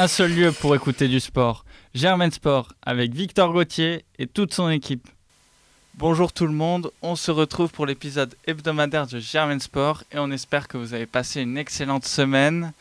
un 0.00 0.08
seul 0.08 0.32
lieu 0.34 0.50
pour 0.50 0.74
écouter 0.74 1.08
du 1.08 1.20
sport. 1.20 1.66
Germain 1.94 2.30
Sport 2.30 2.72
avec 2.80 3.12
Victor 3.12 3.52
Gauthier 3.52 4.02
et 4.18 4.26
toute 4.26 4.54
son 4.54 4.70
équipe. 4.70 5.06
Bonjour 5.92 6.32
tout 6.32 6.46
le 6.46 6.54
monde, 6.54 6.90
on 7.02 7.16
se 7.16 7.30
retrouve 7.30 7.68
pour 7.68 7.84
l'épisode 7.84 8.34
hebdomadaire 8.46 9.06
de 9.06 9.18
Germain 9.18 9.58
Sport 9.58 10.04
et 10.10 10.18
on 10.18 10.30
espère 10.30 10.68
que 10.68 10.78
vous 10.78 10.94
avez 10.94 11.04
passé 11.04 11.42
une 11.42 11.58
excellente 11.58 12.06
semaine. 12.06 12.72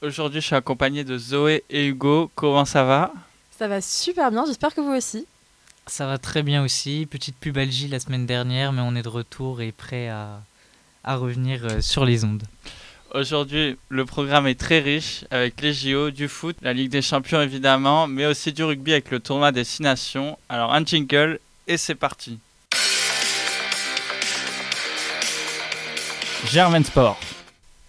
Aujourd'hui, 0.00 0.40
je 0.40 0.46
suis 0.46 0.54
accompagné 0.54 1.02
de 1.02 1.18
Zoé 1.18 1.64
et 1.70 1.88
Hugo. 1.88 2.30
Comment 2.36 2.64
ça 2.64 2.84
va? 2.84 3.12
Ça 3.58 3.66
va 3.66 3.80
super 3.80 4.30
bien, 4.30 4.46
j'espère 4.46 4.72
que 4.72 4.80
vous 4.80 4.92
aussi. 4.92 5.26
Ça 5.88 6.06
va 6.06 6.18
très 6.18 6.44
bien 6.44 6.62
aussi. 6.62 7.08
Petite 7.10 7.36
pubalgie 7.36 7.88
la 7.88 7.98
semaine 7.98 8.26
dernière, 8.26 8.72
mais 8.72 8.82
on 8.82 8.94
est 8.94 9.02
de 9.02 9.08
retour 9.08 9.60
et 9.60 9.72
prêt 9.72 10.08
à, 10.08 10.40
à 11.02 11.16
revenir 11.16 11.64
euh, 11.64 11.80
sur 11.80 12.04
les 12.04 12.22
ondes. 12.22 12.44
Aujourd'hui, 13.12 13.76
le 13.88 14.04
programme 14.04 14.46
est 14.46 14.58
très 14.58 14.78
riche 14.78 15.24
avec 15.32 15.60
les 15.62 15.74
JO, 15.74 16.12
du 16.12 16.28
foot, 16.28 16.56
la 16.62 16.72
Ligue 16.72 16.92
des 16.92 17.02
Champions 17.02 17.40
évidemment, 17.40 18.06
mais 18.06 18.24
aussi 18.24 18.52
du 18.52 18.62
rugby 18.62 18.92
avec 18.92 19.10
le 19.10 19.18
tournoi 19.18 19.50
des 19.50 19.64
Six 19.64 19.82
Nations. 19.82 20.38
Alors 20.48 20.72
un 20.72 20.84
jingle 20.84 21.40
et 21.66 21.76
c'est 21.76 21.96
parti. 21.96 22.38
Germain 26.46 26.84
Sport. 26.84 27.18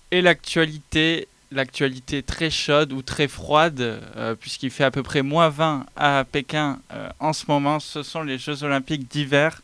Et 0.10 0.24
l'actualité, 0.24 1.28
l'actualité 1.52 2.24
très 2.24 2.50
chaude 2.50 2.92
ou 2.92 3.04
très 3.04 3.28
froide, 3.28 4.02
euh, 4.18 4.34
puisqu'il 4.34 4.72
fait 4.72 4.86
à 4.86 4.92
peu 4.92 5.04
près 5.04 5.22
moins 5.22 5.50
20 5.50 5.86
à 5.98 6.26
Pékin 6.32 6.80
euh, 6.94 7.10
en 7.20 7.34
ce 7.34 7.46
moment, 7.48 7.80
ce 7.80 8.02
sont 8.02 8.24
les 8.24 8.40
Jeux 8.40 8.64
Olympiques 8.64 9.08
d'hiver, 9.08 9.62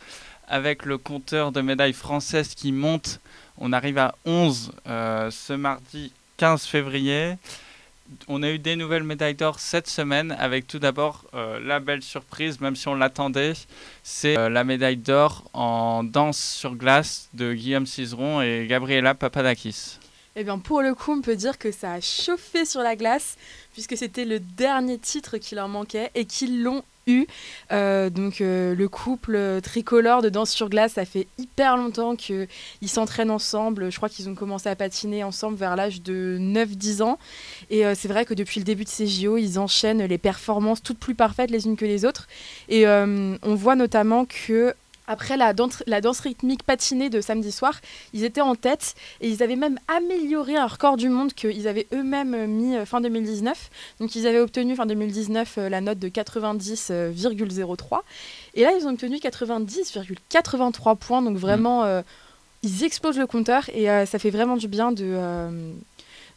avec 0.48 0.86
le 0.86 1.00
compteur 1.00 1.52
de 1.52 1.62
médailles 1.62 1.94
françaises 1.94 2.54
qui 2.54 2.72
monte 2.72 3.20
on 3.58 3.74
arrive 3.74 3.98
à 3.98 4.16
11 4.26 4.72
euh, 4.88 5.32
ce 5.32 5.54
mardi 5.54 6.12
15 6.38 6.66
février. 6.66 7.36
On 8.28 8.42
a 8.42 8.50
eu 8.50 8.60
des 8.60 8.76
nouvelles 8.76 9.04
médailles 9.04 9.36
d'or 9.36 9.60
cette 9.60 9.88
semaine 9.88 10.36
avec 10.40 10.68
tout 10.68 10.80
d'abord 10.80 11.26
euh, 11.34 11.60
la 11.60 11.80
belle 11.80 12.02
surprise, 12.02 12.62
même 12.62 12.76
si 12.76 12.88
on 12.88 12.96
l'attendait, 12.96 13.54
c'est 14.04 14.38
euh, 14.38 14.48
la 14.48 14.64
médaille 14.64 14.96
d'or 14.96 15.44
en 15.54 16.04
danse 16.04 16.40
sur 16.40 16.76
glace 16.76 17.28
de 17.34 17.54
Guillaume 17.54 17.86
Cizeron 17.86 18.42
et 18.42 18.66
Gabriela 18.70 19.14
Papadakis. 19.14 20.00
Eh 20.38 20.44
bien, 20.44 20.60
pour 20.60 20.82
le 20.82 20.94
coup, 20.94 21.14
on 21.14 21.22
peut 21.22 21.36
dire 21.36 21.58
que 21.58 21.72
ça 21.72 21.94
a 21.94 22.00
chauffé 22.00 22.64
sur 22.64 22.82
la 22.82 22.96
glace, 22.96 23.38
puisque 23.74 23.98
c'était 23.98 24.24
le 24.24 24.40
dernier 24.40 25.00
titre 25.00 25.38
qui 25.38 25.56
leur 25.56 25.68
manquait 25.68 26.12
et 26.14 26.26
qu'ils 26.26 26.62
l'ont 26.62 26.84
eu. 27.08 27.26
Euh, 27.72 28.10
donc, 28.10 28.42
euh, 28.42 28.76
le 28.76 28.88
couple 28.88 29.62
tricolore 29.62 30.22
de 30.22 30.30
danse 30.30 30.52
sur 30.52 30.70
glace, 30.70 30.94
ça 30.94 31.06
fait 31.06 31.28
hyper 31.38 31.78
longtemps 31.78 32.16
qu'ils 32.16 32.48
s'entraînent 32.86 33.32
ensemble. 33.32 33.92
Je 33.92 33.98
crois 33.98 34.10
qu'ils 34.10 34.30
ont 34.30 34.36
commencé 34.36 34.70
à 34.70 34.76
patiner 34.76 35.24
ensemble 35.24 35.58
vers 35.58 35.76
l'âge 35.76 36.02
de 36.02 36.38
9-10 36.40 37.02
ans. 37.02 37.18
Et 37.70 37.86
euh, 37.86 37.94
c'est 37.96 38.08
vrai 38.08 38.26
que 38.26 38.34
depuis 38.34 38.60
le 38.60 38.66
début 38.66 38.84
de 38.84 38.90
ces 38.90 39.08
JO, 39.08 39.38
ils 39.38 39.58
enchaînent 39.58 40.04
les 40.04 40.18
performances 40.18 40.84
toutes 40.84 41.00
plus 41.00 41.16
parfaites 41.16 41.50
les 41.50 41.66
unes 41.66 41.78
que 41.78 41.86
les 41.86 42.06
autres. 42.06 42.28
Et 42.70 42.86
on 42.88 43.56
voit 43.56 43.76
notamment 43.76 44.26
que 44.26 44.74
après 45.08 45.38
la 45.38 45.54
danse, 45.54 46.20
rythmique 46.20 46.64
patinée 46.64 47.10
de 47.10 47.22
samedi 47.22 47.52
soir, 47.52 47.80
ils 48.14 48.24
étaient 48.24 48.42
en 48.42 48.56
tête 48.56 48.96
et 49.22 49.30
ils 49.30 49.42
avaient 49.42 49.56
même 49.56 49.80
amélioré 49.88 50.58
un 50.58 50.68
record 50.68 50.98
du 50.98 51.10
monde 51.10 51.34
qu'ils 51.34 51.68
avaient 51.68 51.88
eux-mêmes 51.94 52.46
mis 52.48 52.76
euh, 52.76 52.86
fin 52.86 53.02
2019. 53.02 53.70
Donc 54.00 54.16
ils 54.16 54.28
avaient 54.28 54.40
obtenu 54.40 54.76
fin 54.76 54.86
2019 54.86 55.58
euh, 55.58 55.70
la 55.70 55.82
note 55.82 56.00
de 56.00 56.10
90,03 56.10 58.00
et 58.56 58.64
là 58.64 58.72
ils 58.78 58.86
ont 58.86 58.92
obtenu 58.92 59.18
90,83 59.18 60.98
points. 60.98 61.22
Donc 61.22 61.38
vraiment, 61.38 61.86
euh, 61.86 62.02
ils 62.64 62.84
explosent 62.84 63.18
le 63.18 63.28
compteur 63.28 63.70
et 63.74 63.86
ça 64.06 64.20
fait 64.20 64.32
vraiment 64.32 64.58
du 64.58 64.68
bien 64.68 64.92
de 64.92 65.16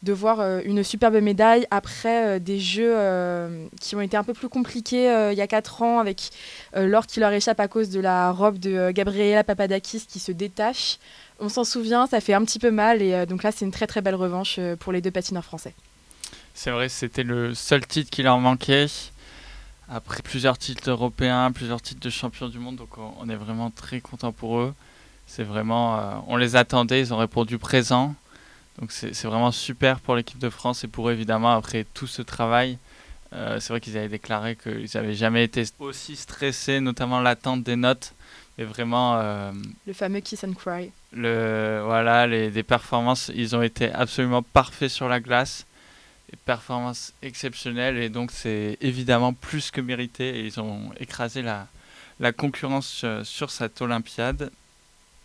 de 0.03 0.12
voir 0.12 0.41
euh, 0.41 0.61
une 0.65 0.83
superbe 0.83 1.17
médaille 1.17 1.67
après 1.70 2.27
euh, 2.27 2.39
des 2.39 2.59
jeux 2.59 2.95
euh, 2.97 3.67
qui 3.81 3.97
ont 3.97 4.01
été 4.01 4.17
un 4.17 4.25
peu 4.25 4.33
plus 4.33 4.48
compliqués 4.48 5.31
il 5.31 5.37
y 5.37 5.42
a 5.42 5.47
4 5.47 5.83
ans 5.83 5.98
avec 5.98 6.31
l'or 6.75 7.07
qui 7.07 7.20
leur 7.20 7.33
échappe 7.33 7.61
à 7.61 7.69
cause 7.69 7.91
de 7.91 8.01
la 8.01 8.30
robe 8.33 8.58
de 8.58 8.91
Gabriela 8.91 9.45
Papadakis 9.45 10.07
qui 10.08 10.19
se 10.19 10.33
détache. 10.33 10.98
On 11.39 11.48
s'en 11.48 11.64
souvient, 11.64 12.07
ça 12.07 12.20
fait 12.20 12.35
un 12.35 12.45
petit 12.45 12.58
peu 12.58 12.70
mal 12.70 13.02
et 13.02 13.27
donc 13.27 13.42
là 13.42 13.52
c'est 13.52 13.64
une 13.64 13.70
très 13.70 13.86
très 13.86 14.01
belle 14.01 14.14
revanche 14.14 14.58
pour 14.79 14.92
les 14.92 15.01
deux 15.01 15.11
patineurs 15.11 15.45
français. 15.45 15.74
C'est 16.55 16.70
vrai, 16.70 16.89
c'était 16.89 17.23
le 17.23 17.55
seul 17.55 17.86
titre 17.86 18.11
qui 18.11 18.23
leur 18.23 18.39
manquait. 18.39 18.86
Après 19.89 20.23
plusieurs 20.23 20.58
titres 20.58 20.91
européens, 20.91 21.51
plusieurs 21.53 21.80
titres 21.80 22.01
de 22.01 22.11
champion 22.11 22.48
du 22.48 22.58
monde, 22.58 22.77
donc 22.77 22.91
on 22.98 23.29
est 23.29 23.36
vraiment 23.36 23.70
très 23.70 24.01
content 24.01 24.33
pour 24.33 24.58
eux. 24.58 24.74
C'est 25.27 25.45
vraiment, 25.45 26.24
on 26.29 26.36
les 26.36 26.57
attendait, 26.57 27.01
ils 27.01 27.14
ont 27.14 27.19
répondu 27.19 27.58
présent. 27.58 28.14
Donc 28.80 28.92
c'est 28.92 29.24
vraiment 29.24 29.52
super 29.52 30.01
pour 30.01 30.17
l'équipe 30.17 30.39
de 30.39 30.48
France 30.48 30.85
et 30.85 30.89
pour 30.89 31.11
évidemment 31.11 31.52
après 31.52 31.85
tout 31.92 32.07
ce 32.07 32.23
travail. 32.23 32.79
Euh, 33.33 33.61
c'est 33.61 33.73
vrai 33.73 33.80
qu'ils 33.80 33.96
avaient 33.96 34.08
déclaré 34.08 34.57
qu'ils 34.57 34.89
n'avaient 34.95 35.14
jamais 35.14 35.45
été 35.45 35.64
aussi 35.79 36.17
stressés, 36.17 36.80
notamment 36.80 37.20
l'attente 37.20 37.63
des 37.63 37.77
notes. 37.77 38.14
Et 38.58 38.64
vraiment. 38.64 39.18
Euh, 39.18 39.52
le 39.86 39.92
fameux 39.92 40.20
kiss 40.20 40.45
and 40.45 40.55
cry. 40.55 40.91
Le, 41.13 41.83
voilà, 41.85 42.27
les, 42.27 42.51
des 42.51 42.63
performances, 42.63 43.30
ils 43.35 43.55
ont 43.55 43.63
été 43.63 43.92
absolument 43.92 44.42
parfaits 44.42 44.91
sur 44.91 45.08
la 45.08 45.20
glace. 45.20 45.67
Des 46.30 46.39
performances 46.45 47.12
exceptionnelles 47.23 47.98
et 47.98 48.08
donc 48.08 48.30
c'est 48.30 48.79
évidemment 48.80 49.33
plus 49.33 49.70
que 49.70 49.80
mérité. 49.80 50.41
Et 50.41 50.47
ils 50.47 50.61
ont 50.61 50.91
écrasé 50.98 51.42
la, 51.42 51.68
la 52.18 52.33
concurrence 52.33 53.02
euh, 53.05 53.24
sur 53.24 53.51
cette 53.51 53.80
Olympiade. 53.83 54.51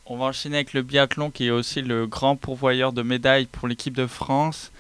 On 0.08 0.18
va 0.18 0.26
enchaîner 0.26 0.58
avec 0.58 0.74
le 0.74 0.84
biathlon 0.84 1.32
qui 1.32 1.48
est 1.48 1.50
aussi 1.50 1.82
le 1.82 2.06
grand 2.06 2.36
pourvoyeur 2.36 2.94
de 2.94 3.02
médailles 3.02 3.48
pour 3.48 3.68
l'équipe 3.68 3.96
de 3.96 4.06
France. 4.06 4.72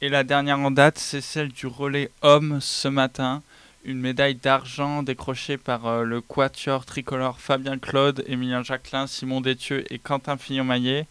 Et 0.00 0.08
la 0.08 0.24
dernière 0.24 0.58
en 0.58 0.72
date, 0.72 0.98
c'est 0.98 1.20
celle 1.20 1.50
du 1.52 1.68
relais 1.68 2.10
homme 2.22 2.58
ce 2.60 2.88
matin. 2.88 3.44
Une 3.84 4.00
médaille 4.00 4.34
d'argent 4.34 5.04
décrochée 5.04 5.56
par 5.56 5.86
euh, 5.86 6.02
le 6.02 6.20
quatuor 6.20 6.84
tricolore 6.84 7.38
Fabien 7.38 7.78
Claude, 7.78 8.24
Emilien 8.26 8.64
Jacquelin, 8.64 9.06
Simon 9.06 9.40
Détieux 9.40 9.84
et 9.92 10.00
Quentin 10.00 10.36
Fillon-Maillet, 10.36 11.06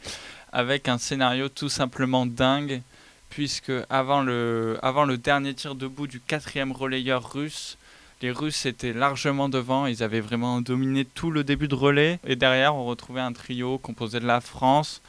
avec 0.52 0.90
un 0.90 0.98
scénario 0.98 1.48
tout 1.48 1.70
simplement 1.70 2.26
dingue, 2.26 2.82
puisque 3.30 3.72
avant 3.90 4.22
le, 4.22 4.80
avant 4.82 5.06
le 5.06 5.18
dernier 5.18 5.54
tir 5.54 5.76
debout 5.76 6.08
du 6.08 6.20
quatrième 6.20 6.74
relayeur 6.74 7.32
russe, 7.32 7.78
les 8.22 8.32
Russes 8.32 8.66
étaient 8.66 8.94
largement 8.94 9.50
devant, 9.50 9.88
ils 9.88 10.04
avaient 10.04 10.22
vraiment 10.22 10.62
dominé 10.62 11.06
tout 11.06 11.32
le 11.32 11.44
début 11.44 11.68
de 11.68 11.76
relais. 11.76 12.20
Et 12.26 12.36
derrière, 12.36 12.76
on 12.76 12.86
retrouvait 12.86 13.22
un 13.22 13.34
trio 13.34 13.78
composé 13.80 14.20
de 14.20 14.28
la 14.28 14.42
France, 14.42 15.02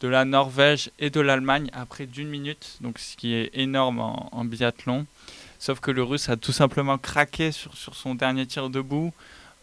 de 0.00 0.08
la 0.08 0.24
Norvège 0.24 0.90
et 0.98 1.10
de 1.10 1.20
l'Allemagne 1.20 1.68
après 1.72 2.06
d'une 2.06 2.28
minute, 2.28 2.78
donc 2.80 2.98
ce 2.98 3.16
qui 3.16 3.34
est 3.34 3.50
énorme 3.54 3.98
en, 4.00 4.44
biathlon. 4.44 5.06
Sauf 5.58 5.80
que 5.80 5.90
le 5.90 6.02
Russe 6.02 6.28
a 6.28 6.36
tout 6.36 6.52
simplement 6.52 6.96
craqué 6.96 7.52
sur, 7.52 7.74
son 7.74 8.14
dernier 8.14 8.46
tir 8.46 8.70
debout 8.70 9.12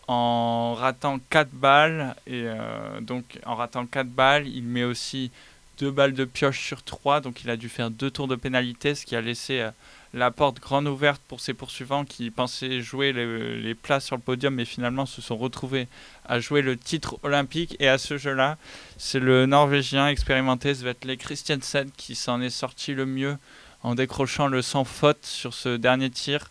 en 0.07 0.75
ratant 0.75 1.19
4 1.29 1.49
balles. 1.51 2.15
Et 2.27 2.43
euh, 2.45 3.01
donc 3.01 3.39
en 3.45 3.55
ratant 3.55 3.85
4 3.85 4.07
balles, 4.07 4.47
il 4.47 4.63
met 4.63 4.83
aussi 4.83 5.31
2 5.79 5.89
balles 5.91 6.13
de 6.13 6.25
pioche 6.25 6.61
sur 6.61 6.83
3, 6.83 7.21
donc 7.21 7.43
il 7.43 7.49
a 7.49 7.57
dû 7.57 7.69
faire 7.69 7.89
deux 7.89 8.11
tours 8.11 8.27
de 8.27 8.35
pénalité, 8.35 8.95
ce 8.95 9.05
qui 9.05 9.15
a 9.15 9.21
laissé... 9.21 9.61
Euh, 9.61 9.71
la 10.17 10.31
porte 10.31 10.59
grande 10.59 10.87
ouverte 10.87 11.21
pour 11.27 11.39
ses 11.39 11.53
poursuivants 11.53 12.03
qui 12.03 12.31
pensaient 12.31 12.81
jouer 12.81 13.13
les, 13.13 13.75
places 13.75 14.05
sur 14.05 14.15
le 14.15 14.21
podium 14.21 14.55
mais 14.55 14.65
finalement 14.65 15.05
se 15.05 15.21
sont 15.21 15.37
retrouvés 15.37 15.87
à 16.25 16.39
jouer 16.39 16.61
le 16.61 16.75
titre 16.75 17.19
olympique 17.23 17.75
et 17.79 17.87
à 17.87 17.97
ce 17.97 18.17
jeu-là 18.17 18.57
c'est 18.97 19.19
le 19.19 19.45
norvégien 19.45 20.07
expérimenté 20.07 20.73
Svetle 20.73 21.15
Christiansen 21.17 21.89
qui 21.95 22.15
s'en 22.15 22.41
est 22.41 22.49
sorti 22.49 22.93
le 22.93 23.05
mieux 23.05 23.37
en 23.83 23.95
décrochant 23.95 24.47
le 24.47 24.61
sans 24.61 24.83
faute 24.83 25.25
sur 25.25 25.53
ce 25.53 25.77
dernier 25.77 26.09
tir 26.09 26.49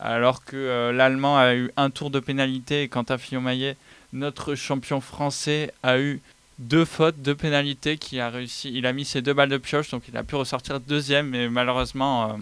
alors 0.00 0.44
que 0.44 0.56
euh, 0.56 0.92
l'allemand 0.92 1.38
a 1.38 1.54
eu 1.54 1.70
un 1.76 1.90
tour 1.90 2.10
de 2.10 2.20
pénalité 2.20 2.82
et 2.82 2.88
quant 2.88 3.02
à 3.02 3.18
Fillon-Maillet 3.18 3.76
notre 4.12 4.54
champion 4.54 5.00
français 5.00 5.72
a 5.82 5.98
eu 5.98 6.20
deux 6.58 6.84
fautes, 6.84 7.20
deux 7.20 7.34
pénalités 7.34 7.98
qui 7.98 8.20
a 8.20 8.30
réussi. 8.30 8.72
Il 8.74 8.86
a 8.86 8.92
mis 8.92 9.04
ses 9.04 9.22
deux 9.22 9.32
balles 9.32 9.48
de 9.48 9.58
pioche, 9.58 9.90
donc 9.90 10.04
il 10.08 10.16
a 10.16 10.24
pu 10.24 10.34
ressortir 10.34 10.80
deuxième, 10.80 11.28
mais 11.28 11.48
malheureusement, 11.48 12.30
euh, 12.30 12.36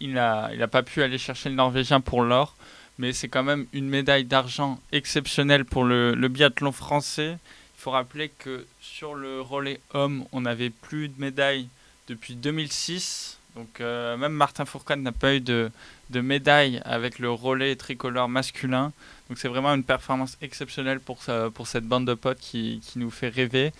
il 0.00 0.14
n'a 0.14 0.50
il 0.52 0.62
a 0.62 0.68
pas 0.68 0.82
pu 0.82 1.02
aller 1.02 1.18
chercher 1.18 1.48
le 1.48 1.54
Norvégien 1.54 2.00
pour 2.00 2.22
l'or, 2.22 2.54
mais 2.98 3.12
c'est 3.12 3.28
quand 3.28 3.42
même 3.42 3.66
une 3.72 3.88
médaille 3.88 4.24
d'argent 4.24 4.80
exceptionnelle 4.92 5.64
pour 5.64 5.84
le, 5.84 6.14
biathlon 6.28 6.72
français. 6.72 7.38
Il 7.76 7.80
faut 7.80 7.90
rappeler 7.90 8.30
que 8.38 8.66
sur 8.80 9.14
le 9.14 9.40
relais 9.40 9.80
homme, 9.92 10.24
on 10.32 10.42
n'avait 10.42 10.70
plus 10.70 11.08
de 11.08 11.20
médaille 11.20 11.68
depuis 12.08 12.34
2006. 12.34 13.38
Donc 13.54 13.80
euh, 13.80 14.16
même 14.16 14.32
Martin 14.32 14.64
Fourcade 14.64 15.00
n'a 15.00 15.12
pas 15.12 15.34
eu 15.34 15.40
de, 15.40 15.70
de, 16.10 16.20
médaille 16.20 16.80
avec 16.84 17.18
le 17.18 17.30
relais 17.30 17.76
tricolore 17.76 18.28
masculin. 18.28 18.92
Donc 19.28 19.38
c'est 19.38 19.48
vraiment 19.48 19.74
une 19.74 19.84
performance 19.84 20.36
exceptionnelle 20.42 21.00
pour, 21.00 21.18
pour 21.54 21.66
cette 21.66 21.84
bande 21.84 22.06
de 22.06 22.14
potes 22.14 22.40
qui, 22.40 22.80
qui 22.84 22.98
nous 22.98 23.10
fait 23.10 23.28
rêver. 23.28 23.72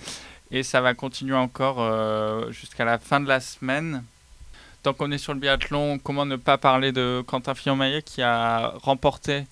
Et 0.50 0.62
ça 0.62 0.81
va 0.81 0.94
continuer 0.94 1.35
encore 1.35 1.81
euh, 1.81 2.50
jusqu'à 2.53 2.85
la 2.85 2.99
fin 2.99 3.20
de 3.20 3.26
la 3.26 3.41
semaine 3.41 4.05
tant 4.87 4.94
qu'on 4.94 5.11
est 5.11 5.19
sur 5.19 5.35
le 5.35 5.41
biathlon, 5.41 5.99
comment 5.99 6.25
ne 6.27 6.37
pas 6.37 6.59
parler 6.59 6.93
de 6.93 7.21
Quentin 7.27 7.56
Fillon-Maillet 7.56 8.03
qui 8.03 8.23
a 8.23 8.69
remporté 8.85 9.43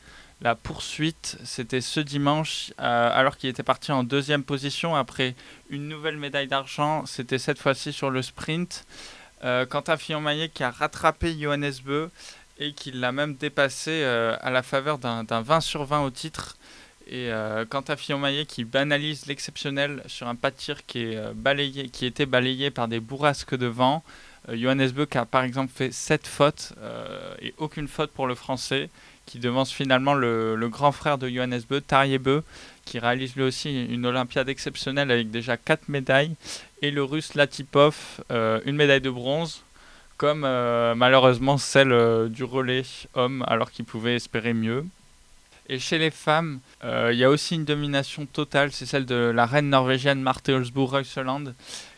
la 0.43 0.55
poursuite? 0.55 1.39
C'était 1.43 1.81
ce 1.81 1.99
dimanche, 1.99 2.73
euh, 2.79 3.11
alors 3.13 3.37
qu'il 3.37 3.51
était 3.51 3.65
parti 3.65 3.91
en 3.91 4.05
deuxième 4.05 4.45
position 4.45 4.95
après 4.95 5.35
une 5.71 5.89
nouvelle 5.89 6.19
médaille 6.19 6.47
d'argent. 6.47 7.05
C'était 7.07 7.41
cette 7.41 7.59
fois-ci 7.59 7.93
sur 7.93 8.11
le 8.11 8.23
sprint. 8.23 8.87
Euh, 9.43 9.67
Quentin 9.67 9.97
Fillon-Maillet 9.97 10.51
qui 10.51 10.63
a 10.63 10.71
rattrapé 10.71 11.37
Johannes 11.37 11.75
Beu 11.85 12.13
et 12.61 12.73
qu'il 12.73 13.01
l'a 13.01 13.11
même 13.11 13.35
dépassé 13.35 14.05
à 14.05 14.51
la 14.53 14.63
faveur 14.63 14.99
d'un 14.99 15.25
20 15.25 15.61
sur 15.61 15.85
20 15.85 16.03
au 16.03 16.11
titre. 16.11 16.57
Et 17.09 17.29
quant 17.69 17.81
à 17.81 17.97
Fillon 17.97 18.21
Maillet 18.21 18.47
qui 18.47 18.63
banalise 18.63 19.27
l'exceptionnel 19.27 20.01
sur 20.07 20.29
un 20.29 20.37
pas 20.37 20.53
qui, 20.53 21.19
qui 21.93 22.07
était 22.07 22.25
balayé 22.25 22.71
par 22.71 22.87
des 22.87 23.01
bourrasques 23.01 23.57
de 23.57 23.67
vent, 23.67 24.05
Johannes 24.53 24.91
Beu 24.91 25.09
a 25.15 25.25
par 25.25 25.45
exemple 25.45 25.73
fait 25.75 25.93
7 25.93 26.27
fautes 26.27 26.75
et 27.41 27.55
aucune 27.59 27.89
faute 27.89 28.11
pour 28.11 28.27
le 28.27 28.35
français 28.35 28.91
qui 29.27 29.39
devance 29.39 29.73
finalement 29.73 30.15
le, 30.15 30.69
grand 30.69 30.93
frère 30.93 31.19
de 31.19 31.29
Johannes 31.29 31.63
Beu, 31.69 31.81
Tarier 31.81 32.19
Beu, 32.19 32.43
qui 32.85 32.99
réalise 32.99 33.35
lui 33.37 33.43
aussi 33.43 33.85
une 33.87 34.07
Olympiade 34.07 34.49
exceptionnelle 34.49 35.11
avec 35.11 35.31
déjà 35.31 35.57
4 35.57 35.89
médailles, 35.89 36.35
et 36.83 36.91
le 36.91 37.03
russe 37.03 37.35
Latipov, 37.35 37.97
euh, 38.31 38.61
une 38.67 38.77
médaille 38.77 39.01
de 39.01 39.11
bronze, 39.11 39.63
comme 40.17 40.45
euh, 40.45 40.95
malheureusement 40.95 41.59
celle 41.59 41.93
euh, 41.93 42.29
du 42.29 42.45
relais 42.45 42.85
homme, 43.15 43.45
alors 43.47 43.71
qu'il 43.71 43.85
pouvait 43.85 44.17
espérer 44.17 44.53
mieux. 44.53 44.85
Et 45.71 45.79
chez 45.79 45.97
les 45.97 46.11
femmes, 46.11 46.61
il 46.83 47.17
y 47.17 47.25
a 47.25 47.31
aussi 47.31 47.55
une 47.55 47.65
domination 47.65 48.27
totale, 48.27 48.71
c'est 48.71 48.85
celle 48.85 49.07
de 49.07 49.33
la 49.35 49.47
reine 49.47 49.71
norvégienne 49.71 50.21
Marte 50.21 50.51
Olsbourg 50.51 50.91
Reuseland, 50.91 51.45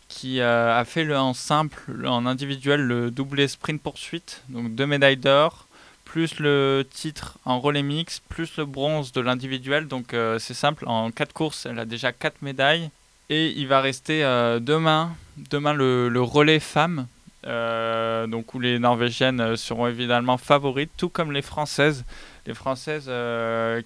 qui 0.09 0.41
a 0.41 0.85
fait 0.85 1.05
le 1.05 1.17
en 1.17 1.35
simple, 1.35 2.07
en 2.07 2.27
individuel, 2.27 2.81
le 2.81 3.11
doublé 3.11 3.49
sprint 3.49 3.83
poursuite, 3.83 4.43
donc 4.49 4.75
deux 4.75 4.87
médailles 4.87 5.17
d'or, 5.17 5.67
plus 6.07 6.39
le 6.39 6.87
titre 6.91 7.37
en 7.45 7.61
relais 7.61 7.83
mix, 7.83 8.21
plus 8.21 8.57
le 8.57 8.65
bronze 8.65 9.13
de 9.13 9.21
l'individuel. 9.21 9.87
Donc 9.87 10.15
euh, 10.15 10.39
c'est 10.39 10.55
simple, 10.55 10.85
en 10.89 11.11
4 11.11 11.35
courses, 11.35 11.67
elle 11.67 11.79
a 11.79 11.85
déjà 11.85 12.13
4 12.13 12.41
médailles. 12.41 12.91
Et 13.29 13.49
il 13.49 13.67
va 13.67 13.83
rester 13.83 14.25
euh, 14.25 14.61
demain, 14.61 15.15
demain 15.51 15.75
le, 15.75 16.09
relais 16.23 16.61
femmes, 16.61 17.07
euh, 17.47 18.27
donc 18.29 18.55
où 18.55 18.61
les 18.61 18.79
Norvégiennes 18.79 19.57
seront 19.57 19.89
évidemment 19.89 20.39
favorites, 20.39 20.93
tout 20.97 21.11
comme 21.11 21.33
les 21.33 21.43
Françaises. 21.43 22.05
Les 22.47 22.55
Françaises 22.55 23.11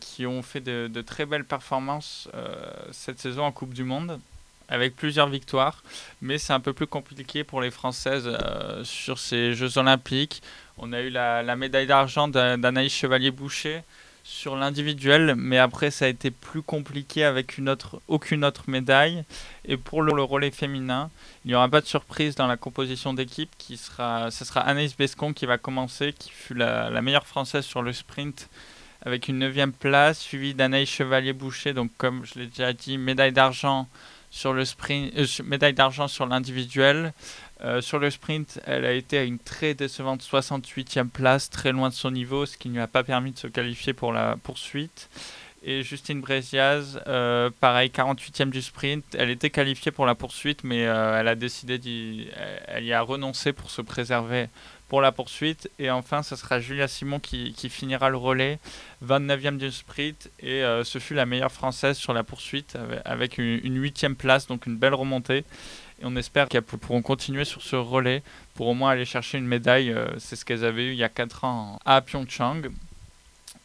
qui 0.00 0.26
ont 0.26 0.42
fait 0.42 0.60
de 0.60 1.00
très 1.00 1.24
belles 1.24 1.46
performances 1.46 2.28
cette 2.92 3.18
saison 3.18 3.44
en 3.44 3.52
Coupe 3.52 3.72
du 3.72 3.84
Monde 3.84 4.20
avec 4.70 4.96
plusieurs 4.96 5.28
victoires, 5.28 5.82
mais 6.22 6.38
c'est 6.38 6.52
un 6.52 6.60
peu 6.60 6.72
plus 6.72 6.86
compliqué 6.86 7.44
pour 7.44 7.60
les 7.60 7.70
Françaises 7.70 8.30
sur 8.84 9.18
ces 9.18 9.52
Jeux 9.52 9.76
Olympiques. 9.76 10.42
On 10.78 10.94
a 10.94 11.00
eu 11.02 11.10
la, 11.10 11.56
médaille 11.56 11.86
d'argent 11.86 12.28
d'Anaïs 12.28 12.92
Chevalier-Boucher 12.94 13.82
sur 14.24 14.56
l'individuel, 14.56 15.34
mais 15.36 15.58
après 15.58 15.90
ça 15.90 16.04
a 16.04 16.08
été 16.08 16.30
plus 16.30 16.62
compliqué 16.62 17.24
avec 17.24 17.60
aucune 18.08 18.44
autre 18.44 18.64
médaille. 18.68 19.24
Et 19.66 19.76
pour 19.76 20.02
le, 20.02 20.22
relais 20.22 20.50
féminin, 20.50 21.10
il 21.44 21.48
n'y 21.48 21.54
aura 21.54 21.68
pas 21.68 21.80
de 21.80 21.86
surprise 21.86 22.34
dans 22.34 22.46
la 22.46 22.56
composition 22.56 23.12
d'équipe. 23.12 23.50
Qui 23.58 23.76
sera, 23.76 24.30
ce 24.30 24.44
sera 24.44 24.60
Anaïs 24.60 24.96
Bescon 24.96 25.32
qui 25.32 25.46
va 25.46 25.58
commencer, 25.58 26.14
qui 26.18 26.30
fut 26.30 26.54
la, 26.54 26.90
meilleure 27.02 27.26
française 27.26 27.64
sur 27.64 27.82
le 27.82 27.92
sprint 27.92 28.48
avec 29.02 29.28
une 29.28 29.38
neuvième 29.38 29.72
place, 29.72 30.18
suivie 30.18 30.54
d'Anaïs 30.54 30.88
Chevalier-Boucher, 30.88 31.72
donc 31.72 31.90
comme 31.96 32.24
je 32.24 32.38
l'ai 32.38 32.46
déjà 32.46 32.74
dit, 32.74 32.98
médaille 32.98 33.32
d'argent 33.32 33.88
sur 34.30 34.52
le 34.52 34.64
sprint, 34.64 35.12
euh, 35.16 35.26
médaille 35.44 35.74
d'argent 35.74 36.08
sur 36.08 36.26
l'individuel, 36.26 37.12
euh, 37.62 37.80
sur 37.80 37.98
le 37.98 38.10
sprint, 38.10 38.60
elle 38.64 38.84
a 38.84 38.92
été 38.92 39.18
à 39.18 39.24
une 39.24 39.38
très 39.38 39.74
décevante 39.74 40.22
68e 40.22 41.08
place, 41.08 41.50
très 41.50 41.72
loin 41.72 41.88
de 41.88 41.94
son 41.94 42.10
niveau, 42.10 42.46
ce 42.46 42.56
qui 42.56 42.68
ne 42.68 42.74
lui 42.74 42.80
a 42.80 42.86
pas 42.86 43.02
permis 43.02 43.32
de 43.32 43.38
se 43.38 43.48
qualifier 43.48 43.92
pour 43.92 44.12
la 44.12 44.36
poursuite. 44.42 45.10
Et 45.62 45.82
Justine 45.82 46.22
Bréziaz, 46.22 47.02
euh, 47.06 47.50
pareil, 47.60 47.90
48e 47.90 48.48
du 48.48 48.62
sprint. 48.62 49.04
Elle 49.14 49.28
était 49.28 49.50
qualifiée 49.50 49.92
pour 49.92 50.06
la 50.06 50.14
poursuite, 50.14 50.64
mais 50.64 50.86
euh, 50.86 51.20
elle 51.20 51.28
a 51.28 51.34
décidé 51.34 51.76
d'y, 51.76 52.28
elle 52.66 52.84
y 52.84 52.94
a 52.94 53.02
renoncé 53.02 53.52
pour 53.52 53.70
se 53.70 53.82
préserver 53.82 54.48
pour 54.90 55.00
la 55.00 55.12
poursuite. 55.12 55.70
Et 55.78 55.90
enfin, 55.90 56.22
ce 56.22 56.36
sera 56.36 56.60
Julia 56.60 56.88
Simon 56.88 57.18
qui, 57.20 57.54
finira 57.70 58.10
le 58.10 58.18
relais, 58.18 58.58
29e 59.06 59.56
du 59.56 59.70
sprint. 59.70 60.28
Et 60.40 60.62
ce 60.84 60.98
fut 60.98 61.14
la 61.14 61.24
meilleure 61.24 61.52
française 61.52 61.96
sur 61.96 62.12
la 62.12 62.24
poursuite 62.24 62.76
avec 63.06 63.38
une, 63.38 63.82
8e 63.82 64.14
place, 64.14 64.46
donc 64.46 64.66
une 64.66 64.76
belle 64.76 64.94
remontée. 64.94 65.44
Et 66.00 66.04
on 66.04 66.16
espère 66.16 66.48
qu'elles 66.48 66.62
pourront 66.62 67.02
continuer 67.02 67.44
sur 67.44 67.62
ce 67.62 67.76
relais 67.76 68.22
pour 68.54 68.66
au 68.68 68.74
moins 68.74 68.90
aller 68.90 69.04
chercher 69.04 69.38
une 69.38 69.46
médaille. 69.46 69.92
Euh, 69.92 70.06
c'est 70.18 70.36
ce 70.36 70.44
qu'elles 70.44 70.64
avaient 70.64 70.86
eu 70.86 70.92
il 70.92 70.98
y 70.98 71.04
a 71.04 71.08
4 71.08 71.44
ans 71.44 71.78
à 71.84 72.00
Pyeongchang. 72.00 72.62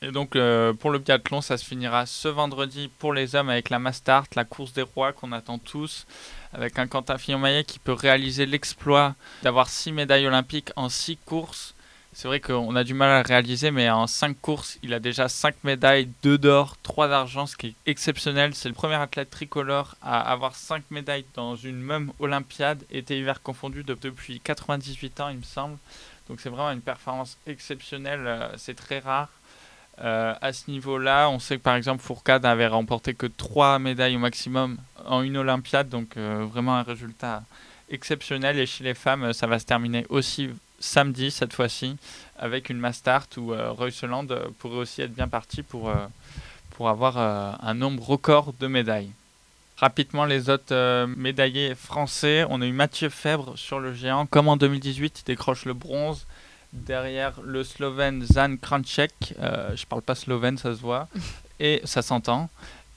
Et 0.02 0.12
donc 0.12 0.36
euh, 0.36 0.74
pour 0.74 0.92
le 0.92 1.00
biathlon, 1.00 1.42
ça 1.42 1.58
se 1.58 1.66
finira 1.66 2.06
ce 2.06 2.28
vendredi 2.28 2.90
pour 3.00 3.14
les 3.14 3.36
hommes 3.36 3.50
avec 3.50 3.70
la 3.70 3.80
Mastart, 3.80 4.28
la 4.36 4.44
course 4.44 4.74
des 4.74 4.82
rois 4.82 5.14
qu'on 5.14 5.32
attend 5.32 5.58
tous, 5.58 6.06
avec 6.54 6.78
un 6.78 6.88
Quentin 6.88 7.18
Fillon-Maillet 7.18 7.64
qui 7.64 7.80
peut 7.80 7.94
réaliser 7.94 8.46
l'exploit 8.46 9.16
d'avoir 9.44 9.70
6 9.70 9.92
médailles 9.94 10.28
olympiques 10.28 10.72
en 10.76 10.90
6 10.90 11.18
courses 11.26 11.76
c'est 12.16 12.30
vrai 12.30 12.40
qu'on 12.40 12.78
a 12.78 12.86
du 12.86 12.94
mal 12.94 13.12
à 13.12 13.22
le 13.22 13.28
réaliser, 13.28 13.72
mais 13.72 13.90
en 13.90 14.08
5 14.08 14.40
courses, 14.40 14.80
il 14.82 14.94
a 14.94 15.02
déjà 15.02 15.28
5 15.28 15.66
médailles, 15.66 16.08
2 16.24 16.38
d'or, 16.38 16.78
3 16.82 17.10
d'argent, 17.10 17.46
ce 17.46 17.58
qui 17.58 17.68
est 17.68 17.76
exceptionnel. 17.88 18.56
C'est 18.56 18.70
le 18.70 18.74
premier 18.74 18.96
athlète 18.96 19.30
tricolore 19.30 19.96
à 20.02 20.22
avoir 20.32 20.56
5 20.56 20.92
médailles 20.92 21.26
dans 21.34 21.58
une 21.58 21.76
même 21.76 22.14
Olympiade, 22.20 22.86
été-hiver 22.90 23.42
confondu, 23.42 23.84
depuis 23.84 24.40
98 24.40 25.20
ans, 25.20 25.28
il 25.28 25.40
me 25.40 25.44
semble. 25.44 25.78
Donc 26.30 26.40
c'est 26.40 26.48
vraiment 26.48 26.72
une 26.72 26.80
performance 26.80 27.38
exceptionnelle, 27.48 28.26
euh, 28.26 28.48
c'est 28.56 28.76
très 28.76 29.00
rare. 29.00 29.28
Euh, 30.02 30.34
à 30.42 30.52
ce 30.52 30.70
niveau-là, 30.70 31.30
on 31.30 31.40
sait 31.40 31.58
que 31.58 31.64
par 31.64 31.76
exemple 31.76 32.04
Fourcade 32.04 32.44
n'avait 32.44 32.68
remporté 32.68 33.14
que 33.14 33.28
3 33.28 33.80
médailles 33.80 34.18
au 34.18 34.20
maximum 34.20 34.78
en 35.06 35.22
une 35.22 35.38
Olympiade, 35.38 35.88
donc 35.88 36.18
euh, 36.18 36.46
vraiment 36.52 36.76
un 36.76 36.84
résultat 36.84 37.44
exceptionnel. 37.90 38.60
Et 38.60 38.66
chez 38.66 38.84
les 38.84 38.94
femmes, 38.94 39.32
ça 39.34 39.48
va 39.48 39.60
se 39.60 39.66
terminer 39.66 40.06
aussi 40.10 40.50
samedi 40.80 41.32
cette 41.32 41.54
fois-ci 41.54 41.98
avec 42.38 42.70
une 42.70 42.78
Mastart 42.78 43.28
où 43.38 43.54
euh, 43.54 43.72
Reuseland 43.72 44.28
euh, 44.32 44.48
pourrait 44.60 44.78
aussi 44.78 45.02
être 45.02 45.14
bien 45.14 45.28
parti 45.28 45.64
pour, 45.64 45.90
euh, 45.90 45.96
pour 46.72 46.90
avoir 46.90 47.18
un 47.18 47.74
nombre 47.74 48.04
record 48.04 48.54
de 48.60 48.68
médailles. 48.68 49.10
Rapidement, 49.78 50.26
les 50.26 50.50
autres 50.50 51.06
médaillés 51.06 51.76
français, 51.76 52.46
on 52.50 52.62
a 52.62 52.66
eu 52.66 52.72
Mathieu 52.72 53.10
Fèvre 53.10 53.58
sur 53.58 53.80
le 53.80 53.94
géant, 53.94 54.26
comme 54.26 54.48
en 54.48 54.58
2018, 54.58 55.22
il 55.22 55.24
décroche 55.26 55.66
le 55.66 55.74
bronze 55.74 56.26
derrière 56.76 57.34
le 57.44 57.64
Slovène 57.64 58.24
Zan 58.24 58.58
Kranček, 58.58 59.14
je 59.40 59.86
parle 59.86 60.02
pas 60.02 60.16
slovène, 60.16 60.58
ça 60.58 60.76
se 60.76 60.82
voit, 60.82 61.08
et 61.60 61.82
ça 61.84 62.02
s'entend. 62.02 62.50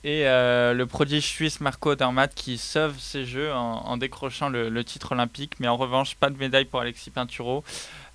Et 0.04 0.24
le 0.24 0.84
prodige 0.84 1.26
suisse 1.26 1.60
Marco 1.60 1.94
Dermat 1.94 2.28
qui 2.28 2.56
sauve 2.58 2.98
ses 2.98 3.24
jeux 3.24 3.52
en, 3.52 3.96
décrochant 3.96 4.48
le, 4.48 4.68
le, 4.68 4.84
titre 4.84 5.12
olympique, 5.12 5.54
mais 5.58 5.68
en 5.68 5.76
revanche, 5.76 6.14
pas 6.14 6.30
de 6.30 6.38
médaille 6.38 6.64
pour 6.66 6.80
Alexis 6.80 7.10
Pinturo. 7.10 7.64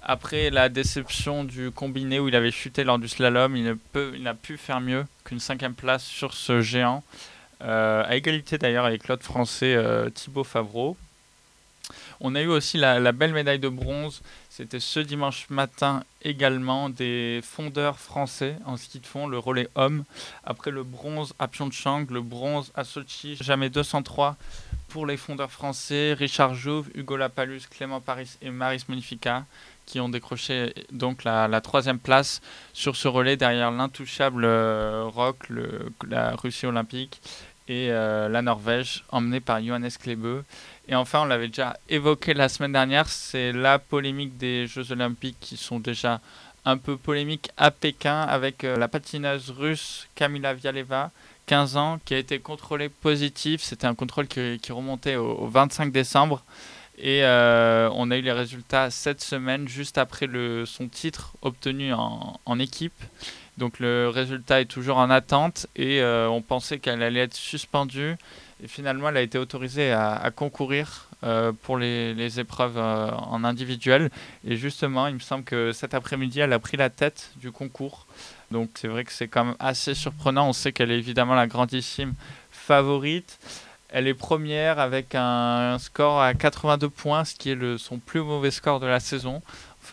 Après 0.06 0.50
la 0.50 0.68
déception 0.68 1.46
du 1.46 1.72
combiné 1.72 2.20
où 2.20 2.28
il 2.28 2.36
avait 2.36 2.52
chuté 2.52 2.84
lors 2.84 3.00
du 3.00 3.08
slalom, 3.08 3.56
il, 3.56 3.78
n'a 4.22 4.34
pu 4.34 4.58
faire 4.58 4.82
mieux 4.82 5.06
qu'une 5.24 5.40
cinquième 5.40 5.76
place 5.76 6.04
sur 6.04 6.34
ce 6.34 6.60
géant, 6.60 7.04
euh, 7.62 8.04
à 8.06 8.18
égalité 8.18 8.58
d'ailleurs 8.58 8.84
avec 8.84 9.08
l'autre 9.08 9.24
français 9.24 9.74
euh, 9.74 10.10
Thibaut 10.10 10.44
Favreau. 10.44 10.98
On 12.20 12.36
a 12.36 12.42
eu 12.42 12.48
aussi 12.48 12.78
la, 12.78 13.12
belle 13.14 13.32
médaille 13.32 13.60
de 13.60 13.70
bronze, 13.70 14.22
c'était 14.56 14.80
ce 14.80 15.00
dimanche 15.00 15.50
matin 15.50 16.04
également, 16.22 16.88
des 16.88 17.40
fondeurs 17.42 17.98
français 17.98 18.56
en 18.68 18.78
ski 18.78 19.00
de 19.00 19.08
fond, 19.08 19.26
le 19.26 19.40
relais 19.40 19.68
homme. 19.74 20.04
Après 20.44 20.70
le 20.70 20.84
bronze 20.84 21.34
à 21.40 21.48
Pyeongchang, 21.48 22.06
le 22.12 22.22
bronze 22.22 22.72
à 22.76 22.84
Sochi, 22.84 23.36
jamais 23.42 23.72
203 23.72 24.38
pour 24.90 25.08
les 25.08 25.18
fondeurs 25.18 25.50
français, 25.50 26.14
Richard 26.14 26.54
Jouve, 26.54 26.88
Hugo 26.94 27.18
Lapalus, 27.18 27.62
Clément 27.68 28.00
Paris 28.00 28.38
et 28.44 28.52
Maris 28.52 28.84
Monifica 28.90 29.46
qui 29.88 30.00
ont 30.00 30.08
décroché 30.08 30.74
donc 30.92 31.24
la, 31.24 31.60
troisième 31.60 31.98
place 31.98 32.40
sur 32.74 32.96
ce 32.96 33.08
relais 33.08 33.38
derrière 33.38 33.72
l'intouchable 33.72 34.46
euh, 34.46 35.04
Rock, 35.06 35.48
la 36.08 36.36
Russie 36.36 36.68
olympique 36.68 37.22
et 37.68 37.90
euh, 37.92 38.30
la 38.30 38.42
Norvège, 38.42 39.04
emmenée 39.10 39.40
par 39.40 39.64
Johannes 39.64 39.90
Klebe. 40.02 40.44
Et 40.88 40.96
enfin, 40.96 41.22
on 41.22 41.26
l'avait 41.26 41.48
déjà 41.48 41.78
évoqué 41.90 42.34
la 42.34 42.50
semaine 42.50 42.74
dernière, 42.74 43.08
c'est 43.08 43.52
la 43.54 43.80
polémique 43.80 44.38
des 44.38 44.68
Jeux 44.68 44.92
olympiques 44.92 45.38
qui 45.40 45.58
sont 45.58 45.80
déjà 45.80 46.20
un 46.66 46.78
peu 46.78 46.98
polémiques 46.98 47.50
à 47.58 47.72
Pékin 47.72 48.22
avec 48.22 48.64
euh, 48.64 48.78
la 48.78 48.88
patineuse 48.88 49.50
russe 49.50 50.08
Kamila 50.16 50.54
Vialeva, 50.54 51.12
15 51.46 51.78
ans, 51.78 52.00
qui 52.06 52.14
a 52.14 52.18
été 52.18 52.40
contrôlée 52.40 52.90
positive. 52.90 53.62
C'était 53.62 53.88
un 53.88 53.96
contrôle 53.96 54.28
qui, 54.28 54.72
remontait 54.72 55.16
au 55.16 55.48
25 55.48 55.92
décembre. 55.92 56.44
Et 56.98 57.24
euh, 57.24 57.90
on 57.94 58.12
a 58.12 58.18
eu 58.18 58.22
les 58.22 58.32
résultats 58.32 58.92
cette 58.92 59.22
semaine, 59.22 59.68
juste 59.68 59.98
après 59.98 60.30
son 60.66 60.88
titre 60.88 61.34
obtenu 61.42 61.92
en, 61.92 62.40
en, 62.46 62.60
équipe. 62.60 62.94
Donc 63.58 63.80
le 63.80 64.10
résultat 64.10 64.62
est 64.62 64.66
toujours 64.66 64.98
en 64.98 65.10
attente 65.10 65.68
et 65.76 66.02
euh, 66.02 66.28
on 66.28 66.42
pensait 66.42 66.80
qu'elle 66.80 67.04
allait 67.04 67.22
être 67.22 67.36
suspendue. 67.36 68.16
Et 68.64 68.68
finalement, 68.68 69.10
elle 69.10 69.18
a 69.18 69.22
été 69.22 69.38
autorisée 69.38 69.92
à, 69.92 70.32
concourir 70.34 71.10
euh, 71.24 71.52
pour 71.52 71.78
les, 71.78 72.40
épreuves 72.40 72.78
en 72.78 73.44
individuel. 73.44 74.10
Et 74.48 74.56
justement, 74.56 75.08
il 75.08 75.16
me 75.16 75.20
semble 75.20 75.44
que 75.44 75.72
cet 75.74 75.94
après-midi, 75.94 76.40
elle 76.40 76.54
a 76.54 76.60
pris 76.60 76.78
la 76.78 76.90
tête 76.90 77.32
du 77.36 77.52
concours. 77.52 78.08
Donc 78.52 78.70
c'est 78.76 78.88
vrai 78.88 79.04
que 79.04 79.12
c'est 79.12 79.28
quand 79.28 79.46
même 79.46 79.56
assez 79.60 79.94
surprenant. 79.94 80.48
On 80.48 80.54
sait 80.54 80.72
qu'elle 80.72 80.92
est 80.92 80.98
évidemment 80.98 81.36
la 81.36 81.48
grandissime 81.48 82.14
favorite. 82.52 83.38
Elle 83.90 84.08
est 84.08 84.16
première 84.16 84.80
avec 84.80 85.14
un, 85.14 85.78
score 85.78 86.20
à 86.20 86.34
82 86.34 86.90
points, 86.90 87.26
ce 87.26 87.36
qui 87.36 87.52
est 87.52 87.56
le, 87.56 87.78
son 87.78 88.00
plus 88.00 88.22
mauvais 88.22 88.50
score 88.50 88.80
de 88.80 88.88
la 88.88 89.00
saison. 89.00 89.42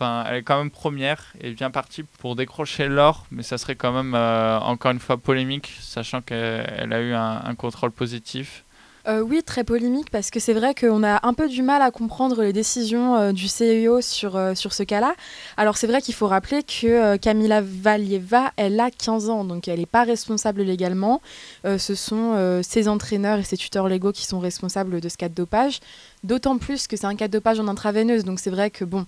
Elle 0.01 0.37
est 0.37 0.43
quand 0.43 0.57
même 0.57 0.71
première 0.71 1.33
et 1.39 1.51
bien 1.51 1.71
partie 1.71 2.03
pour 2.03 2.35
décrocher 2.35 2.87
l'or, 2.87 3.25
mais 3.31 3.43
ça 3.43 3.57
serait 3.57 3.75
quand 3.75 3.91
même 3.91 4.13
encore 4.13 4.91
une 4.91 4.99
fois 4.99 5.17
polémique, 5.17 5.73
sachant 5.79 6.21
qu'elle 6.21 6.93
a 6.93 7.01
eu 7.01 7.13
un 7.13 7.55
contrôle 7.55 7.91
positif. 7.91 8.63
Euh, 9.07 9.21
oui, 9.21 9.41
très 9.43 9.63
polémique 9.63 10.11
parce 10.11 10.29
que 10.29 10.39
c'est 10.39 10.53
vrai 10.53 10.75
qu'on 10.75 11.03
a 11.03 11.25
un 11.25 11.33
peu 11.33 11.49
du 11.49 11.63
mal 11.63 11.81
à 11.81 11.89
comprendre 11.89 12.43
les 12.43 12.53
décisions 12.53 13.15
euh, 13.15 13.31
du 13.31 13.47
CIO 13.47 13.99
sur, 14.01 14.35
euh, 14.35 14.53
sur 14.53 14.73
ce 14.73 14.83
cas-là. 14.83 15.15
Alors 15.57 15.77
c'est 15.77 15.87
vrai 15.87 16.01
qu'il 16.01 16.13
faut 16.13 16.27
rappeler 16.27 16.61
que 16.61 17.17
Camila 17.17 17.61
Valieva, 17.61 18.51
elle 18.57 18.79
a 18.79 18.91
15 18.91 19.29
ans, 19.29 19.43
donc 19.43 19.67
elle 19.67 19.79
n'est 19.79 19.85
pas 19.87 20.03
responsable 20.03 20.61
légalement. 20.61 21.21
ce 21.65 21.95
sont 21.95 22.61
ses 22.63 22.87
entraîneurs 22.87 23.39
et 23.39 23.43
ses 23.43 23.57
tuteurs 23.57 23.87
légaux 23.87 24.11
qui 24.11 24.25
sont 24.25 24.39
responsables 24.39 25.01
de 25.01 25.09
ce 25.09 25.17
cas 25.17 25.29
de 25.29 25.33
dopage. 25.33 25.79
D'autant 26.23 26.57
plus 26.57 26.87
que 26.87 26.95
c'est 26.95 27.07
un 27.07 27.15
cas 27.15 27.27
de 27.27 27.33
dopage 27.33 27.59
en 27.59 27.67
intraveineuse, 27.67 28.25
donc 28.25 28.39
c'est 28.39 28.51
vrai 28.51 28.69
que 28.69 28.85
bon, 28.85 29.05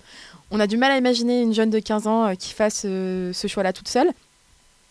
on 0.54 0.60
a 0.60 0.68
du 0.68 0.78
mal 0.78 0.92
à 0.92 0.98
imaginer 0.98 1.42
une 1.42 1.54
jeune 1.54 1.70
de 1.70 1.80
15 1.80 2.08
ans 2.08 2.36
qui 2.36 2.54
fasse 2.54 2.82
ce 2.84 3.48
choix-là 3.48 3.74
toute 3.74 3.90
seule. 3.90 4.14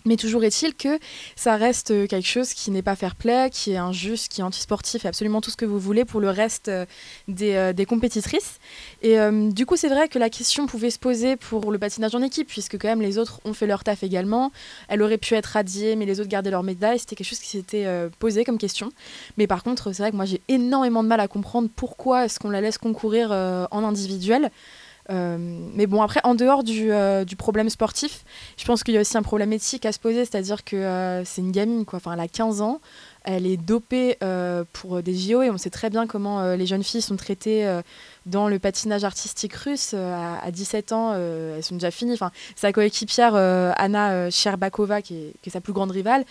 Mais 0.05 0.17
toujours 0.17 0.43
est-il 0.43 0.75
que 0.75 0.99
ça 1.37 1.57
reste 1.57 1.93
euh, 1.93 2.07
quelque 2.07 2.27
chose 2.27 2.55
qui 2.55 2.71
n'est 2.73 2.83
pas 2.83 2.97
fair 2.97 3.15
play, 3.15 3.51
qui 3.51 3.73
est 3.73 3.77
injuste, 3.77 4.33
qui 4.33 4.41
est 4.41 4.45
antisportif 4.45 5.05
et 5.05 5.09
absolument 5.09 5.41
tout 5.41 5.51
ce 5.51 5.57
que 5.57 5.65
vous 5.65 5.79
voulez 5.79 6.05
pour 6.05 6.21
le 6.21 6.29
reste 6.31 6.69
euh, 6.69 6.87
euh, 7.41 7.73
des, 7.73 7.87
compétitrices. 7.87 8.59
Et 9.03 9.17
du 9.51 9.67
coup, 9.67 9.77
c'est 9.77 9.89
vrai 9.89 10.09
que 10.09 10.19
la 10.19 10.31
question 10.31 10.67
pouvait 10.67 10.91
se 10.91 10.99
poser 10.99 11.37
pour 11.37 11.71
le 11.71 11.79
patinage 11.79 12.15
en 12.15 12.23
équipe, 12.23 12.49
puisque 12.49 12.79
quand 12.79 12.89
même 12.89 13.03
les 13.03 13.19
autres 13.19 13.41
ont 13.45 13.53
fait 13.53 13.67
leur 13.67 13.85
taf 13.85 14.03
également. 14.03 14.53
Elle 14.89 15.03
aurait 15.03 15.19
pu 15.19 15.35
être 15.35 15.47
radiée, 15.47 15.97
mais 15.97 16.07
les 16.07 16.21
autres 16.21 16.29
gardaient 16.29 16.51
leur 16.51 16.63
médaille. 16.63 16.99
C'était 16.99 17.17
quelque 17.17 17.27
chose 17.27 17.41
qui 17.41 17.49
s'était 17.49 17.87
posé 18.19 18.45
comme 18.45 18.59
question. 18.59 18.91
Mais 19.37 19.47
par 19.47 19.63
contre, 19.63 19.93
c'est 19.93 20.03
vrai 20.03 20.13
que 20.13 20.17
moi 20.17 20.25
j'ai 20.25 20.41
énormément 20.49 21.03
de 21.03 21.09
mal 21.09 21.21
à 21.21 21.29
comprendre 21.29 21.69
pourquoi 21.75 22.25
est-ce 22.25 22.39
qu'on 22.39 22.51
la 22.51 22.61
laisse 22.61 22.79
concourir 22.79 23.33
en 23.33 23.85
individuel. 23.85 24.51
Euh, 25.11 25.37
mais 25.75 25.87
bon, 25.87 26.03
après, 26.03 26.21
en 26.25 26.35
dehors 26.35 26.63
du, 26.63 26.93
euh, 26.93 27.25
du 27.25 27.37
problème 27.37 27.69
sportif, 27.69 28.25
je 28.57 28.65
pense 28.65 28.85
qu'il 28.85 28.95
y 28.95 28.99
a 28.99 29.01
aussi 29.01 29.17
un 29.17 29.23
problème 29.23 29.53
éthique 29.53 29.85
à 29.85 29.93
se 29.93 29.99
poser, 29.99 30.25
c'est-à-dire 30.25 30.65
que 30.65 30.77
euh, 30.77 31.25
c'est 31.25 31.41
une 31.41 31.51
gamine, 31.51 31.85
quoi. 31.85 31.97
Enfin, 31.97 32.13
elle 32.13 32.21
a 32.21 32.29
15 32.29 32.61
ans, 32.61 32.81
elle 33.25 33.47
est 33.47 33.57
dopée 33.57 34.19
pour 34.73 35.03
des 35.03 35.15
JO 35.15 35.43
et 35.43 35.51
on 35.51 35.59
sait 35.59 35.71
très 35.71 35.91
bien 35.91 36.09
comment 36.09 36.55
les 36.55 36.67
jeunes 36.67 36.83
filles 36.83 37.03
sont 37.03 37.15
traitées 37.15 37.81
dans 38.27 38.49
le 38.49 38.59
patinage 38.59 39.05
artistique 39.05 39.55
russe. 39.55 39.95
À, 39.95 40.51
17 40.51 40.91
ans, 40.91 41.15
elles 41.15 41.63
sont 41.63 41.77
déjà 41.77 41.93
finies. 41.93 42.15
Enfin, 42.15 42.33
sa 42.57 42.73
coéquipière 42.73 43.37
Anna 43.37 44.29
Sherbakova, 44.29 45.03
qui 45.03 45.33
est, 45.45 45.51
sa 45.51 45.61
plus 45.61 45.73
grande 45.73 45.93
rivale, 45.93 46.25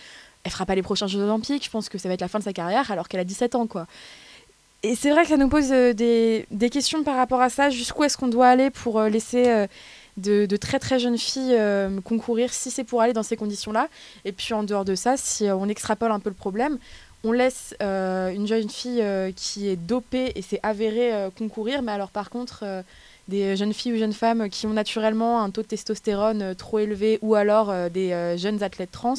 elle 0.44 0.52
fera 0.52 0.66
pas 0.66 0.74
les 0.74 0.82
prochains 0.82 1.06
Jeux 1.06 1.22
Olympiques. 1.22 1.64
Je 1.64 1.70
pense 1.70 1.88
que 1.88 1.96
ça 1.96 2.08
va 2.08 2.14
être 2.14 2.20
la 2.20 2.28
fin 2.28 2.40
de 2.40 2.44
sa 2.44 2.52
carrière 2.52 2.90
alors 2.90 3.08
qu'elle 3.08 3.20
a 3.20 3.24
17 3.24 3.54
ans, 3.54 3.66
quoi. 3.66 3.86
Et 4.84 4.96
c'est 4.96 5.10
vrai 5.10 5.22
que 5.22 5.28
ça 5.28 5.36
nous 5.36 5.48
pose 5.48 5.70
euh, 5.70 5.92
des, 5.92 6.70
questions 6.70 7.04
par 7.04 7.16
rapport 7.16 7.40
à 7.40 7.48
ça. 7.50 7.70
Jusqu'où 7.70 8.02
est-ce 8.02 8.16
qu'on 8.16 8.26
doit 8.26 8.48
aller 8.48 8.70
pour 8.70 8.98
euh, 8.98 9.08
laisser 9.08 9.48
euh, 9.48 9.66
de, 10.16 10.44
de, 10.46 10.56
très 10.56 10.80
très 10.80 10.98
jeunes 10.98 11.18
filles 11.18 11.56
concourir 12.04 12.52
si 12.52 12.70
c'est 12.70 12.82
pour 12.82 13.00
aller 13.00 13.12
dans 13.12 13.22
ces 13.22 13.36
conditions-là? 13.36 13.88
Et 14.24 14.32
puis 14.32 14.54
en 14.54 14.64
dehors 14.64 14.84
de 14.84 14.96
ça, 14.96 15.16
si 15.16 15.44
on 15.44 15.68
extrapole 15.68 16.10
un 16.10 16.18
peu 16.18 16.30
le 16.30 16.34
problème, 16.34 16.78
on 17.24 17.30
laisse 17.30 17.74
une 17.80 18.46
jeune 18.46 18.68
fille 18.68 19.02
qui 19.36 19.68
est 19.68 19.76
dopée 19.76 20.32
et 20.34 20.42
c'est 20.42 20.60
avéré 20.62 21.12
concourir, 21.38 21.80
mais 21.80 21.92
alors 21.92 22.10
par 22.10 22.28
contre 22.28 22.64
des 23.28 23.56
jeunes 23.56 23.72
filles 23.72 23.94
ou 23.94 23.98
jeunes 23.98 24.12
femmes 24.12 24.48
qui 24.48 24.66
ont 24.66 24.72
naturellement 24.72 25.42
un 25.42 25.50
taux 25.50 25.62
de 25.62 25.66
testostérone 25.66 26.42
euh, 26.42 26.54
trop 26.54 26.78
élevé 26.78 27.18
ou 27.22 27.34
alors 27.34 27.70
euh, 27.70 27.88
des 27.88 28.12
euh, 28.12 28.36
jeunes 28.36 28.62
athlètes 28.62 28.90
trans, 28.90 29.14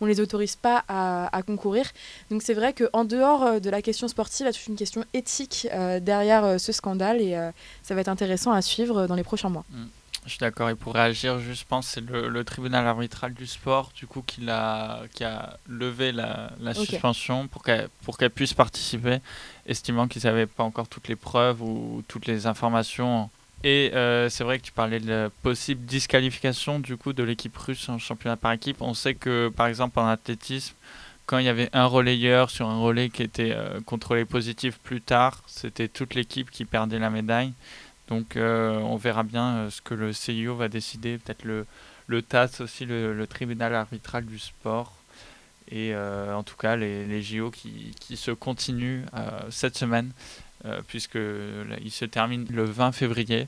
on 0.00 0.06
ne 0.06 0.10
les 0.10 0.20
autorise 0.20 0.56
pas 0.56 0.84
à, 0.88 1.42
concourir. 1.46 1.86
Donc 2.30 2.42
c'est 2.42 2.54
vrai 2.54 2.72
qu'en 2.72 3.04
dehors 3.04 3.60
de 3.60 3.70
la 3.70 3.82
question 3.82 4.08
sportive, 4.08 4.44
il 4.44 4.46
y 4.46 4.48
a 4.48 4.52
toute 4.52 4.66
une 4.66 4.76
question 4.76 5.04
éthique 5.14 5.68
derrière 6.00 6.58
ce 6.58 6.72
scandale 6.72 7.20
et 7.20 7.38
ça 7.82 7.94
va 7.94 8.00
être 8.00 8.08
intéressant 8.08 8.52
à 8.52 8.62
suivre 8.62 9.06
dans 9.06 9.14
les 9.14 9.22
prochains 9.22 9.48
mois. 9.48 9.64
Mm. 9.70 9.84
Je 10.26 10.32
suis 10.32 10.40
d'accord. 10.40 10.68
Et 10.68 10.74
pour 10.74 10.94
réagir, 10.94 11.38
je 11.38 11.64
pense 11.68 11.86
c'est 11.86 12.00
le, 12.00 12.44
tribunal 12.44 12.84
arbitral 12.86 13.32
du 13.32 13.46
sport, 13.46 13.92
du 13.94 14.08
coup, 14.08 14.22
qui 14.22 14.48
a, 14.50 15.02
qui 15.14 15.22
a 15.22 15.56
levé 15.68 16.10
la, 16.10 16.50
suspension 16.74 17.46
pour 17.46 17.62
qu'elle 17.62 17.88
pour 18.02 18.18
qu'elle 18.18 18.30
puisse 18.30 18.52
participer, 18.52 19.20
estimant 19.66 20.08
qu'ils 20.08 20.24
n'avaient 20.24 20.46
pas 20.46 20.64
encore 20.64 20.88
toutes 20.88 21.06
les 21.06 21.14
preuves 21.14 21.62
ou 21.62 22.02
toutes 22.08 22.26
les 22.26 22.46
informations 22.46 23.30
et 23.64 23.90
euh, 23.94 24.28
c'est 24.28 24.44
vrai 24.44 24.58
que 24.58 24.64
tu 24.64 24.72
parlais 24.72 25.00
de 25.00 25.08
la 25.08 25.30
possible 25.30 25.84
disqualification 25.86 26.78
du 26.78 26.96
coup 26.96 27.12
de 27.12 27.22
l'équipe 27.22 27.56
russe 27.56 27.88
en 27.88 27.98
championnat 27.98 28.36
par 28.36 28.52
équipe. 28.52 28.82
On 28.82 28.94
sait 28.94 29.14
que 29.14 29.50
par 29.54 29.66
exemple 29.66 29.98
en 29.98 30.06
athlétisme, 30.06 30.74
quand 31.24 31.38
il 31.38 31.46
y 31.46 31.48
avait 31.48 31.70
un 31.72 31.86
relayeur 31.86 32.50
sur 32.50 32.68
un 32.68 32.78
relais 32.78 33.08
qui 33.08 33.22
était 33.22 33.52
euh, 33.52 33.80
contrôlé 33.80 34.24
positif 34.24 34.78
plus 34.78 35.00
tard, 35.00 35.42
c'était 35.46 35.88
toute 35.88 36.14
l'équipe 36.14 36.50
qui 36.50 36.64
perdait 36.64 36.98
la 36.98 37.10
médaille. 37.10 37.52
Donc 38.08 38.36
euh, 38.36 38.76
on 38.78 38.96
verra 38.96 39.24
bien 39.24 39.68
ce 39.70 39.80
que 39.80 39.94
le 39.94 40.12
CIO 40.12 40.54
va 40.54 40.68
décider, 40.68 41.18
peut-être 41.18 41.44
le, 41.44 41.66
le 42.06 42.22
TAS 42.22 42.60
aussi, 42.60 42.84
le, 42.84 43.26
tribunal 43.26 43.74
arbitral 43.74 44.26
du 44.26 44.38
sport. 44.38 44.92
Et 45.72 45.96
en 45.96 46.44
tout 46.44 46.54
cas 46.54 46.76
les, 46.76 47.04
les 47.06 47.22
JO 47.22 47.50
qui, 47.50 47.92
qui, 47.98 48.16
se 48.16 48.30
continuent 48.30 49.02
cette 49.50 49.76
semaine. 49.76 50.12
Euh, 50.64 50.80
puisqu'il 50.88 51.90
se 51.90 52.04
termine 52.06 52.46
le 52.50 52.64
20 52.64 52.92
février. 52.92 53.46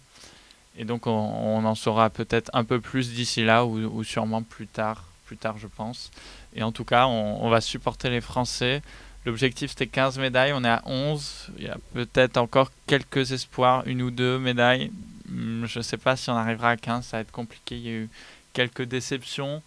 Et 0.76 0.84
donc 0.84 1.06
on, 1.06 1.64
en 1.64 1.74
saura 1.74 2.10
peut-être 2.10 2.50
un 2.52 2.64
peu 2.64 2.80
plus 2.80 3.12
d'ici 3.12 3.44
là 3.44 3.64
ou, 3.64 4.04
sûrement 4.04 4.42
plus 4.42 4.66
tard, 4.66 5.04
plus 5.24 5.38
tard 5.38 5.56
je 5.58 5.66
pense. 5.66 6.10
Et 6.54 6.62
en 6.62 6.70
tout 6.70 6.84
cas, 6.84 7.06
on, 7.06 7.48
va 7.48 7.60
supporter 7.60 8.10
les 8.10 8.20
Français. 8.20 8.82
L'objectif 9.24 9.70
c'était 9.70 9.86
15 9.86 10.18
médailles, 10.18 10.52
on 10.52 10.62
est 10.62 10.68
à 10.68 10.82
11. 10.84 11.50
Il 11.58 11.64
y 11.64 11.68
a 11.68 11.78
peut-être 11.94 12.36
encore 12.36 12.70
quelques 12.86 13.32
espoirs, 13.32 13.82
une 13.86 14.02
ou 14.02 14.10
deux 14.10 14.38
médailles. 14.38 14.92
Hmm, 15.28 15.64
je 15.64 15.78
ne 15.78 15.82
sais 15.82 15.96
pas 15.96 16.14
si 16.14 16.28
on 16.30 16.36
arrivera 16.36 16.70
à 16.70 16.76
15, 16.76 17.06
ça 17.06 17.16
va 17.16 17.22
être 17.22 17.32
compliqué. 17.32 17.76
Il 17.76 17.82
y 17.82 17.88
a 17.88 17.92
eu 17.92 18.08
quelques 18.52 18.82
déceptions. 18.82 19.62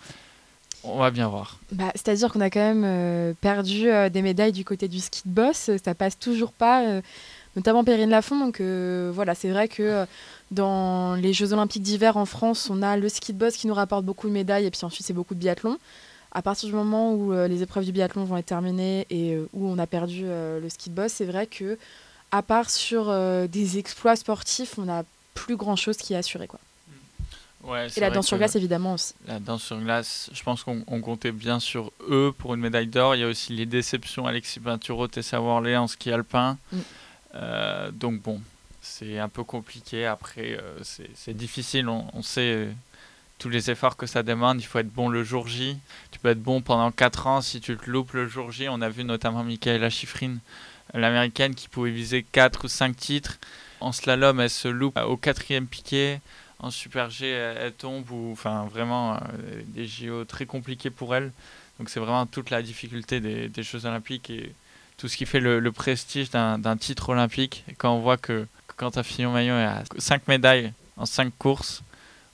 On 0.83 0.97
va 0.97 1.11
bien 1.11 1.27
voir. 1.27 1.59
Bah, 1.71 1.91
C'est-à-dire 1.93 2.31
qu'on 2.31 2.41
a 2.41 2.49
quand 2.49 2.59
même 2.59 2.83
euh, 2.85 3.33
perdu 3.39 3.89
euh, 3.89 4.09
des 4.09 4.21
médailles 4.21 4.51
du 4.51 4.65
côté 4.65 4.87
du 4.87 4.99
ski 4.99 5.21
de 5.25 5.31
boss. 5.31 5.69
Ça 5.83 5.93
passe 5.93 6.17
toujours 6.17 6.51
pas, 6.51 6.83
euh, 6.85 7.01
notamment 7.55 7.83
Perrine 7.83 8.09
Lafont. 8.09 8.39
Donc 8.39 8.61
voilà, 8.61 9.35
c'est 9.35 9.49
vrai 9.49 9.67
que 9.67 10.05
dans 10.49 11.15
les 11.15 11.33
Jeux 11.33 11.53
Olympiques 11.53 11.83
d'hiver 11.83 12.17
en 12.17 12.25
France, 12.25 12.69
on 12.71 12.81
a 12.81 12.97
le 12.97 13.09
ski 13.09 13.33
de 13.33 13.37
boss 13.37 13.55
qui 13.55 13.67
nous 13.67 13.73
rapporte 13.73 14.05
beaucoup 14.05 14.27
de 14.27 14.33
médailles 14.33 14.65
et 14.65 14.71
puis 14.71 14.83
ensuite 14.83 15.05
c'est 15.05 15.13
beaucoup 15.13 15.35
de 15.35 15.39
biathlon. 15.39 15.77
À 16.33 16.41
partir 16.41 16.69
du 16.69 16.75
moment 16.75 17.13
où 17.13 17.33
les 17.33 17.61
épreuves 17.61 17.83
du 17.83 17.91
biathlon 17.91 18.23
vont 18.23 18.37
être 18.37 18.45
terminées 18.45 19.05
et 19.09 19.37
où 19.53 19.67
on 19.67 19.77
a 19.77 19.85
perdu 19.85 20.23
le 20.23 20.65
ski 20.69 20.89
de 20.89 20.95
boss, 20.95 21.11
c'est 21.11 21.25
vrai 21.25 21.45
que 21.45 21.77
à 22.31 22.41
part 22.41 22.69
sur 22.69 23.13
des 23.49 23.77
exploits 23.77 24.15
sportifs, 24.15 24.75
on 24.77 24.83
n'a 24.83 25.03
plus 25.33 25.57
grand 25.57 25.75
chose 25.75 25.97
qui 25.97 26.13
est 26.13 26.17
assuré. 26.17 26.47
Quoi 26.47 26.59
et 27.95 27.99
la 27.99 28.09
danse 28.09 28.27
sur 28.27 28.37
glace, 28.37 28.55
évidemment 28.55 28.93
aussi. 28.93 29.13
La 29.27 29.39
danse 29.39 29.63
sur 29.63 29.79
glace, 29.79 30.29
je 30.33 30.43
pense 30.43 30.63
qu'on 30.63 31.01
comptait 31.01 31.31
bien 31.31 31.59
sur 31.59 31.91
eux 32.09 32.33
pour 32.37 32.53
une 32.53 32.61
médaille 32.61 32.87
d'or. 32.87 33.15
Il 33.15 33.21
y 33.21 33.23
a 33.23 33.27
aussi 33.27 33.53
les 33.53 33.65
déceptions 33.65 34.25
Alexis 34.27 34.59
Pinturo, 34.59 35.07
Tessa 35.07 35.41
Worley 35.41 35.75
en 35.77 35.87
ski 35.87 36.11
alpin. 36.11 36.57
Mm. 36.71 36.77
Euh, 37.35 37.91
donc 37.91 38.21
bon, 38.21 38.41
c'est 38.81 39.19
un 39.19 39.29
peu 39.29 39.43
compliqué. 39.43 40.05
Après, 40.05 40.57
euh, 40.59 40.79
c'est 41.13 41.35
difficile. 41.35 41.87
On, 41.87 42.21
sait 42.23 42.53
euh, 42.53 42.71
tous 43.37 43.49
les 43.49 43.69
efforts 43.69 43.95
que 43.95 44.05
ça 44.05 44.23
demande. 44.23 44.59
Il 44.59 44.65
faut 44.65 44.79
être 44.79 44.91
bon 44.91 45.09
le 45.09 45.23
jour 45.23 45.47
J. 45.47 45.77
Tu 46.11 46.19
peux 46.19 46.29
être 46.29 46.41
bon 46.41 46.61
pendant 46.61 46.91
4 46.91 47.27
ans 47.27 47.41
si 47.41 47.61
tu 47.61 47.77
te 47.77 47.89
loupes 47.89 48.13
le 48.13 48.27
jour 48.27 48.51
J. 48.51 48.69
On 48.69 48.81
a 48.81 48.89
vu 48.89 49.03
notamment 49.03 49.43
Michaela 49.43 49.89
Schifrin, 49.89 50.37
l'américaine, 50.93 51.53
qui 51.53 51.67
pouvait 51.67 51.91
viser 51.91 52.23
4 52.23 52.65
ou 52.65 52.67
5 52.67 52.95
titres. 52.95 53.39
En 53.79 53.91
slalom, 53.91 54.39
elle 54.39 54.49
se 54.49 54.67
loupe 54.67 54.97
au 54.97 55.17
quatrième 55.17 55.67
piqué 55.67 56.19
en 56.61 56.69
Super 56.69 57.09
G, 57.09 57.27
elle, 57.27 57.73
tombe, 57.73 58.09
ou 58.11 58.31
enfin 58.31 58.65
vraiment 58.65 59.15
euh, 59.15 59.17
des 59.65 59.87
JO 59.87 60.25
très 60.25 60.45
compliqués 60.45 60.91
pour 60.91 61.15
elle. 61.15 61.31
Donc 61.79 61.89
c'est 61.89 61.99
vraiment 61.99 62.25
toute 62.27 62.51
la 62.51 62.61
difficulté 62.61 63.19
des, 63.19 63.49
des, 63.49 63.63
Jeux 63.63 63.85
Olympiques 63.85 64.29
et 64.29 64.53
tout 64.97 65.07
ce 65.07 65.17
qui 65.17 65.25
fait 65.25 65.39
le, 65.39 65.71
prestige 65.71 66.29
d'un 66.29 66.77
titre 66.77 67.09
olympique. 67.09 67.65
Quand 67.79 67.95
on 67.95 67.99
voit 67.99 68.17
que, 68.17 68.47
quand 68.77 68.97
un 68.97 69.03
Fillon 69.03 69.33
Maillot 69.33 69.55
a 69.55 69.83
5 69.97 70.27
médailles 70.27 70.71
en 70.97 71.07
5 71.07 71.33
courses, 71.39 71.81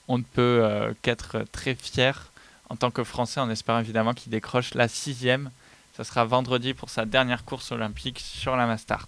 on 0.09 0.17
ne 0.17 0.23
peut 0.23 0.59
euh, 0.61 0.93
qu'être 1.01 1.45
très 1.53 1.75
fier 1.75 2.31
en 2.69 2.75
tant 2.75 2.91
que 2.91 3.05
Français, 3.05 3.39
en 3.39 3.49
espérant 3.49 3.79
évidemment 3.79 4.13
qu'il 4.13 4.31
décroche 4.31 4.73
la 4.73 4.89
sixième. 4.89 5.51
Ça 5.95 6.03
sera 6.03 6.25
vendredi 6.25 6.73
pour 6.73 6.89
sa 6.89 7.05
dernière 7.05 7.45
course 7.45 7.71
olympique 7.71 8.19
sur 8.19 8.57
la 8.57 8.67
Mastart. 8.67 9.07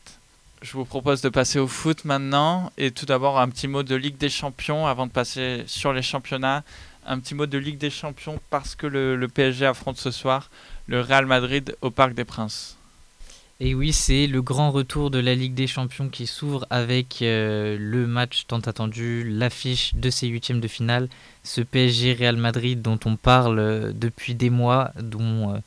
Je 0.61 0.73
vous 0.73 0.83
propose 0.83 1.21
de 1.21 1.29
passer 1.29 1.57
au 1.57 1.67
foot 1.67 2.03
maintenant. 2.03 2.71
Et 2.77 2.91
tout 2.91 3.05
d'abord, 3.05 3.39
un 3.39 3.47
petit 3.47 3.69
mot 3.69 3.81
de 3.81 3.95
Ligue 3.95 4.17
des 4.17 4.29
Champions 4.29 4.87
avant 4.87 5.07
de 5.07 5.11
passer 5.11 5.63
sur 5.67 5.93
les 5.93 6.01
championnats. 6.01 6.63
Un 7.07 7.19
petit 7.19 7.33
mot 7.33 7.45
de 7.45 7.57
Ligue 7.57 7.77
des 7.77 7.89
Champions 7.89 8.39
parce 8.49 8.75
que 8.75 8.85
le, 8.85 9.27
PSG 9.27 9.65
affronte 9.65 9.97
ce 9.97 10.11
soir 10.11 10.49
le 10.87 10.99
Real 10.99 11.25
Madrid 11.25 11.77
au 11.81 11.91
Parc 11.91 12.13
des 12.13 12.25
Princes. 12.25 12.75
Et 13.61 13.73
oui, 13.73 13.93
c'est 13.93 14.27
le 14.27 14.41
grand 14.41 14.71
retour 14.71 15.11
de 15.11 15.19
la 15.19 15.33
Ligue 15.33 15.53
des 15.53 15.67
Champions 15.67 16.09
qui 16.09 16.27
s'ouvre 16.27 16.65
avec 16.69 17.21
euh, 17.21 17.77
le 17.79 18.05
match 18.05 18.45
tant 18.47 18.59
attendu, 18.59 19.23
l'affiche 19.29 19.95
de 19.95 20.09
ces 20.09 20.27
huitièmes 20.27 20.61
de 20.61 20.67
finale, 20.67 21.07
ce 21.43 21.61
PSG 21.61 22.13
Real 22.13 22.37
Madrid 22.37 22.81
dont 22.81 22.99
on 23.05 23.15
parle 23.15 23.59
euh, 23.59 23.91
depuis 23.93 24.33
des 24.33 24.49
mois, 24.49 24.91
dont, 25.01 25.61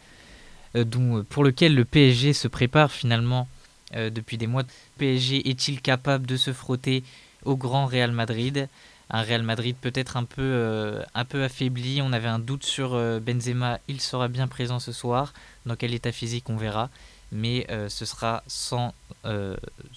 euh, 0.75 1.23
pour 1.29 1.45
lequel 1.45 1.75
le 1.75 1.85
PSG 1.85 2.35
se 2.35 2.49
prépare 2.49 2.93
finalement 2.93 3.49
euh, 3.95 4.11
depuis 4.11 4.39
des 4.39 4.47
mois. 4.47 4.63
PSG 4.99 5.49
est-il 5.49 5.81
capable 5.81 6.27
de 6.27 6.37
se 6.37 6.53
frotter 6.53 7.03
au 7.45 7.57
grand 7.57 7.87
Real 7.87 8.13
Madrid? 8.13 8.69
Un 9.11 9.23
Real 9.23 9.43
Madrid 9.43 9.77
peut-être 9.81 10.17
un 10.17 10.25
peu, 10.25 11.03
un 11.15 11.25
peu 11.27 11.45
affaibli. 11.45 12.01
On 12.01 12.15
avait 12.15 12.29
un 12.29 12.39
doute 12.39 12.65
sur 12.65 12.99
Benzema, 13.21 13.79
il 13.87 14.01
sera 14.01 14.29
bien 14.29 14.49
présent 14.49 14.79
ce 14.79 14.91
soir. 14.91 15.35
Dans 15.67 15.77
quel 15.77 15.93
état 15.93 16.13
physique, 16.13 16.49
on 16.49 16.57
verra. 16.57 16.89
Mais 17.31 17.67
ce 17.91 18.07
sera 18.07 18.43
sans, 18.47 18.95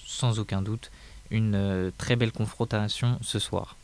sans 0.05 0.39
aucun 0.39 0.61
doute 0.61 0.91
une 1.31 1.93
très 1.97 2.17
belle 2.17 2.33
confrontation 2.33 3.17
ce 3.21 3.39
soir. 3.39 3.77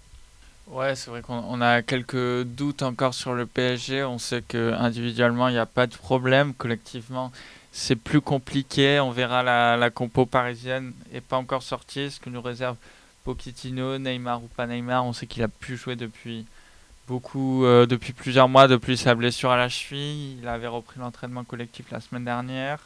Ouais, 0.71 0.95
c'est 0.95 1.09
vrai 1.09 1.21
qu'on 1.21 1.59
a 1.59 1.81
quelques 1.81 2.43
doutes 2.43 2.81
encore 2.81 3.13
sur 3.13 3.33
le 3.33 3.45
PSG. 3.45 4.05
On 4.05 4.17
sait 4.17 4.41
que 4.41 4.73
individuellement 4.73 5.49
il 5.49 5.53
n'y 5.53 5.59
a 5.59 5.65
pas 5.65 5.85
de 5.85 5.95
problème. 5.95 6.53
Collectivement, 6.53 7.33
c'est 7.71 7.95
plus 7.95 8.21
compliqué. 8.21 8.99
On 8.99 9.11
verra 9.11 9.43
la, 9.43 9.89
compo 9.89 10.25
parisienne 10.25 10.93
n'est 11.11 11.21
pas 11.21 11.37
encore 11.37 11.63
sortie. 11.63 12.11
Ce 12.11 12.19
que 12.19 12.29
nous 12.29 12.41
réserve 12.41 12.75
Pochettino, 13.23 13.97
Neymar 13.97 14.43
ou 14.43 14.47
pas 14.47 14.67
Neymar. 14.67 15.05
On 15.05 15.13
sait 15.13 15.27
qu'il 15.27 15.43
a 15.43 15.47
pu 15.47 15.77
jouer 15.77 15.95
depuis 15.95 16.45
beaucoup, 17.07 17.65
euh, 17.65 17.85
depuis 17.85 18.13
plusieurs 18.13 18.49
mois, 18.49 18.67
depuis 18.67 18.97
sa 18.97 19.15
blessure 19.15 19.51
à 19.51 19.57
la 19.57 19.69
cheville. 19.69 20.37
Il 20.41 20.47
avait 20.47 20.67
repris 20.67 20.99
l'entraînement 20.99 21.43
collectif 21.43 21.89
la 21.91 22.01
semaine 22.01 22.25
dernière. 22.25 22.79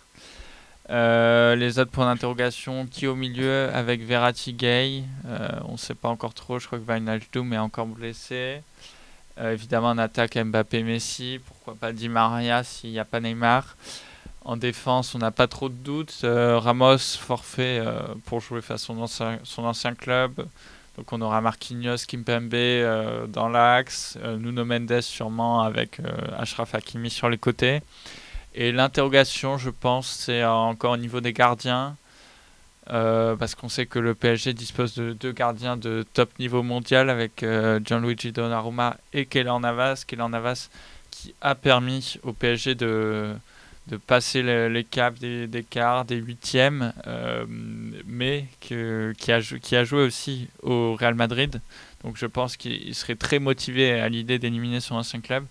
Euh, 0.92 1.56
les 1.56 1.80
autres 1.80 1.90
points 1.90 2.06
d'interrogation, 2.06 2.86
qui 2.86 3.08
au 3.08 3.16
milieu 3.16 3.72
avec 3.74 4.04
Verratti 4.04 4.54
Gay 4.54 5.04
euh, 5.26 5.50
On 5.68 5.74
ne 5.74 5.78
sait 5.78 5.96
pas 5.96 6.10
encore 6.10 6.36
trop, 6.36 6.60
je 6.60 6.68
crois 6.68 6.78
que 6.78 6.84
Wijnaldum 6.84 7.54
est 7.54 7.58
encore 7.58 7.88
blessé. 7.88 8.62
Évidemment, 9.42 9.90
en 9.90 9.98
attaque 9.98 10.38
Mbappé 10.38 10.84
Messi, 10.84 11.42
pourquoi 11.46 11.76
pas 11.76 11.92
Di 11.92 12.08
Maria 12.08 12.64
s'il 12.64 12.92
n'y 12.92 13.00
a 13.00 13.04
pas 13.04 13.20
Neymar. 13.20 13.76
En 14.46 14.58
défense, 14.58 15.16
on 15.16 15.18
n'a 15.20 15.32
pas 15.32 15.48
trop 15.48 15.70
de 15.70 15.74
doutes. 15.74 16.20
Ramos, 16.24 17.00
forfait 17.20 17.84
pour 18.26 18.40
jouer 18.40 18.62
face 18.62 18.84
à 18.84 19.38
son 19.44 19.64
ancien, 19.66 19.96
club. 19.96 20.48
Donc 20.98 21.12
on 21.12 21.20
aura 21.22 21.42
Marquinhos, 21.42 22.06
Kimpembe 22.08 23.28
dans 23.28 23.50
l'axe, 23.50 24.18
Nuno 24.38 24.64
Mendes 24.64 25.02
sûrement 25.02 25.64
avec 25.64 26.00
Ashraf 26.38 26.76
Hakimi 26.76 27.10
sur 27.10 27.28
les 27.28 27.40
côtés. 27.40 27.82
Et 28.54 28.72
l'interrogation, 28.72 29.58
je 29.58 29.70
pense, 29.70 30.08
c'est 30.08 30.46
encore 30.46 30.94
au 30.94 30.98
niveau 30.98 31.22
des 31.22 31.34
gardiens. 31.34 31.98
Euh, 32.92 33.36
parce 33.36 33.56
qu'on 33.56 33.68
sait 33.68 33.88
que 33.88 33.98
le 33.98 34.14
PSG 34.14 34.54
dispose 34.54 34.94
de 34.94 35.14
deux 35.14 35.32
gardiens 35.32 35.76
de 35.76 36.06
top 36.14 36.38
niveau 36.38 36.62
mondial 36.62 37.10
avec 37.10 37.42
euh, 37.42 37.80
Gianluigi 37.84 38.32
Donnarumma 38.32 38.98
et 39.12 39.26
Keylor 39.26 39.60
Navas. 39.60 40.04
Keylor 40.08 40.30
Navas 40.30 40.70
qui 41.10 41.34
a 41.42 41.56
permis 41.56 42.18
au 42.24 42.32
PSG 42.32 42.76
de, 42.76 43.34
de 43.88 43.98
passer 43.98 44.42
les 44.70 44.84
caps 44.84 45.20
des, 45.20 45.66
quarts, 45.70 46.06
des 46.06 46.16
huitièmes, 46.16 46.94
euh, 47.06 47.46
mais 47.48 48.46
que, 48.62 49.14
qui, 49.18 49.32
a, 49.32 49.42
qui 49.42 49.76
a 49.76 49.84
joué 49.84 50.02
aussi 50.04 50.48
au 50.64 50.96
Real 50.96 51.14
Madrid. 51.14 51.62
Donc 52.04 52.18
je 52.18 52.26
pense 52.26 52.58
qu'il 52.58 52.94
serait 52.96 53.16
très 53.16 53.40
motivé 53.40 54.00
à 54.00 54.10
l'idée 54.10 54.40
d'éliminer 54.40 54.80
son 54.80 54.96
ancien 54.96 55.22
club. 55.22 55.46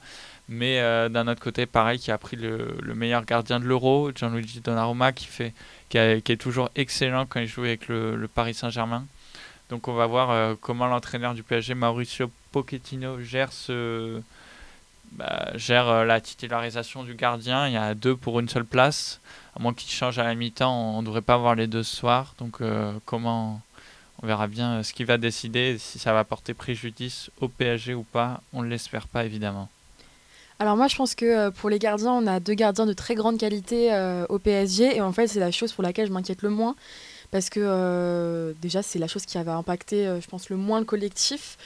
Mais 0.49 0.81
euh, 0.81 1.09
d'un 1.09 1.26
autre 1.26 1.41
côté, 1.41 1.64
pareil, 1.64 1.99
qui 1.99 2.11
a 2.11 2.19
pris 2.19 2.37
le, 2.37 2.76
meilleur 2.95 3.25
gardien 3.25 3.61
de 3.61 3.64
l'Euro, 3.64 4.11
Gianluigi 4.14 4.61
Donnarumma, 4.61 5.12
qui, 5.12 5.26
fait, 5.26 5.55
qui, 5.88 5.97
est 5.99 6.41
toujours 6.41 6.71
excellent 6.75 7.25
quand 7.26 7.41
il 7.41 7.47
joue 7.47 7.62
avec 7.62 7.88
le, 7.88 8.29
Paris 8.33 8.55
Saint-Germain. 8.55 9.07
Donc 9.71 9.88
on 9.88 9.95
va 9.95 10.07
voir 10.07 10.31
euh, 10.31 10.55
comment 10.61 10.87
l'entraîneur 10.87 11.35
du 11.35 11.43
PSG, 11.43 11.75
Mauricio 11.75 12.31
Pochettino, 12.53 13.21
gère, 13.23 13.53
ce, 13.53 14.21
bah, 15.16 15.50
gère 15.54 15.88
euh, 15.88 16.04
la 16.04 16.21
titularisation 16.21 17.04
du 17.04 17.14
gardien. 17.14 17.66
Il 17.66 17.73
y 17.73 17.76
a 17.76 17.94
deux 17.94 18.16
pour 18.16 18.40
une 18.40 18.49
seule 18.49 18.64
place. 18.64 19.21
À 19.56 19.62
moins 19.62 19.75
qu'il 19.75 19.90
change 19.90 20.18
à 20.18 20.25
la 20.25 20.35
mi-temps, 20.35 20.97
on 20.97 21.00
ne 21.00 21.06
devrait 21.06 21.23
pas 21.23 21.35
avoir 21.35 21.54
les 21.54 21.66
deux 21.66 21.83
ce 21.83 21.97
soir. 21.97 22.35
Donc 22.38 22.61
comment 23.04 23.61
on 24.23 24.26
verra 24.26 24.49
bien 24.49 24.83
ce 24.83 24.92
qu'il 24.92 25.06
va 25.06 25.16
décider, 25.16 25.76
si 25.78 25.99
ça 25.99 26.12
va 26.12 26.25
porter 26.25 26.54
préjudice 26.54 27.30
au 27.40 27.49
PSG 27.49 27.94
ou 27.94 28.02
pas. 28.02 28.40
On 28.52 28.62
ne 28.62 28.68
l'espère 28.68 29.06
pas 29.06 29.25
évidemment. 29.25 29.68
Alors 30.59 30.77
moi 30.77 30.88
je 30.88 30.96
pense 30.96 31.14
que 31.14 31.24
euh, 31.24 31.50
pour 31.50 31.68
les 31.68 31.79
gardiens, 31.79 32.12
on 32.12 32.27
a 32.27 32.40
deux 32.40 32.55
gardiens 32.55 32.87
de 32.87 32.92
très 32.92 33.14
grande 33.14 33.38
qualité 33.38 33.92
euh, 33.92 34.24
au 34.29 34.38
PSG 34.38 34.96
et 34.96 35.00
en 35.00 35.12
fait 35.12 35.27
c'est 35.27 35.40
la 35.40 35.50
chose 35.50 35.72
pour 35.72 35.83
laquelle 35.83 36.07
je 36.07 36.12
m'inquiète 36.12 36.42
le 36.42 36.50
moins 36.50 36.77
parce 37.33 37.50
que 37.50 37.61
euh, 37.61 38.53
déjà 38.62 38.83
c'est 38.83 39.00
la 39.00 39.09
chose 39.09 39.27
qui 39.27 39.37
avait 39.37 39.50
impacté 39.50 40.05
je 40.20 40.27
pense 40.29 40.50
le 40.50 40.57
moins 40.57 40.79
le 40.79 40.85
collectif 40.85 41.59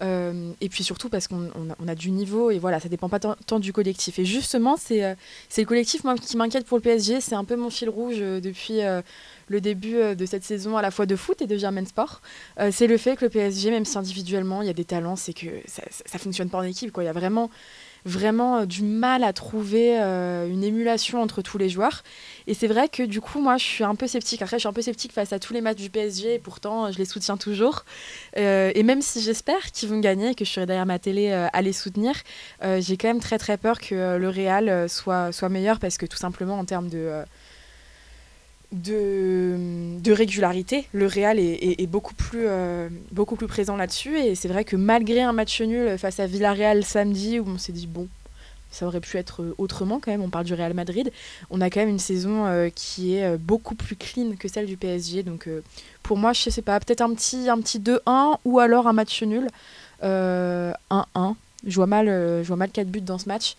et 0.00 0.68
puis 0.68 0.84
surtout 0.84 1.08
parce 1.08 1.28
qu'on 1.28 1.50
a, 1.88 1.94
du 1.94 2.10
niveau 2.10 2.50
et 2.50 2.58
voilà 2.58 2.80
ça 2.80 2.88
dépend 2.88 3.08
pas 3.08 3.18
tant, 3.18 3.58
du 3.58 3.72
collectif 3.72 4.18
et 4.18 4.24
justement 4.24 4.76
c'est 4.76 5.16
le 5.56 5.64
collectif 5.64 6.04
moi, 6.04 6.16
qui 6.16 6.36
m'inquiète 6.36 6.66
pour 6.66 6.76
le 6.76 6.82
PSG 6.82 7.20
c'est 7.20 7.34
un 7.34 7.44
peu 7.44 7.56
mon 7.56 7.70
fil 7.70 7.88
rouge 7.88 8.18
depuis 8.18 8.80
le 9.48 9.60
début 9.60 10.14
de 10.14 10.26
cette 10.26 10.44
saison 10.44 10.76
à 10.76 10.82
la 10.82 10.90
fois 10.90 11.06
de 11.06 11.16
foot 11.16 11.40
et 11.40 11.46
de 11.46 11.56
Germain 11.56 11.84
Sport, 11.86 12.20
c'est 12.70 12.86
le 12.86 12.98
fait 12.98 13.16
que 13.16 13.24
le 13.24 13.30
PSG, 13.30 13.70
même 13.70 13.84
si 13.84 13.96
individuellement 13.96 14.62
il 14.62 14.66
y 14.66 14.70
a 14.70 14.74
des 14.74 14.84
talents, 14.84 15.16
c'est 15.16 15.32
que 15.32 15.46
ça, 15.66 15.82
ça, 15.90 16.18
fonctionne 16.18 16.50
pas 16.50 16.58
en 16.58 16.62
équipe. 16.62 16.92
Quoi. 16.92 17.04
Il 17.04 17.06
y 17.06 17.10
a 17.10 17.12
vraiment 17.12 17.50
vraiment 18.06 18.58
euh, 18.58 18.66
du 18.66 18.82
mal 18.82 19.24
à 19.24 19.32
trouver 19.32 20.00
euh, 20.00 20.48
une 20.48 20.64
émulation 20.64 21.20
entre 21.20 21.42
tous 21.42 21.58
les 21.58 21.68
joueurs. 21.68 22.04
Et 22.46 22.54
c'est 22.54 22.68
vrai 22.68 22.88
que 22.88 23.02
du 23.02 23.20
coup, 23.20 23.40
moi, 23.40 23.58
je 23.58 23.64
suis 23.64 23.84
un 23.84 23.96
peu 23.96 24.06
sceptique. 24.06 24.40
Après, 24.40 24.56
je 24.56 24.60
suis 24.60 24.68
un 24.68 24.72
peu 24.72 24.80
sceptique 24.80 25.12
face 25.12 25.32
à 25.32 25.38
tous 25.38 25.52
les 25.52 25.60
matchs 25.60 25.78
du 25.78 25.90
PSG, 25.90 26.34
et 26.34 26.38
pourtant, 26.38 26.90
je 26.92 26.98
les 26.98 27.04
soutiens 27.04 27.36
toujours. 27.36 27.84
Euh, 28.38 28.70
et 28.74 28.82
même 28.84 29.02
si 29.02 29.20
j'espère 29.20 29.72
qu'ils 29.72 29.88
vont 29.88 29.98
gagner 29.98 30.30
et 30.30 30.34
que 30.34 30.44
je 30.44 30.50
serai 30.50 30.66
derrière 30.66 30.86
ma 30.86 30.98
télé 30.98 31.32
à 31.32 31.62
les 31.62 31.72
soutenir, 31.72 32.14
j'ai 32.62 32.96
quand 32.96 33.08
même 33.08 33.20
très 33.20 33.38
très 33.38 33.56
peur 33.56 33.80
que 33.80 34.16
le 34.16 34.28
Real 34.28 34.88
soit, 34.88 35.32
soit 35.32 35.48
meilleur 35.48 35.78
parce 35.80 35.98
que 35.98 36.06
tout 36.06 36.16
simplement 36.16 36.58
en 36.58 36.64
termes 36.64 36.88
de 36.88 37.24
de, 38.72 40.12
régularité. 40.12 40.86
Le 40.92 41.06
Real 41.06 41.38
est, 41.38 41.86
beaucoup, 41.86 42.14
plus, 42.14 42.46
euh, 42.46 42.88
beaucoup 43.12 43.36
plus 43.36 43.46
présent 43.46 43.76
là-dessus. 43.76 44.18
Et 44.18 44.34
c'est 44.34 44.48
vrai 44.48 44.64
que 44.64 44.76
malgré 44.76 45.22
un 45.22 45.32
match 45.32 45.60
nul 45.60 45.98
face 45.98 46.20
à 46.20 46.26
Villarreal 46.26 46.84
samedi, 46.84 47.40
où 47.40 47.48
on 47.48 47.58
s'est 47.58 47.72
dit, 47.72 47.86
bon, 47.86 48.08
ça 48.70 48.86
aurait 48.86 49.00
pu 49.00 49.16
être 49.16 49.54
autrement 49.58 50.00
quand 50.00 50.10
même, 50.10 50.22
on 50.22 50.28
parle 50.28 50.44
du 50.44 50.54
Real 50.54 50.74
Madrid, 50.74 51.10
on 51.50 51.60
a 51.60 51.70
quand 51.70 51.80
même 51.80 51.88
une 51.88 51.98
saison 51.98 52.46
euh, 52.46 52.68
qui 52.74 53.14
est 53.14 53.24
euh, 53.24 53.36
beaucoup 53.38 53.74
plus 53.74 53.96
clean 53.96 54.32
que 54.38 54.48
celle 54.48 54.66
du 54.66 54.76
PSG. 54.76 55.22
Donc 55.22 55.48
pour 56.02 56.16
moi, 56.16 56.32
je 56.32 56.50
sais 56.50 56.62
pas, 56.62 56.78
peut-être 56.80 57.00
un 57.00 57.14
petit, 57.14 57.48
un 57.48 57.60
petit 57.60 57.78
2-1 57.78 58.38
ou 58.44 58.58
alors 58.58 58.86
un 58.86 58.92
match 58.92 59.22
nul. 59.22 59.48
1-1. 60.02 60.76
je 61.66 61.80
mal, 61.80 62.06
je 62.06 62.46
vois 62.46 62.56
mal 62.56 62.70
4 62.70 62.86
buts 62.86 63.00
dans 63.00 63.18
ce 63.18 63.28
match. 63.28 63.56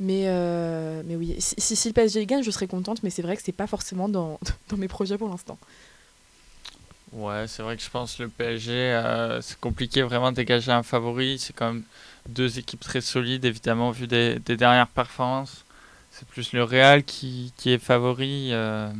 Mais, 0.00 0.24
euh, 0.26 1.02
mais 1.04 1.16
oui, 1.16 1.34
si, 1.38 1.76
si, 1.76 1.88
le 1.88 1.94
PSG 1.94 2.24
gagne, 2.26 2.42
je 2.42 2.50
serais 2.50 2.68
contente, 2.68 3.02
mais 3.02 3.10
c'est 3.10 3.22
vrai 3.22 3.36
que 3.36 3.42
c'est 3.42 3.52
pas 3.52 3.66
forcément 3.66 4.08
dans, 4.08 4.38
dans, 4.68 4.76
mes 4.76 4.88
projets 4.88 5.18
pour 5.18 5.28
l'instant. 5.28 5.58
Ouais, 7.12 7.46
c'est 7.48 7.62
vrai 7.62 7.76
que 7.76 7.82
je 7.82 7.90
pense 7.90 8.16
que 8.16 8.24
le 8.24 8.28
PSG, 8.28 8.72
euh, 8.72 9.40
c'est 9.40 9.58
compliqué 9.58 10.02
vraiment 10.02 10.30
de 10.30 10.36
dégager 10.36 10.70
un 10.70 10.82
favori. 10.82 11.38
C'est 11.38 11.54
quand 11.54 11.72
même 11.72 11.84
deux 12.28 12.58
équipes 12.58 12.80
très 12.80 13.00
solides, 13.00 13.44
évidemment, 13.44 13.90
vu 13.90 14.06
des, 14.06 14.38
des 14.38 14.56
dernières 14.56 14.88
performances. 14.88 15.64
C'est 16.12 16.28
plus 16.28 16.52
le 16.52 16.62
Real 16.64 17.02
qui, 17.02 17.52
qui 17.56 17.70
est 17.70 17.78
favori. 17.78 18.50
Euh, 18.52 18.90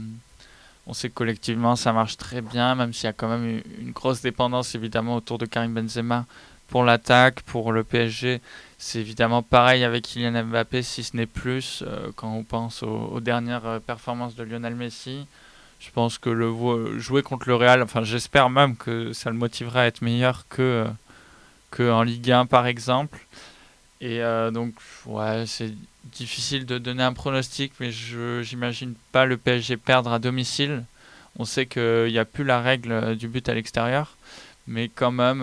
on 0.87 0.95
sait 0.95 1.11
que 1.11 1.15
collectivement, 1.15 1.77
ça 1.77 1.93
marche 1.93 2.17
très 2.17 2.41
bien, 2.41 2.75
même 2.75 2.93
s'il 2.93 3.05
y 3.05 3.09
a 3.09 3.13
quand 3.13 3.29
même 3.29 3.61
une 3.79 3.93
grosse 3.93 4.23
dépendance, 4.23 4.75
évidemment, 4.75 5.17
autour 5.17 5.37
de 5.37 5.45
Karim 5.45 5.75
Benzema 5.75 6.25
pour 6.69 6.85
l'attaque, 6.85 7.43
pour 7.43 7.73
le 7.73 7.85
PSG 7.85 8.41
c'est 8.79 9.01
évidemment 9.01 9.43
pareil 9.43 9.83
avec 9.83 10.05
Kylian 10.05 10.45
Mbappé, 10.45 10.83
si 10.83 11.03
ce 11.03 11.17
n'est 11.17 11.27
plus, 11.27 11.83
euh, 11.85 12.11
quand 12.15 12.33
on 12.33 12.45
pense 12.45 12.85
aux, 12.85 13.19
dernières 13.21 13.67
euh, 13.67 13.79
performances 13.81 14.37
de 14.37 14.45
Lionel 14.45 14.77
Messi. 14.77 15.27
Je 15.81 15.91
pense 15.91 16.19
que 16.19 16.31
le 16.31 16.99
jouer 16.99 17.23
contre 17.23 17.49
le 17.49 17.57
Real, 17.57 17.83
enfin 17.83 18.03
j'espère 18.05 18.51
même 18.51 18.77
que 18.77 19.13
ça 19.13 19.31
le 19.31 19.37
motivera 19.37 19.83
à 19.83 19.87
être 19.87 20.03
meilleur 20.03 20.47
que, 20.49 20.63
euh, 20.63 20.85
que 21.71 21.91
en 21.91 22.03
Ligue 22.03 22.31
1 22.31 22.47
par 22.47 22.67
exemple. 22.67 23.19
Et 24.01 24.21
donc 24.53 24.75
ouais, 25.07 25.45
c'est 25.47 25.75
difficile 26.05 26.67
de 26.67 26.79
donner 26.79 27.03
un 27.03 27.13
pronostic, 27.13 27.73
mais 27.81 27.91
je 27.91 28.43
j'imagine 28.43 28.95
pas 29.11 29.25
le 29.25 29.37
PSG 29.37 29.77
perdre 29.77 30.13
à 30.13 30.21
domicile. 30.21 30.85
On 31.37 31.45
sait 31.45 31.67
qu'il 31.67 32.07
n'y 32.07 32.19
a 32.19 32.25
plus 32.25 32.45
la 32.45 32.61
règle 32.61 33.17
du 33.17 33.27
but 33.27 33.49
à 33.49 33.55
l'extérieur, 33.55 34.17
mais 34.69 34.89
quand 34.89 35.11
même 35.11 35.43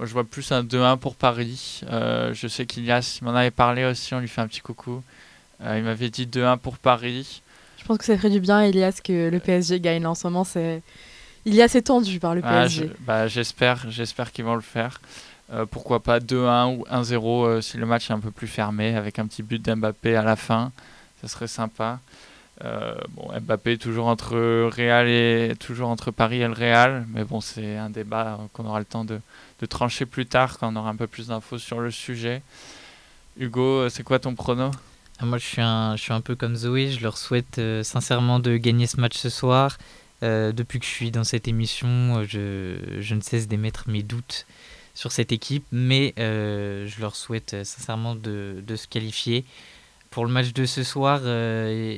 je 0.00 0.12
vois 0.12 0.24
plus 0.24 0.50
un 0.52 0.62
2-1 0.62 0.98
pour 0.98 1.14
Paris. 1.14 1.82
Euh, 1.88 2.34
je 2.34 2.48
sais 2.48 2.66
qu'Ilias 2.66 3.20
m'en 3.22 3.34
avait 3.34 3.50
parlé 3.50 3.84
aussi, 3.84 4.14
on 4.14 4.20
lui 4.20 4.28
fait 4.28 4.40
un 4.40 4.48
petit 4.48 4.60
coucou. 4.60 5.02
Euh, 5.62 5.78
il 5.78 5.84
m'avait 5.84 6.10
dit 6.10 6.26
2-1 6.26 6.58
pour 6.58 6.78
Paris. 6.78 7.42
Je 7.78 7.84
pense 7.84 7.98
que 7.98 8.04
ça 8.04 8.16
ferait 8.16 8.30
du 8.30 8.40
bien, 8.40 8.62
Elias, 8.62 9.00
que 9.02 9.28
le 9.28 9.38
PSG 9.38 9.80
gagne. 9.80 10.06
En 10.06 10.14
ce 10.14 10.26
moment, 10.26 10.44
c'est... 10.44 10.82
Ilias 11.44 11.72
est 11.74 11.82
tendu 11.86 12.18
par 12.18 12.34
le 12.34 12.40
PSG. 12.40 12.90
bah, 13.00 13.28
j'espère, 13.28 13.84
j'espère 13.90 14.32
qu'ils 14.32 14.44
vont 14.44 14.54
le 14.54 14.62
faire. 14.62 15.00
Euh, 15.52 15.66
pourquoi 15.66 16.00
pas 16.00 16.18
2-1 16.18 16.78
ou 16.78 16.84
1-0 16.90 17.60
si 17.60 17.76
le 17.76 17.84
match 17.84 18.10
est 18.10 18.14
un 18.14 18.18
peu 18.18 18.30
plus 18.30 18.46
fermé, 18.46 18.96
avec 18.96 19.18
un 19.18 19.26
petit 19.26 19.42
but 19.42 19.62
d'Mbappé 19.62 20.16
à 20.16 20.22
la 20.22 20.36
fin. 20.36 20.72
Ça 21.20 21.28
serait 21.28 21.46
sympa. 21.46 22.00
bon, 22.62 23.28
Mbappé 23.40 23.76
toujours 23.76 24.06
entre 24.06 24.36
Real 24.70 25.06
et 25.06 25.54
toujours 25.60 25.90
entre 25.90 26.10
Paris 26.10 26.40
et 26.40 26.48
le 26.48 26.54
Real, 26.54 27.06
mais 27.12 27.24
bon, 27.24 27.42
c'est 27.42 27.76
un 27.76 27.90
débat 27.90 28.40
qu'on 28.54 28.64
aura 28.64 28.78
le 28.78 28.86
temps 28.86 29.04
de, 29.04 29.20
trancher 29.66 30.06
plus 30.06 30.26
tard 30.26 30.58
quand 30.58 30.72
on 30.72 30.76
aura 30.76 30.90
un 30.90 30.96
peu 30.96 31.06
plus 31.06 31.28
d'infos 31.28 31.58
sur 31.58 31.80
le 31.80 31.90
sujet. 31.90 32.42
Hugo, 33.36 33.80
euh, 33.80 33.88
c'est 33.88 34.02
quoi 34.02 34.18
ton 34.18 34.34
prono? 34.34 34.70
Ah, 35.18 35.26
Moi, 35.26 35.38
je 35.38 35.46
suis, 35.46 35.62
un, 35.62 35.96
je 35.96 36.02
suis 36.02 36.12
un 36.12 36.20
peu 36.20 36.36
comme 36.36 36.56
Zoé. 36.56 36.90
Je 36.90 37.02
leur 37.02 37.18
souhaite 37.18 37.58
euh, 37.58 37.82
sincèrement 37.82 38.38
de 38.38 38.56
gagner 38.56 38.86
ce 38.86 39.00
match 39.00 39.16
ce 39.16 39.28
soir. 39.28 39.78
depuis 40.22 40.78
que 40.80 40.86
je 40.86 40.90
suis 40.90 41.10
dans 41.10 41.24
cette 41.24 41.48
émission, 41.48 42.24
je, 42.24 42.78
je, 42.98 43.14
ne 43.14 43.20
cesse 43.20 43.46
d'émettre 43.46 43.84
mes 43.88 44.02
doutes 44.02 44.46
sur 44.94 45.12
cette 45.12 45.32
équipe, 45.32 45.66
mais 45.70 46.14
je 46.16 47.00
leur 47.00 47.14
souhaite 47.14 47.62
sincèrement 47.64 48.14
de, 48.14 48.62
de, 48.66 48.76
se 48.76 48.86
qualifier. 48.88 49.44
Pour 50.10 50.24
le 50.24 50.32
match 50.32 50.54
de 50.54 50.64
ce 50.64 50.82
soir, 50.82 51.20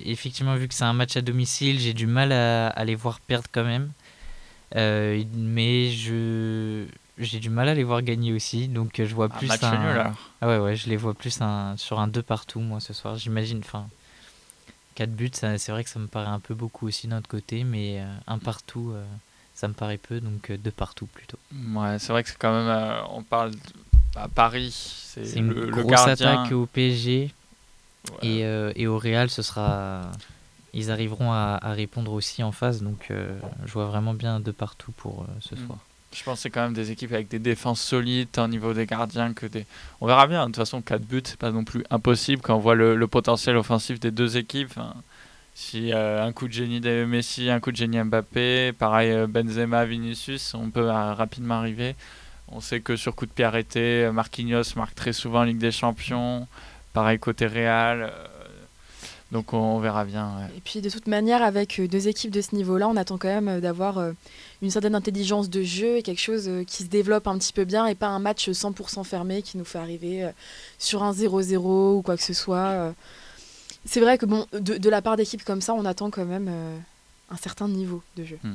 effectivement, 0.07 0.57
vu 0.57 0.67
que 0.67 0.75
c'est 0.75 0.83
un 0.83 0.93
match 0.93 1.17
à 1.17 1.21
domicile, 1.21 1.79
j'ai 1.79 1.95
du 1.95 2.09
mal 2.09 2.33
à, 2.33 2.67
à, 2.69 2.85
les 2.85 2.97
voir 2.97 3.21
perdre 3.21 3.47
quand 3.53 3.65
même. 3.65 3.91
mais 4.75 5.93
je, 5.93 6.87
j'ai 7.19 7.39
du 7.39 7.51
mal 7.51 7.69
à 7.69 7.75
les 7.75 7.85
voir 7.85 8.03
gagner 8.03 8.33
aussi, 8.33 8.69
donc 8.69 9.01
euh, 9.01 9.07
je 9.07 9.15
vois 9.15 9.29
plus 9.29 9.51
un. 9.63 9.79
Nul, 9.79 10.13
ah 10.41 10.49
ouais, 10.49 10.59
ouais, 10.59 10.77
je 10.77 10.89
les 10.89 10.97
vois 10.97 11.15
plus 11.15 11.41
un... 11.41 11.77
sur 11.77 11.99
un 11.99 12.09
2 12.09 12.23
partout, 12.23 12.61
moi, 12.61 12.81
ce 12.81 12.93
soir. 12.93 13.17
J'imagine, 13.17 13.59
enfin, 13.59 13.89
4 14.97 15.11
buts, 15.11 15.31
c'est 15.33 15.69
vrai 15.69 15.85
que 15.85 15.91
ça 15.91 15.99
me 15.99 16.09
paraît 16.09 16.29
un 16.29 16.41
peu 16.41 16.55
beaucoup 16.55 16.87
aussi 16.87 17.09
d'un 17.09 17.19
autre 17.19 17.29
côté, 17.29 17.65
mais 17.65 18.01
euh, 18.01 18.17
un 18.27 18.39
partout, 18.39 18.93
euh, 18.95 19.05
ça 19.55 19.67
me 19.69 19.73
paraît 19.73 19.99
peu, 19.99 20.21
donc 20.21 20.53
2 20.53 20.71
partout 20.71 21.07
plutôt. 21.07 21.39
Ouais, 21.75 21.99
c'est 21.99 22.13
vrai 22.13 22.23
que 22.23 22.29
c'est 22.29 22.39
quand 22.39 22.53
même. 22.53 23.05
on 23.11 23.23
parle. 23.23 23.53
à 24.15 24.29
Paris, 24.29 24.71
c'est 24.73 25.37
une 25.37 25.53
le, 25.53 25.71
grosse 25.71 26.07
attaque 26.07 26.53
au 26.53 26.67
PSG. 26.67 27.33
Et, 28.23 28.41
et, 28.41 28.87
au 28.87 28.99
Real, 28.99 29.31
ce 29.31 29.43
sera. 29.43 30.03
Ils 30.75 30.91
arriveront 30.91 31.33
à, 31.33 31.59
à 31.63 31.73
répondre 31.73 32.13
aussi 32.13 32.43
en 32.43 32.53
face, 32.53 32.83
donc 32.83 33.11
je 33.11 33.73
vois 33.73 33.87
vraiment 33.87 34.13
bien 34.13 34.39
de 34.39 34.51
partout 34.51 34.93
pour 34.93 35.27
ce 35.41 35.55
mm. 35.55 35.67
soir. 35.67 35.79
Je 36.17 36.25
pense 36.25 36.39
que 36.39 36.43
c'est 36.45 36.51
quand 36.51 36.63
même 36.63 36.73
des 36.73 36.91
équipes 36.91 37.13
avec 37.13 37.29
des 37.29 37.39
défenses 37.39 37.81
solides, 37.81 38.29
tant 38.33 38.45
au 38.45 38.49
niveau 38.49 38.73
des 38.73 38.87
gardiens 38.87 39.35
que 39.35 39.45
des. 39.45 39.67
On 40.01 40.07
verra 40.07 40.27
bien. 40.27 40.41
De 40.41 40.47
toute 40.47 40.57
façon, 40.57 40.81
4 40.81 41.03
buts, 41.03 41.23
c'est 41.25 41.39
pas 41.39 41.51
non 41.51 41.63
plus 41.63 41.85
impossible 41.91 42.41
quand 42.41 42.57
on 42.57 42.59
voit 42.59 42.75
le, 42.75 43.07
potentiel 43.07 43.57
offensif 43.57 44.01
des 44.01 44.11
deux 44.11 44.39
équipes. 44.39 44.73
si 45.55 45.93
euh, 45.93 46.25
un 46.25 46.33
coup 46.33 46.49
de 46.49 46.55
génie 46.55 46.81
de 46.81 47.05
Messi, 47.05 47.51
un 47.51 47.61
coup 47.61 47.71
de 47.71 47.77
génie 47.77 48.03
Mbappé, 48.03 48.73
pareil 48.73 49.13
euh, 49.13 49.27
Benzema, 49.27 49.85
Vinicius, 49.85 50.55
on 50.55 50.71
peut 50.71 50.89
euh, 50.89 51.13
rapidement 51.13 51.57
arriver. 51.57 51.95
On 52.49 52.61
sait 52.61 52.81
que 52.81 52.97
sur 52.97 53.15
coup 53.15 53.27
de 53.27 53.33
pied 53.33 53.45
arrêté, 53.45 54.09
Marquinhos 54.11 54.75
marque 54.77 54.95
très 54.95 55.13
souvent 55.13 55.41
en 55.41 55.45
Ligue 55.45 55.59
des 55.59 55.73
Champions. 55.73 56.49
Pareil 56.95 57.19
côté 57.19 57.47
Real. 57.47 58.11
Donc 59.33 59.53
on, 59.53 59.81
verra 59.81 60.05
bien. 60.05 60.49
Et 60.57 60.61
puis 60.61 60.81
de 60.81 60.89
toute 60.89 61.09
manière, 61.09 61.43
avec 61.43 61.81
euh, 61.81 61.89
deux 61.89 62.07
équipes 62.07 62.31
de 62.31 62.41
ce 62.41 62.55
niveau-là, 62.55 62.89
on 62.89 62.97
attend 62.97 63.19
quand 63.19 63.29
même 63.29 63.49
euh, 63.49 63.61
d'avoir 63.61 63.99
euh, 63.99 64.12
une 64.62 64.71
certaine 64.71 64.95
intelligence 64.95 65.51
de 65.51 65.62
jeu 65.62 65.97
et 65.97 66.03
quelque 66.03 66.21
chose 66.21 66.49
qui 66.67 66.85
se 66.85 66.89
développe 66.89 67.27
un 67.27 67.37
petit 67.37 67.53
peu 67.53 67.65
bien 67.65 67.87
et 67.87 67.97
pas 67.97 68.07
un 68.07 68.21
match 68.21 68.49
100% 68.49 69.03
fermé 69.03 69.43
qui 69.43 69.59
nous 69.59 69.65
fait 69.65 69.79
arriver 69.79 70.31
sur 70.79 71.03
un 71.03 71.12
0-0 71.12 71.97
ou 71.97 72.03
quoi 72.03 72.17
que 72.17 72.23
ce 72.23 72.33
soit. 72.33 72.95
C'est 73.85 74.01
vrai 74.01 74.17
que 74.17 74.27
bon, 74.27 74.47
de, 74.53 74.89
la 74.89 75.03
part 75.03 75.17
d'équipes 75.17 75.45
comme 75.45 75.61
ça, 75.61 75.75
on 75.75 75.85
attend 75.85 76.11
quand 76.11 76.25
même 76.25 76.51
un 77.31 77.37
certain 77.37 77.69
niveau 77.69 78.03
de 78.17 78.25
jeu. 78.25 78.39
Hmm. 78.43 78.55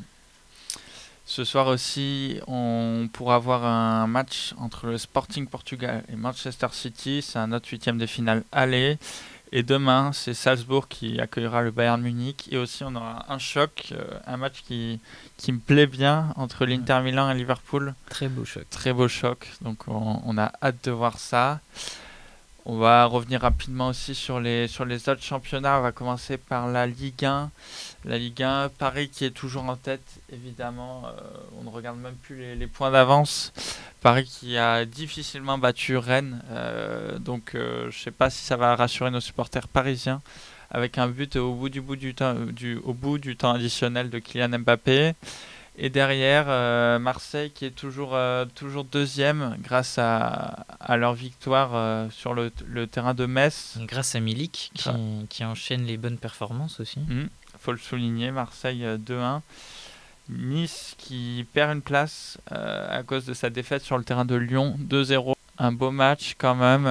Ce 1.25 1.43
soir 1.43 1.67
aussi, 1.67 2.39
on 2.47 3.07
pourra 3.13 3.35
avoir 3.35 3.63
un 3.63 4.07
match 4.07 4.53
entre 4.57 4.87
le 4.87 4.97
Sporting 4.97 5.47
Portugal 5.47 6.03
et 6.11 6.15
Manchester 6.15 6.67
City. 6.71 7.21
C'est 7.21 7.39
un 7.39 7.51
autre 7.51 7.69
huitième 7.69 7.97
de 7.97 8.05
finale 8.05 8.43
aller. 8.51 8.97
Et 9.53 9.63
demain, 9.63 10.11
c'est 10.13 10.33
Salzbourg 10.33 10.87
qui 10.87 11.19
accueillera 11.19 11.61
le 11.61 11.71
Bayern 11.71 12.01
Munich. 12.01 12.47
Et 12.51 12.57
aussi, 12.57 12.85
on 12.85 12.95
aura 12.95 13.25
un 13.27 13.37
choc, 13.37 13.89
euh, 13.91 14.01
un 14.25 14.37
match 14.37 14.63
qui, 14.65 15.01
qui 15.35 15.51
me 15.51 15.59
plaît 15.59 15.87
bien 15.87 16.33
entre 16.37 16.65
l'Inter 16.65 17.01
Milan 17.03 17.29
et 17.29 17.33
Liverpool. 17.33 17.93
Très 18.09 18.29
beau 18.29 18.45
choc. 18.45 18.63
Très 18.69 18.93
beau 18.93 19.09
choc. 19.09 19.49
Donc, 19.61 19.89
on, 19.89 20.21
on, 20.25 20.37
a 20.37 20.53
hâte 20.63 20.77
de 20.85 20.91
voir 20.91 21.19
ça. 21.19 21.59
On 22.65 22.77
va 22.77 23.05
revenir 23.05 23.41
rapidement 23.41 23.89
aussi 23.89 24.15
sur 24.15 24.39
les, 24.39 24.69
sur 24.69 24.85
les 24.85 25.09
autres 25.09 25.23
championnats. 25.23 25.79
On 25.79 25.81
va 25.81 25.91
commencer 25.91 26.37
par 26.37 26.67
la 26.67 26.87
Ligue 26.87 27.25
1. 27.25 27.51
La 28.03 28.17
Ligue 28.17 28.41
1, 28.41 28.69
Paris 28.69 29.09
qui 29.09 29.25
est 29.25 29.31
toujours 29.31 29.63
en 29.65 29.75
tête, 29.75 30.21
évidemment. 30.33 31.03
Euh, 31.05 31.11
on 31.59 31.63
ne 31.63 31.69
regarde 31.69 31.99
même 31.99 32.15
plus 32.15 32.35
les, 32.35 32.55
les 32.55 32.65
points 32.65 32.89
d'avance. 32.89 33.53
Paris 34.01 34.25
qui 34.25 34.57
a 34.57 34.85
difficilement 34.85 35.59
battu 35.59 35.97
Rennes. 35.97 36.41
Euh, 36.49 37.19
donc 37.19 37.53
euh, 37.53 37.91
je 37.91 37.97
ne 37.99 38.03
sais 38.03 38.11
pas 38.11 38.31
si 38.31 38.43
ça 38.43 38.57
va 38.57 38.75
rassurer 38.75 39.11
nos 39.11 39.19
supporters 39.19 39.67
parisiens. 39.67 40.21
Avec 40.71 40.97
un 40.97 41.07
but 41.07 41.35
au 41.35 41.53
bout 41.53 41.69
du, 41.69 41.81
bout 41.81 41.95
du, 41.95 42.15
temps, 42.15 42.33
du, 42.33 42.77
au 42.77 42.93
bout 42.93 43.19
du 43.19 43.35
temps 43.35 43.51
additionnel 43.51 44.09
de 44.09 44.17
Kylian 44.17 44.59
Mbappé. 44.59 45.13
Et 45.77 45.89
derrière, 45.89 46.47
Marseille 46.99 47.51
qui 47.51 47.65
est 47.65 47.71
toujours, 47.71 48.17
toujours 48.55 48.83
deuxième 48.83 49.57
grâce 49.61 49.97
à, 49.97 50.65
à 50.79 50.97
leur 50.97 51.13
victoire 51.13 52.09
sur 52.11 52.33
le, 52.33 52.51
le, 52.67 52.87
terrain 52.87 53.13
de 53.13 53.25
Metz. 53.25 53.77
Grâce 53.81 54.15
à 54.15 54.19
Milik 54.19 54.71
qui, 54.73 54.89
qui 55.29 55.43
enchaîne 55.43 55.83
les 55.83 55.97
bonnes 55.97 56.17
performances 56.17 56.79
aussi. 56.79 56.99
Mmh, 56.99 57.27
faut 57.61 57.71
le 57.71 57.77
souligner, 57.77 58.31
Marseille 58.31 58.83
2-1. 58.83 59.41
Nice 60.29 60.95
qui 60.97 61.45
perd 61.53 61.71
une 61.71 61.81
place 61.81 62.37
à 62.49 63.03
cause 63.03 63.25
de 63.25 63.33
sa 63.33 63.49
défaite 63.49 63.83
sur 63.83 63.97
le 63.97 64.03
terrain 64.03 64.25
de 64.25 64.35
Lyon 64.35 64.77
2-0. 64.79 65.35
Un 65.57 65.71
beau 65.71 65.91
match 65.91 66.35
quand 66.37 66.55
même. 66.55 66.85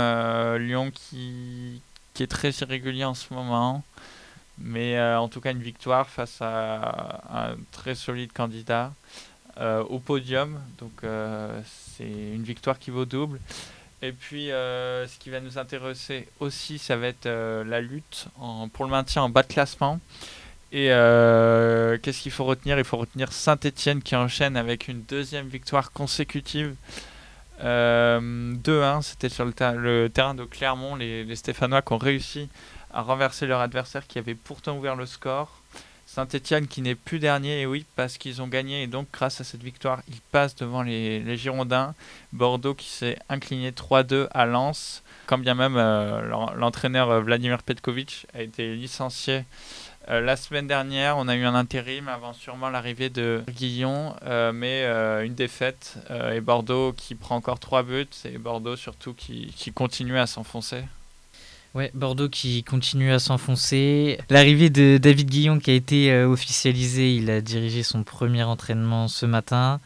Lyon 0.58 0.90
qui, 0.90 1.80
qui 2.14 2.22
est 2.22 2.26
très 2.26 2.50
irrégulier 2.50 3.04
en 3.04 3.14
ce 3.14 3.32
moment. 3.32 3.82
Mais 4.60 4.98
euh, 4.98 5.18
en 5.18 5.28
tout 5.28 5.40
cas, 5.40 5.52
une 5.52 5.62
victoire 5.62 6.08
face 6.08 6.38
à 6.40 7.22
un 7.32 7.56
très 7.72 7.94
solide 7.94 8.32
candidat 8.32 8.92
euh, 9.58 9.82
au 9.84 9.98
podium. 9.98 10.60
Donc, 10.78 10.92
euh, 11.02 11.60
c'est 11.64 12.04
une 12.04 12.42
victoire 12.42 12.78
qui 12.78 12.90
vaut 12.90 13.06
double. 13.06 13.40
Et 14.02 14.12
puis, 14.12 14.46
ce 14.46 15.18
qui 15.18 15.28
va 15.28 15.40
nous 15.40 15.58
intéresser 15.58 16.26
aussi, 16.40 16.78
ça 16.78 16.96
va 16.96 17.08
être 17.08 17.28
la 17.28 17.82
lutte 17.82 18.28
pour 18.72 18.86
le 18.86 18.90
maintien 18.90 19.22
en 19.22 19.28
bas 19.28 19.42
de 19.42 19.48
classement. 19.48 20.00
Et 20.72 20.86
qu'est-ce 22.02 22.20
qu'il 22.20 22.32
faut 22.32 22.44
retenir? 22.44 22.78
Il 22.78 22.84
faut 22.84 22.96
retenir 22.96 23.32
Saint-Etienne 23.32 24.02
qui 24.02 24.14
enchaîne 24.16 24.56
avec 24.56 24.88
une 24.88 25.02
deuxième 25.02 25.48
victoire 25.48 25.92
consécutive. 25.92 26.74
2-1, 27.60 29.02
c'était 29.02 29.28
sur 29.28 29.44
le, 29.44 30.08
terrain 30.08 30.34
de 30.34 30.44
Clermont, 30.44 30.96
les, 30.96 31.24
les 31.24 31.36
Stéphanois 31.36 31.82
qui 31.82 31.92
ont 31.92 31.98
réussi 31.98 32.48
à 32.92 33.02
renverser 33.02 33.46
leur 33.46 33.60
adversaire 33.60 34.06
qui 34.06 34.18
avait 34.18 34.34
pourtant 34.34 34.76
ouvert 34.76 34.96
le 34.96 35.06
score. 35.06 35.60
Saint-Etienne 36.12 36.66
qui 36.66 36.82
n'est 36.82 36.96
plus 36.96 37.20
dernier, 37.20 37.60
et 37.60 37.66
oui, 37.66 37.86
parce 37.94 38.18
qu'ils 38.18 38.42
ont 38.42 38.48
gagné, 38.48 38.82
et 38.82 38.86
donc 38.88 39.06
grâce 39.12 39.40
à 39.40 39.44
cette 39.44 39.62
victoire, 39.62 40.02
ils 40.08 40.20
passent 40.32 40.56
devant 40.56 40.82
les, 40.82 41.36
Girondins. 41.36 41.94
Bordeaux 42.32 42.74
qui 42.74 42.88
s'est 42.88 43.16
incliné 43.28 43.70
3-2 43.70 44.26
à 44.32 44.44
Lens, 44.44 45.04
quand 45.26 45.38
bien 45.38 45.54
même 45.54 45.76
euh, 45.76 46.52
l'entraîneur 46.56 47.10
euh, 47.10 47.20
Vladimir 47.20 47.62
Petkovic 47.62 48.26
a 48.34 48.42
été 48.42 48.74
licencié 48.74 49.44
euh, 50.08 50.20
la 50.20 50.36
semaine 50.36 50.66
dernière, 50.66 51.16
on 51.18 51.28
a 51.28 51.36
eu 51.36 51.44
un 51.44 51.54
intérim 51.54 52.08
avant 52.08 52.32
sûrement 52.32 52.70
l'arrivée 52.70 53.10
de 53.10 53.42
Guillon, 53.50 54.14
mais 54.52 54.84
une 55.24 55.34
défaite 55.34 55.96
et 56.32 56.40
Bordeaux 56.40 56.92
qui 56.92 57.14
prend 57.14 57.36
encore 57.36 57.60
3 57.60 57.82
buts 57.82 58.06
et 58.24 58.38
Bordeaux 58.38 58.76
surtout 58.76 59.14
qui, 59.14 59.52
continue 59.74 60.18
à 60.18 60.26
s'enfoncer. 60.26 60.82
Ouais, 61.74 61.92
Bordeaux 61.94 62.28
qui 62.28 62.64
continue 62.64 63.12
à 63.12 63.20
s'enfoncer. 63.20 64.18
L'arrivée 64.28 64.70
de 64.70 64.98
David 65.00 65.30
Guillon 65.30 65.60
qui 65.60 65.70
a 65.70 65.74
été 65.74 66.10
euh, 66.10 66.26
officialisé, 66.26 67.14
il 67.14 67.30
a 67.30 67.40
dirigé 67.40 67.84
son 67.84 68.02
premier 68.02 68.42
entraînement 68.42 69.06
ce 69.06 69.24
matin. 69.24 69.80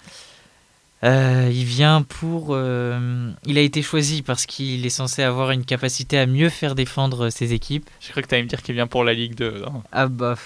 Euh, 1.05 1.51
il 1.53 1.65
vient 1.65 2.03
pour. 2.03 2.49
Euh, 2.51 3.31
il 3.45 3.59
a 3.59 3.61
été 3.61 3.83
choisi 3.83 4.23
parce 4.23 4.47
qu'il 4.47 4.85
est 4.87 4.91
censé 4.91 5.23
avoir 5.23 5.51
une 5.51 5.65
capacité 5.65 6.19
à 6.19 6.27
mieux 6.27 6.49
faire 6.49 6.75
défendre 6.75 7.31
ses 7.31 7.53
équipes. 7.53 7.89
Je 8.01 8.11
crois 8.11 8.23
que 8.23 8.29
tu 8.29 8.35
allais 8.35 8.45
me 8.45 8.49
dire 8.49 8.63
qu'il 8.63 8.75
vient 8.75 8.87
pour 8.87 9.05
la 9.05 9.13
Ligue 9.13 9.35
2. 9.35 9.65
ah 9.93 10.09
bah. 10.09 10.37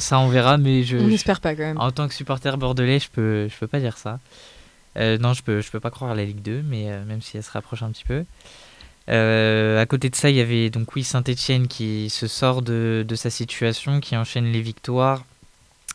ça 0.00 0.18
on 0.20 0.28
verra, 0.28 0.58
mais 0.58 0.84
je. 0.84 0.96
On 0.96 1.08
n'espère 1.08 1.40
pas 1.40 1.54
quand 1.54 1.62
même. 1.62 1.78
En 1.78 1.90
tant 1.90 2.06
que 2.06 2.14
supporter 2.14 2.56
bordelais, 2.56 3.00
je 3.00 3.08
peux, 3.10 3.48
je 3.48 3.56
peux 3.58 3.66
pas 3.66 3.80
dire 3.80 3.98
ça. 3.98 4.20
non, 4.96 5.34
je 5.34 5.42
peux, 5.42 5.60
je 5.60 5.70
peux 5.70 5.80
pas 5.80 5.90
croire 5.90 6.12
à 6.12 6.14
la 6.14 6.24
Ligue 6.24 6.42
2, 6.42 6.62
mais 6.62 6.86
même 7.06 7.22
si 7.22 7.36
elle 7.36 7.42
se 7.42 7.50
rapproche 7.50 7.82
un 7.82 7.90
petit 7.90 8.04
peu. 8.04 8.24
Euh, 9.08 9.80
à 9.80 9.86
côté 9.86 10.10
de 10.10 10.14
ça, 10.14 10.30
il 10.30 10.36
y 10.36 10.40
avait 10.40 10.70
donc 10.70 10.94
oui 10.94 11.02
Saint-Etienne 11.02 11.66
qui 11.66 12.10
se 12.10 12.26
sort 12.26 12.62
de, 12.62 13.04
de, 13.06 13.14
sa 13.14 13.30
situation, 13.30 14.00
qui 14.00 14.16
enchaîne 14.16 14.52
les 14.52 14.60
victoires 14.60 15.24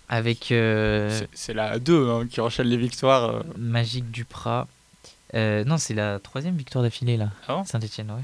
avec. 0.10 0.52
Euh, 0.52 1.26
c'est 1.34 1.54
la 1.54 1.80
2 1.80 2.10
hein, 2.10 2.28
qui 2.28 2.42
enchaîne 2.42 2.68
les 2.68 2.78
victoires. 2.78 3.30
Euh. 3.30 3.44
Magique 3.58 4.10
Duprat. 4.12 4.68
non, 5.34 5.78
c'est 5.78 5.94
la 5.94 6.20
troisième 6.20 6.56
victoire 6.56 6.84
d'affilée 6.84 7.18
là. 7.18 7.30
Ah 7.48 7.63
Saint-Etienne, 7.66 8.12
ouais. 8.12 8.24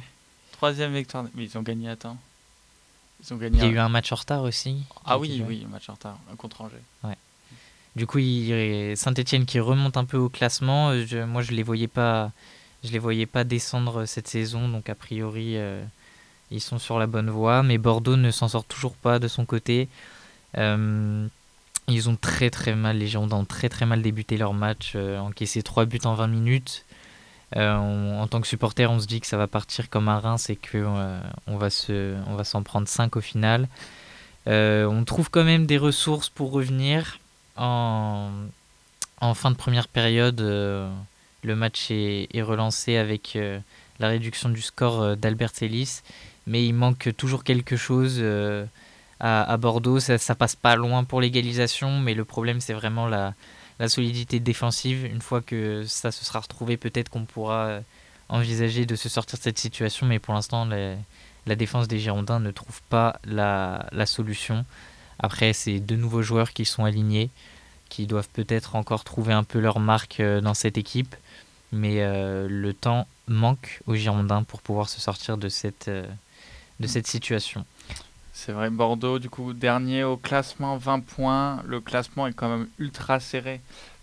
Troisième 0.51 0.93
victoire, 0.93 1.25
mais 1.35 1.45
ils 1.45 1.57
ont 1.57 1.61
gagné 1.61 1.89
à 1.89 1.95
temps. 1.95 2.17
Ils 3.23 3.33
ont 3.33 3.37
gagné. 3.37 3.59
Il 3.59 3.63
y 3.63 3.67
a 3.67 3.71
eu 3.71 3.79
un 3.79 3.89
match 3.89 4.11
en 4.11 4.15
retard 4.15 4.43
aussi. 4.43 4.83
Ah 5.05 5.17
oui, 5.17 5.43
oui, 5.47 5.63
un 5.65 5.71
match 5.71 5.89
en 5.89 5.93
retard, 5.93 6.17
un 6.31 6.35
contre 6.35 6.61
Angers. 6.61 6.75
Ouais. 7.03 7.17
Du 7.95 8.05
coup, 8.05 8.19
Saint-Etienne 8.19 9.45
qui 9.45 9.59
remonte 9.59 9.97
un 9.97 10.05
peu 10.05 10.17
au 10.17 10.29
classement. 10.29 10.93
moi, 11.27 11.41
je 11.41 11.51
les 11.51 11.63
voyais 11.63 11.87
pas 11.87 12.31
je 12.83 12.91
les 12.91 12.99
voyais 12.99 13.25
pas 13.25 13.43
descendre 13.43 14.05
cette 14.05 14.27
saison, 14.27 14.69
donc 14.69 14.89
a 14.89 14.95
priori 14.95 15.57
euh, 15.57 15.83
ils 16.51 16.61
sont 16.61 16.79
sur 16.79 16.97
la 16.97 17.07
bonne 17.07 17.29
voie. 17.29 17.63
Mais 17.63 17.77
Bordeaux 17.77 18.15
ne 18.15 18.31
s'en 18.31 18.47
sort 18.47 18.63
toujours 18.63 18.93
pas 18.93 19.19
de 19.19 19.27
son 19.27 19.45
côté. 19.45 19.89
Euh, 20.57 21.27
ils 21.89 22.09
ont 22.09 22.15
très 22.15 22.49
très 22.49 22.75
mal, 22.75 22.97
les 22.97 23.07
Girondins 23.07 23.37
ont 23.37 23.45
très 23.45 23.69
très 23.69 23.85
mal 23.85 24.01
débuté 24.01 24.37
leur 24.37 24.53
match, 24.53 24.93
euh, 24.95 25.17
encaissé 25.19 25.63
3 25.63 25.85
buts 25.85 25.99
en 26.05 26.13
20 26.15 26.27
minutes. 26.27 26.85
en 27.55 28.27
tant 28.27 28.41
que 28.41 28.47
supporter, 28.47 28.85
on 28.89 28.99
se 28.99 29.07
dit 29.07 29.19
que 29.21 29.27
ça 29.27 29.37
va 29.37 29.47
partir 29.47 29.89
comme 29.89 30.07
un 30.07 30.19
Reims 30.19 30.49
et 30.49 30.55
qu'on 30.55 31.19
on 31.47 31.57
va 31.57 32.43
s'en 32.43 32.63
prendre 32.63 32.87
5 32.87 33.15
au 33.15 33.21
final. 33.21 33.67
on 34.45 35.03
trouve 35.05 35.29
quand 35.29 35.43
même 35.43 35.65
des 35.65 35.77
ressources 35.77 36.29
pour 36.29 36.51
revenir. 36.51 37.19
en, 37.57 38.29
en 39.21 39.33
fin 39.33 39.51
de 39.51 39.55
première 39.55 39.87
période, 39.87 40.39
le 40.41 41.55
match 41.55 41.91
est, 41.91 42.27
est 42.33 42.41
relancé 42.41 42.97
avec 42.97 43.37
la 43.99 44.07
réduction 44.07 44.49
du 44.49 44.61
score 44.61 45.17
d'Albert 45.17 45.51
Ellis, 45.61 46.01
mais 46.45 46.65
il 46.65 46.73
manque 46.73 47.09
toujours 47.17 47.43
quelque 47.43 47.75
chose 47.75 48.23
à, 49.19 49.57
Bordeaux. 49.57 49.99
Ça, 49.99 50.35
passe 50.35 50.55
pas 50.55 50.75
loin 50.75 51.03
pour 51.03 51.21
l'égalisation, 51.21 51.99
mais 51.99 52.13
le 52.13 52.25
problème 52.25 52.61
c'est 52.61 52.73
vraiment 52.73 53.07
la, 53.07 53.33
solidité 53.87 54.39
défensive. 54.39 55.05
Une 55.05 55.21
fois 55.21 55.41
que 55.41 55.83
ça 55.85 56.11
se 56.11 56.25
sera 56.25 56.39
retrouvé, 56.39 56.77
peut-être 56.77 57.09
qu'on 57.09 57.25
pourra 57.25 57.79
envisager 58.29 58.85
de 58.85 58.95
se 58.95 59.09
sortir 59.09 59.37
de 59.37 59.43
cette 59.43 59.57
situation, 59.57 60.05
mais 60.05 60.19
pour 60.19 60.33
l'instant, 60.33 60.67
la 61.49 61.55
défense 61.55 61.87
des 61.87 61.99
Girondins 61.99 62.39
ne 62.39 62.51
trouve 62.51 62.81
pas 62.89 63.19
la, 63.25 64.05
solution. 64.05 64.65
Après, 65.19 65.51
c'est 65.53 65.79
deux 65.79 65.95
nouveaux 65.95 66.21
joueurs 66.21 66.53
qui 66.53 66.65
sont 66.65 66.85
alignés, 66.85 67.29
qui 67.89 68.07
doivent 68.07 68.29
peut-être 68.29 68.75
encore 68.75 69.03
trouver 69.03 69.33
un 69.33 69.43
peu 69.43 69.59
leur 69.59 69.79
marque 69.79 70.19
euh, 70.19 70.39
dans 70.41 70.53
cette 70.53 70.77
équipe, 70.77 71.15
mais 71.71 72.01
euh, 72.01 72.47
le 72.47 72.73
temps 72.73 73.07
manque 73.27 73.81
aux 73.87 73.95
Girondins 73.95 74.43
pour 74.43 74.61
pouvoir 74.61 74.87
se 74.87 75.01
sortir 75.01 75.35
euh, 75.35 76.05
de 76.79 76.87
cette 76.87 77.07
situation. 77.07 77.65
C'est 78.41 78.53
vrai, 78.53 78.69
Bordeaux, 78.69 79.19
du 79.19 79.29
coup, 79.29 79.51
dernier 79.51 80.05
au 80.05 80.15
classement, 80.15 80.77
20 80.77 81.01
points. 81.01 81.61
Le 81.65 81.81
classement 81.81 82.25
est 82.25 82.31
quand 82.31 82.47
même 82.47 82.69
ultra 82.79 83.19
serré 83.19 83.59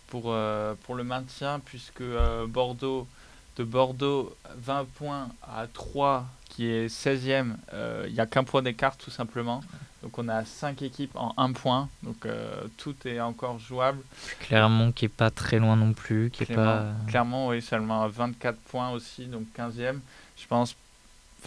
pour, 0.08 0.24
euh, 0.26 0.74
pour 0.82 0.94
le 0.94 1.04
maintien, 1.04 1.58
puisque 1.64 2.02
euh, 2.02 2.46
Bordeaux, 2.46 3.08
de 3.56 3.64
Bordeaux, 3.64 4.36
20 4.58 4.88
points 4.98 5.28
à 5.42 5.66
3, 5.66 6.26
qui 6.50 6.66
est 6.66 6.88
16e, 6.88 7.54
euh, 7.72 8.04
il 8.08 8.12
n'y 8.12 8.20
a 8.20 8.26
qu'un 8.26 8.44
point 8.44 8.60
d'écart 8.60 8.98
tout 8.98 9.10
simplement. 9.10 9.62
Donc 10.02 10.18
on 10.18 10.28
a 10.28 10.44
5 10.44 10.82
équipes 10.82 11.16
en 11.16 11.32
1 11.38 11.52
point, 11.52 11.88
donc 12.02 12.28
tout 12.76 12.94
est 13.06 13.18
encore 13.20 13.58
jouable. 13.58 14.02
Clermont 14.40 14.92
qui 14.92 15.06
est 15.06 15.08
pas 15.08 15.30
très 15.30 15.58
loin 15.58 15.76
non 15.76 15.94
plus. 15.94 16.28
Qui 16.30 16.42
est 16.42 16.54
pas... 16.54 16.92
Clermont, 17.08 17.48
oui, 17.48 17.62
seulement 17.62 18.02
à 18.02 18.08
24 18.08 18.58
points 18.58 18.90
aussi, 18.90 19.24
donc 19.24 19.46
15e. 19.56 20.00
Je 20.36 20.46
pense 20.46 20.76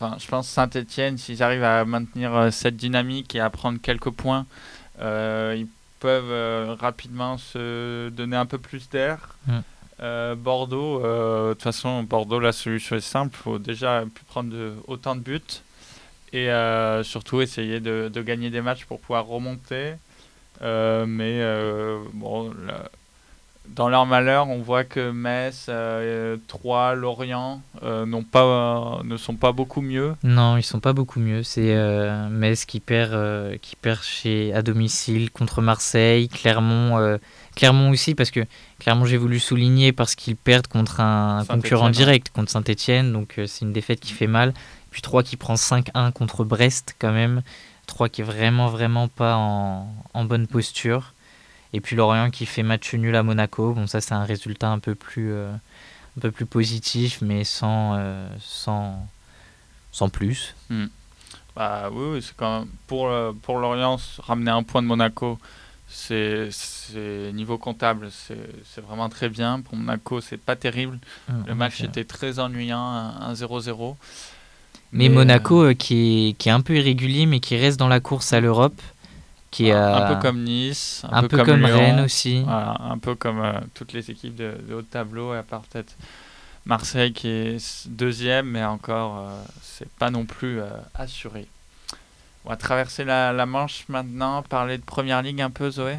Enfin, 0.02 0.16
je 0.18 0.28
pense 0.28 0.48
Saint-Etienne, 0.48 1.18
s'ils 1.18 1.44
arrivent 1.44 1.64
à 1.64 1.84
maintenir 1.84 2.34
euh, 2.34 2.52
cette 2.52 2.78
dynamique 2.78 3.36
et 3.36 3.42
à 3.42 3.50
prendre 3.50 3.80
quelques 3.82 4.12
points, 4.12 4.46
euh, 5.02 5.56
ils 5.58 5.68
peuvent 6.00 6.32
euh, 6.32 6.74
rapidement 6.80 7.38
se 7.38 8.08
donner 8.08 8.38
un 8.38 8.46
peu 8.46 8.58
plus 8.58 8.90
d'air. 8.90 9.36
Mm. 9.48 9.60
Bordeaux, 10.38 11.02
de 11.02 11.52
toute 11.52 11.64
façon, 11.64 12.04
Bordeaux, 12.04 12.40
la 12.40 12.54
solution 12.54 12.96
est 12.96 13.02
simple. 13.02 13.36
Il 13.38 13.44
faut 13.44 13.60
déjà 13.60 14.06
prendre 14.30 14.56
autant 14.88 15.14
de 15.14 15.20
buts 15.20 15.42
et 16.32 16.48
surtout 17.04 17.42
essayer 17.42 17.82
de, 17.82 18.08
de, 18.08 18.22
gagner 18.22 18.50
des 18.50 18.62
matchs 18.62 18.86
pour 18.86 19.02
pouvoir 19.02 19.26
remonter. 19.26 19.96
mais 20.62 21.44
bon, 22.14 22.54
dans 23.76 23.90
leur 23.90 24.06
malheur, 24.06 24.50
on 24.50 24.60
voit 24.60 24.84
que 24.84 25.12
Metz, 25.12 25.68
euh, 25.70 26.38
Troyes, 26.48 26.96
Lorient 26.96 27.62
euh, 27.84 28.06
n'ont 28.06 28.24
pas, 28.24 28.44
euh, 29.00 29.04
ne 29.04 29.18
sont 29.18 29.36
pas 29.36 29.52
beaucoup 29.52 29.82
mieux. 29.82 30.16
Non, 30.24 30.58
ils 30.58 30.64
sont 30.64 30.80
pas 30.80 30.94
beaucoup 30.94 31.20
mieux. 31.20 31.44
C'est 31.44 31.76
Metz 32.30 32.66
qui 32.66 32.80
perd, 32.80 33.58
qui 33.60 33.76
perd 33.76 34.02
chez, 34.02 34.54
à 34.54 34.62
domicile 34.62 35.32
contre 35.32 35.62
Marseille, 35.62 36.30
Clermont, 36.30 37.20
Clermont 37.56 37.92
aussi, 37.92 38.16
parce 38.16 38.32
que 38.32 38.42
Clermont, 38.80 39.06
j'ai 39.06 39.18
voulu 39.18 39.40
souligner 39.40 39.92
parce 39.92 40.16
qu'ils 40.16 40.36
perdent 40.36 40.68
contre 40.68 41.00
un 41.00 41.46
concurrent 41.46 41.90
direct, 41.90 42.30
contre 42.30 42.52
Saint-Etienne, 42.52 43.14
donc 43.14 43.40
c'est 43.46 43.66
une 43.66 43.74
défaite 43.74 44.00
qui 44.00 44.14
fait 44.14 44.28
mal. 44.28 44.54
Puis 44.92 45.02
Troyes 45.02 45.24
qui 45.24 45.38
prend 45.38 45.56
5-1 45.56 46.12
contre 46.12 46.44
Brest 46.44 46.96
quand 47.00 47.12
même. 47.12 47.44
Troyes 47.86 48.10
qui 48.10 48.22
est 48.22 48.24
vraiment, 48.24 48.68
vraiment 48.68 49.08
pas 49.08 49.36
en, 49.36 49.88
en 50.14 50.26
bonne 50.26 50.48
posture. 50.48 51.14
Et 51.74 51.82
puis 51.82 51.96
Lorient 51.96 52.30
qui 52.32 52.46
fait 52.46 52.64
match 52.64 52.94
nul 52.94 53.16
à 53.16 53.24
Monaco. 53.24 53.74
Bon, 53.74 53.88
ça, 53.88 54.02
c'est 54.02 54.14
un 54.14 54.24
résultat 54.24 54.70
un 54.70 54.80
peu 54.80 54.96
plus, 54.96 55.32
euh, 55.32 55.52
un 56.18 56.22
peu 56.22 56.32
plus 56.32 56.46
positif, 56.46 57.20
mais 57.22 57.44
sans, 57.44 57.96
euh, 57.98 58.28
sans, 58.40 59.08
sans 59.92 60.10
plus. 60.10 60.56
Hmm. 60.70 60.88
Bah, 61.56 61.90
oui, 61.92 62.06
oui 62.14 62.22
c'est 62.22 62.36
quand 62.36 62.60
même. 62.62 62.70
Pour, 62.88 63.10
euh, 63.10 63.34
pour 63.44 63.60
Lorient, 63.60 63.98
ramener 64.20 64.52
un 64.52 64.64
point 64.64 64.82
de 64.82 64.88
Monaco, 64.88 65.38
c'est 65.88 66.50
niveau 67.34 67.58
comptable, 67.58 68.10
c'est 68.12 68.82
vraiment 68.82 69.10
très 69.10 69.30
bien. 69.30 69.60
Pour 69.62 69.76
Monaco, 69.76 70.22
c'est 70.22 70.38
pas 70.38 70.56
terrible. 70.56 71.00
Hmm, 71.28 71.44
Le 71.48 71.56
match 71.56 71.82
était 71.82 72.04
très 72.04 72.40
ennuyant, 72.40 73.14
1-0-0. 73.32 73.96
Mais, 74.92 75.08
mais, 75.08 75.10
Monaco, 75.10 75.74
qui, 75.76 76.30
est, 76.30 76.34
qui 76.34 76.50
est 76.50 76.52
un 76.52 76.62
peu 76.62 76.78
irrégulier, 76.78 77.28
mais 77.28 77.40
qui 77.40 77.56
reste 77.58 77.78
dans 77.78 77.88
la 77.88 78.00
course 78.00 78.34
à 78.34 78.40
l'Europe 78.40 78.82
qui 79.52 79.72
un 79.72 80.14
peu 80.14 80.22
comme 80.22 80.44
Nice, 80.44 81.04
un, 81.12 81.28
peu, 81.28 81.44
comme, 81.44 81.66
Rennes 81.66 82.02
aussi. 82.02 82.44
un 82.48 82.98
peu 83.00 83.16
comme 83.16 83.42
euh, 83.42 83.54
toutes 83.74 83.94
les 83.94 84.12
équipes 84.12 84.36
de, 84.36 84.54
haut 84.74 84.82
tableau, 84.82 85.32
à 85.32 85.44
part 85.44 85.62
peut-être 85.62 85.96
Marseille 86.66 87.14
qui 87.14 87.28
est 87.28 87.88
deuxième, 87.88 88.48
mais 88.48 88.64
encore, 88.64 89.20
euh, 89.20 89.42
c'est 89.62 89.90
pas 89.90 90.12
non 90.12 90.26
plus 90.26 90.62
euh, 90.62 90.68
assuré. 90.94 91.48
On 92.46 92.50
va 92.50 92.58
traverser 92.58 93.04
la, 93.04 93.34
la 93.34 93.46
Manche 93.46 93.86
maintenant, 93.90 94.44
parler 94.44 94.78
de 94.78 94.84
Première 94.84 95.22
Ligue 95.22 95.42
un 95.42 95.50
peu, 95.50 95.72
Zoé? 95.72 95.98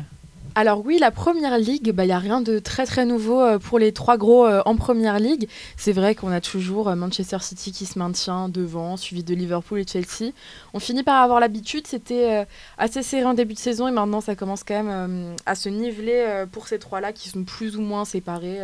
Alors 0.56 0.84
oui, 0.84 0.98
la 0.98 1.10
Première 1.12 1.58
Ligue, 1.58 1.86
il 1.88 1.92
bah, 1.92 2.06
n'y 2.06 2.12
a 2.12 2.18
rien 2.18 2.40
de 2.40 2.58
très 2.58 2.84
très 2.84 3.04
nouveau 3.04 3.40
euh, 3.40 3.58
pour 3.58 3.78
les 3.78 3.92
trois 3.92 4.16
gros 4.16 4.46
euh, 4.46 4.62
en 4.64 4.74
Première 4.74 5.20
Ligue. 5.20 5.48
C'est 5.76 5.92
vrai 5.92 6.14
qu'on 6.16 6.32
a 6.32 6.40
toujours 6.40 6.88
euh, 6.88 6.96
Manchester 6.96 7.38
City 7.40 7.70
qui 7.70 7.86
se 7.86 7.98
maintient 7.98 8.48
devant, 8.48 8.96
suivi 8.96 9.22
de 9.22 9.34
Liverpool 9.34 9.78
et 9.78 9.86
Chelsea. 9.86 10.32
On 10.74 10.80
finit 10.80 11.04
par 11.04 11.22
avoir 11.22 11.38
l'habitude, 11.38 11.86
c'était 11.86 12.46
assez 12.78 13.02
serré 13.02 13.24
en 13.24 13.34
début 13.34 13.54
de 13.54 13.58
saison 13.58 13.86
et 13.86 13.92
maintenant 13.92 14.20
ça 14.20 14.34
commence 14.34 14.64
quand 14.64 14.82
même 14.82 15.34
à 15.46 15.54
se 15.54 15.68
niveler 15.68 16.44
pour 16.52 16.68
ces 16.68 16.78
trois-là 16.78 17.12
qui 17.12 17.28
sont 17.28 17.44
plus 17.44 17.76
ou 17.76 17.80
moins 17.80 18.04
séparés 18.04 18.60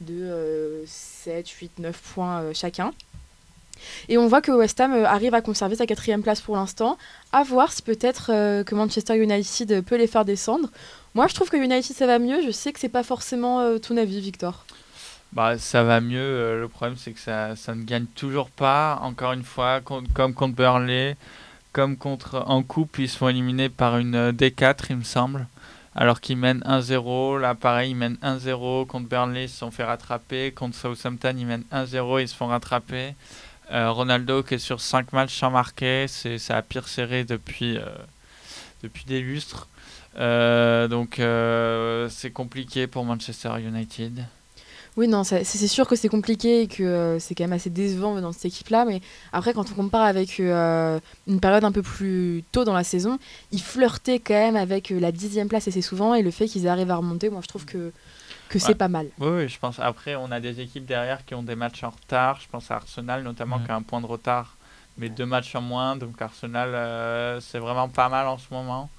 de 0.00 0.82
7, 0.86 1.48
8, 1.48 1.78
9 1.78 2.00
points 2.14 2.52
chacun. 2.52 2.92
Et 4.08 4.16
on 4.16 4.28
voit 4.28 4.40
que 4.40 4.52
West 4.52 4.80
Ham 4.80 4.92
arrive 5.04 5.34
à 5.34 5.40
conserver 5.40 5.76
sa 5.76 5.86
quatrième 5.86 6.22
place 6.22 6.40
pour 6.40 6.56
l'instant. 6.56 6.98
À 7.32 7.42
voir 7.42 7.72
si 7.72 7.82
peut-être 7.82 8.26
que 8.62 8.74
Manchester 8.74 9.16
United 9.16 9.84
peut 9.84 9.96
les 9.96 10.06
faire 10.06 10.24
descendre. 10.24 10.68
Moi, 11.14 11.26
je 11.26 11.34
trouve 11.34 11.50
que 11.50 11.58
United, 11.58 11.94
ça 11.94 12.06
va 12.06 12.18
mieux. 12.18 12.40
Je 12.42 12.50
sais 12.50 12.72
que 12.72 12.80
c'est 12.80 12.88
pas 12.88 13.02
forcément 13.02 13.60
euh, 13.60 13.78
ton 13.78 13.98
avis, 13.98 14.20
Victor. 14.20 14.64
Bah, 15.32 15.58
ça 15.58 15.82
va 15.82 16.00
mieux. 16.00 16.18
Euh, 16.18 16.60
le 16.60 16.68
problème, 16.68 16.96
c'est 16.96 17.12
que 17.12 17.20
ça, 17.20 17.54
ça, 17.54 17.74
ne 17.74 17.82
gagne 17.82 18.06
toujours 18.06 18.48
pas. 18.48 18.98
Encore 19.02 19.32
une 19.32 19.44
fois, 19.44 19.82
comme 19.82 20.32
contre 20.32 20.54
Burnley, 20.54 21.16
comme 21.72 21.98
contre 21.98 22.42
en 22.46 22.62
coupe, 22.62 22.98
ils 22.98 23.10
sont 23.10 23.28
éliminés 23.28 23.68
par 23.68 23.98
une 23.98 24.14
euh, 24.14 24.32
D4, 24.32 24.86
il 24.88 24.96
me 24.96 25.04
semble. 25.04 25.46
Alors 25.94 26.22
qu'ils 26.22 26.38
mènent 26.38 26.62
1-0. 26.62 27.38
Là, 27.38 27.54
pareil, 27.54 27.90
ils 27.90 27.94
mènent 27.94 28.18
1-0. 28.22 28.86
Contre 28.86 29.06
Burnley, 29.06 29.44
ils 29.44 29.48
se 29.50 29.58
sont 29.58 29.70
fait 29.70 29.84
rattraper. 29.84 30.50
Contre 30.52 30.74
Southampton, 30.74 31.34
ils 31.36 31.44
mènent 31.44 31.64
1-0. 31.72 32.22
Ils 32.22 32.28
se 32.28 32.34
font 32.34 32.46
rattraper. 32.46 33.14
Ronaldo, 33.70 34.42
qui 34.42 34.54
est 34.54 34.58
sur 34.58 34.82
5 34.82 35.14
matchs 35.14 35.38
sans 35.38 35.50
marquer, 35.50 36.06
c'est 36.06 36.36
la 36.50 36.60
pire 36.60 36.88
série 36.88 37.24
depuis, 37.24 37.78
depuis 38.82 39.04
des 39.06 39.20
lustres. 39.20 39.66
Euh, 40.18 40.88
donc 40.88 41.18
euh, 41.18 42.08
c'est 42.10 42.30
compliqué 42.30 42.86
pour 42.86 43.04
Manchester 43.04 43.52
United. 43.60 44.24
Oui, 44.98 45.08
non, 45.08 45.24
c'est 45.24 45.44
sûr 45.44 45.88
que 45.88 45.96
c'est 45.96 46.10
compliqué 46.10 46.62
et 46.62 46.66
que 46.66 46.82
euh, 46.82 47.18
c'est 47.18 47.34
quand 47.34 47.44
même 47.44 47.54
assez 47.54 47.70
décevant 47.70 48.20
dans 48.20 48.32
cette 48.32 48.44
équipe-là. 48.44 48.84
Mais 48.84 49.00
après, 49.32 49.54
quand 49.54 49.64
on 49.72 49.74
compare 49.74 50.02
avec 50.02 50.38
une 50.38 51.40
période 51.40 51.64
un 51.64 51.72
peu 51.72 51.80
plus 51.80 52.44
tôt 52.52 52.64
dans 52.64 52.74
la 52.74 52.84
saison, 52.84 53.18
ils 53.52 53.62
flirtaient 53.62 54.18
quand 54.18 54.34
même 54.34 54.56
avec 54.56 54.90
la 54.90 55.10
dixième 55.10 55.48
place 55.48 55.66
assez 55.66 55.80
souvent. 55.80 56.14
Et 56.14 56.20
le 56.20 56.30
fait 56.30 56.44
qu'ils 56.44 56.68
arrivent 56.68 56.90
à 56.90 56.96
remonter, 56.96 57.30
moi, 57.30 57.40
je 57.42 57.48
trouve 57.48 57.64
que, 57.64 57.90
que 58.50 58.58
c'est 58.58 58.74
pas 58.74 58.88
mal. 58.88 59.06
Oui, 59.18 59.28
oui, 59.30 59.48
je 59.48 59.58
pense. 59.58 59.78
Après, 59.78 60.14
on 60.14 60.30
a 60.30 60.40
des 60.40 60.60
équipes 60.60 60.84
derrière 60.84 61.24
qui 61.24 61.34
ont 61.34 61.42
des 61.42 61.56
matchs 61.56 61.84
en 61.84 61.90
retard. 61.90 62.38
Je 62.42 62.48
pense 62.50 62.70
à 62.70 62.74
Arsenal, 62.74 63.22
notamment, 63.22 63.60
qui 63.60 63.70
a 63.70 63.76
un 63.76 63.82
point 63.82 64.02
de 64.02 64.06
retard, 64.06 64.58
mais 64.98 65.08
deux 65.08 65.24
matchs 65.24 65.54
en 65.54 65.62
moins. 65.62 65.96
Donc, 65.96 66.20
Arsenal, 66.20 67.40
c'est 67.40 67.58
vraiment 67.58 67.88
pas 67.88 68.10
mal 68.10 68.26
en 68.26 68.36
ce 68.36 68.48
moment. 68.50 68.90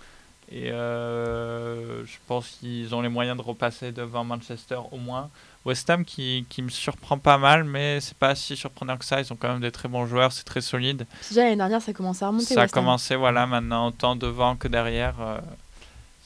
Et 0.52 0.72
euh, 0.72 2.06
je 2.06 2.18
pense 2.28 2.48
qu'ils 2.60 2.94
ont 2.94 3.02
les 3.02 3.10
moyens 3.10 3.38
de 3.38 3.42
repasser 3.42 3.92
devant 3.92 4.24
Manchester 4.24 4.80
au 4.92 4.98
moins. 4.98 5.30
West 5.66 5.90
Ham 5.90 6.04
qui, 6.04 6.46
qui 6.50 6.62
me 6.62 6.70
surprend 6.70 7.18
pas 7.18 7.38
mal, 7.38 7.64
mais 7.64 8.02
c'est 8.02 8.18
pas 8.18 8.36
si 8.36 8.58
surprenant 8.58 8.98
que 8.98 9.06
ça. 9.06 9.22
Ils 9.22 9.32
ont 9.32 9.38
quand 9.38 9.48
même 9.48 9.62
des 9.62 9.72
très 9.72 9.88
bons 9.88 10.06
joueurs, 10.06 10.32
c'est 10.32 10.44
très 10.44 10.62
solide. 10.62 11.06
Déjà 11.30 11.44
l'année 11.44 11.56
dernière, 11.56 11.82
ça 11.82 11.92
a 11.92 11.94
commencé 11.94 12.24
à 12.24 12.28
remonter. 12.28 12.54
Ça 12.54 12.64
a 12.64 12.68
commencé, 12.68 13.16
voilà, 13.16 13.46
maintenant 13.46 13.88
autant 13.88 14.16
devant 14.16 14.56
que 14.56 14.68
derrière. 14.68 15.16
Euh, 15.22 15.40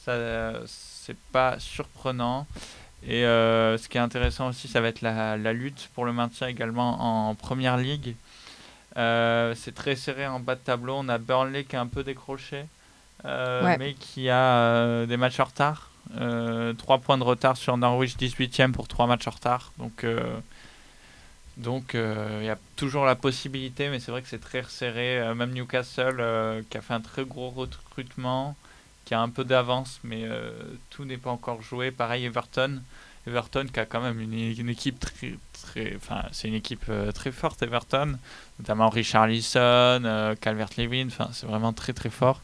ça, 0.04 0.66
c'est 0.66 1.18
pas 1.32 1.60
surprenant. 1.60 2.48
Et 3.08 3.24
euh, 3.26 3.78
ce 3.78 3.88
qui 3.88 3.98
est 3.98 4.02
intéressant 4.02 4.48
aussi, 4.48 4.68
ça 4.68 4.82
va 4.82 4.88
être 4.88 5.02
la, 5.02 5.38
la 5.38 5.54
lutte 5.54 5.90
pour 5.94 6.04
le 6.04 6.12
maintien 6.14 6.48
également 6.48 7.30
en 7.30 7.36
première 7.36 7.78
ligue. 7.78 8.16
c'est 8.96 9.76
très 9.76 9.96
serré 9.96 10.26
en 10.26 10.40
bas 10.40 10.56
de 10.56 10.62
tableau. 10.62 10.96
On 10.98 11.08
a 11.08 11.20
Burnley 11.20 11.64
qui 11.64 11.76
est 11.76 11.80
un 11.80 11.88
peu 11.88 12.04
décroché. 12.04 12.66
Euh, 13.26 13.76
mais 13.80 13.94
qui 13.94 14.30
a 14.30 14.58
euh, 14.58 15.06
des 15.06 15.18
matchs 15.18 15.40
en 15.40 15.46
retard. 15.46 15.92
3 16.10 16.22
euh, 16.22 16.74
points 17.04 17.18
de 17.18 17.24
retard 17.24 17.58
sur 17.58 17.76
Norwich 17.76 18.16
18e 18.16 18.72
pour 18.72 18.88
3 18.88 19.08
matchs 19.08 19.28
en 19.28 19.32
retard. 19.32 19.72
Donc, 19.78 20.06
donc 21.58 21.92
il 21.94 22.46
y 22.46 22.50
a 22.50 22.58
toujours 22.76 23.06
la 23.06 23.16
possibilité, 23.16 23.90
mais 23.90 24.00
c'est 24.00 24.12
vrai 24.12 24.22
que 24.22 24.30
c'est 24.30 24.40
très 24.40 24.62
resserré. 24.62 25.34
même 25.36 25.52
Newcastle, 25.52 26.64
qui 26.70 26.78
a 26.78 26.82
fait 26.82 26.94
un 26.94 27.02
très 27.02 27.26
gros 27.26 27.50
recrutement, 27.50 28.56
qui 29.06 29.14
a 29.14 29.22
un 29.22 29.30
peu 29.30 29.44
d'avance, 29.44 30.00
mais 30.04 30.24
tout 30.90 31.04
n'est 31.04 31.18
pas 31.18 31.32
encore 31.32 31.62
joué. 31.62 31.92
Pareil, 31.92 32.26
Everton. 32.26 32.82
Everton 33.26 33.66
qui 33.74 33.82
a 33.82 33.86
quand 33.86 34.00
même 34.00 34.22
une, 34.22 34.34
une 34.34 34.70
équipe 34.70 35.02
très, 35.02 35.34
très 35.52 35.98
enfin 35.98 36.24
c'est 36.32 36.48
une 36.48 36.54
équipe 36.54 36.90
très 37.14 37.34
forte 37.34 37.62
Everton, 37.62 38.18
notamment 38.58 38.88
Richarlison, 38.88 40.36
Calvert-Lewin, 40.40 41.08
enfin 41.08 41.28
c'est 41.34 41.46
vraiment 41.46 41.74
très 41.74 41.92
très 41.92 42.10
fort. 42.10 42.42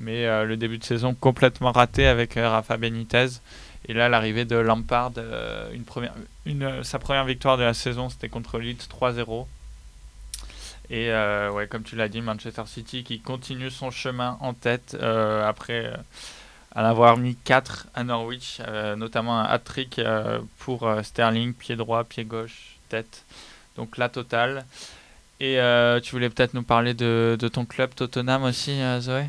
Mais 0.00 0.44
le 0.44 0.56
début 0.56 0.78
de 0.78 0.84
saison 0.84 1.14
complètement 1.14 1.72
raté 1.72 2.06
avec 2.06 2.34
Rafa 2.34 2.76
Benitez. 2.76 3.40
Et 3.86 3.94
là, 3.94 4.08
l'arrivée 4.08 4.44
de 4.44 4.56
Lampard, 4.56 5.12
une 5.72 5.84
première, 5.84 6.14
une, 6.46 6.84
sa 6.84 6.98
première 6.98 7.24
victoire 7.24 7.56
de 7.56 7.64
la 7.64 7.74
saison, 7.74 8.08
c'était 8.08 8.28
contre 8.28 8.58
Leeds 8.58 8.86
3-0. 8.88 9.46
Et 10.90 11.10
euh, 11.10 11.50
ouais, 11.50 11.66
comme 11.66 11.82
tu 11.82 11.96
l'as 11.96 12.08
dit, 12.08 12.20
Manchester 12.20 12.62
City 12.66 13.04
qui 13.04 13.20
continue 13.20 13.70
son 13.70 13.90
chemin 13.90 14.38
en 14.40 14.54
tête 14.54 14.96
euh, 15.00 15.46
après 15.46 15.86
euh, 15.86 15.96
en 16.74 16.84
avoir 16.84 17.16
mis 17.18 17.36
4 17.36 17.88
à 17.94 18.04
Norwich, 18.04 18.60
notamment 18.96 19.40
un 19.40 19.44
hat-trick 19.44 20.00
pour 20.58 20.88
Sterling, 21.02 21.52
pied 21.52 21.76
droit, 21.76 22.04
pied 22.04 22.24
gauche, 22.24 22.76
tête. 22.88 23.24
Donc 23.76 23.96
la 23.96 24.08
totale. 24.08 24.64
Et 25.40 25.58
tu 26.02 26.12
voulais 26.12 26.30
peut-être 26.30 26.54
nous 26.54 26.62
parler 26.62 26.94
de, 26.94 27.36
de, 27.38 27.48
ton 27.48 27.64
club 27.64 27.94
Tottenham 27.94 28.44
aussi, 28.44 28.80
Zoé? 29.00 29.24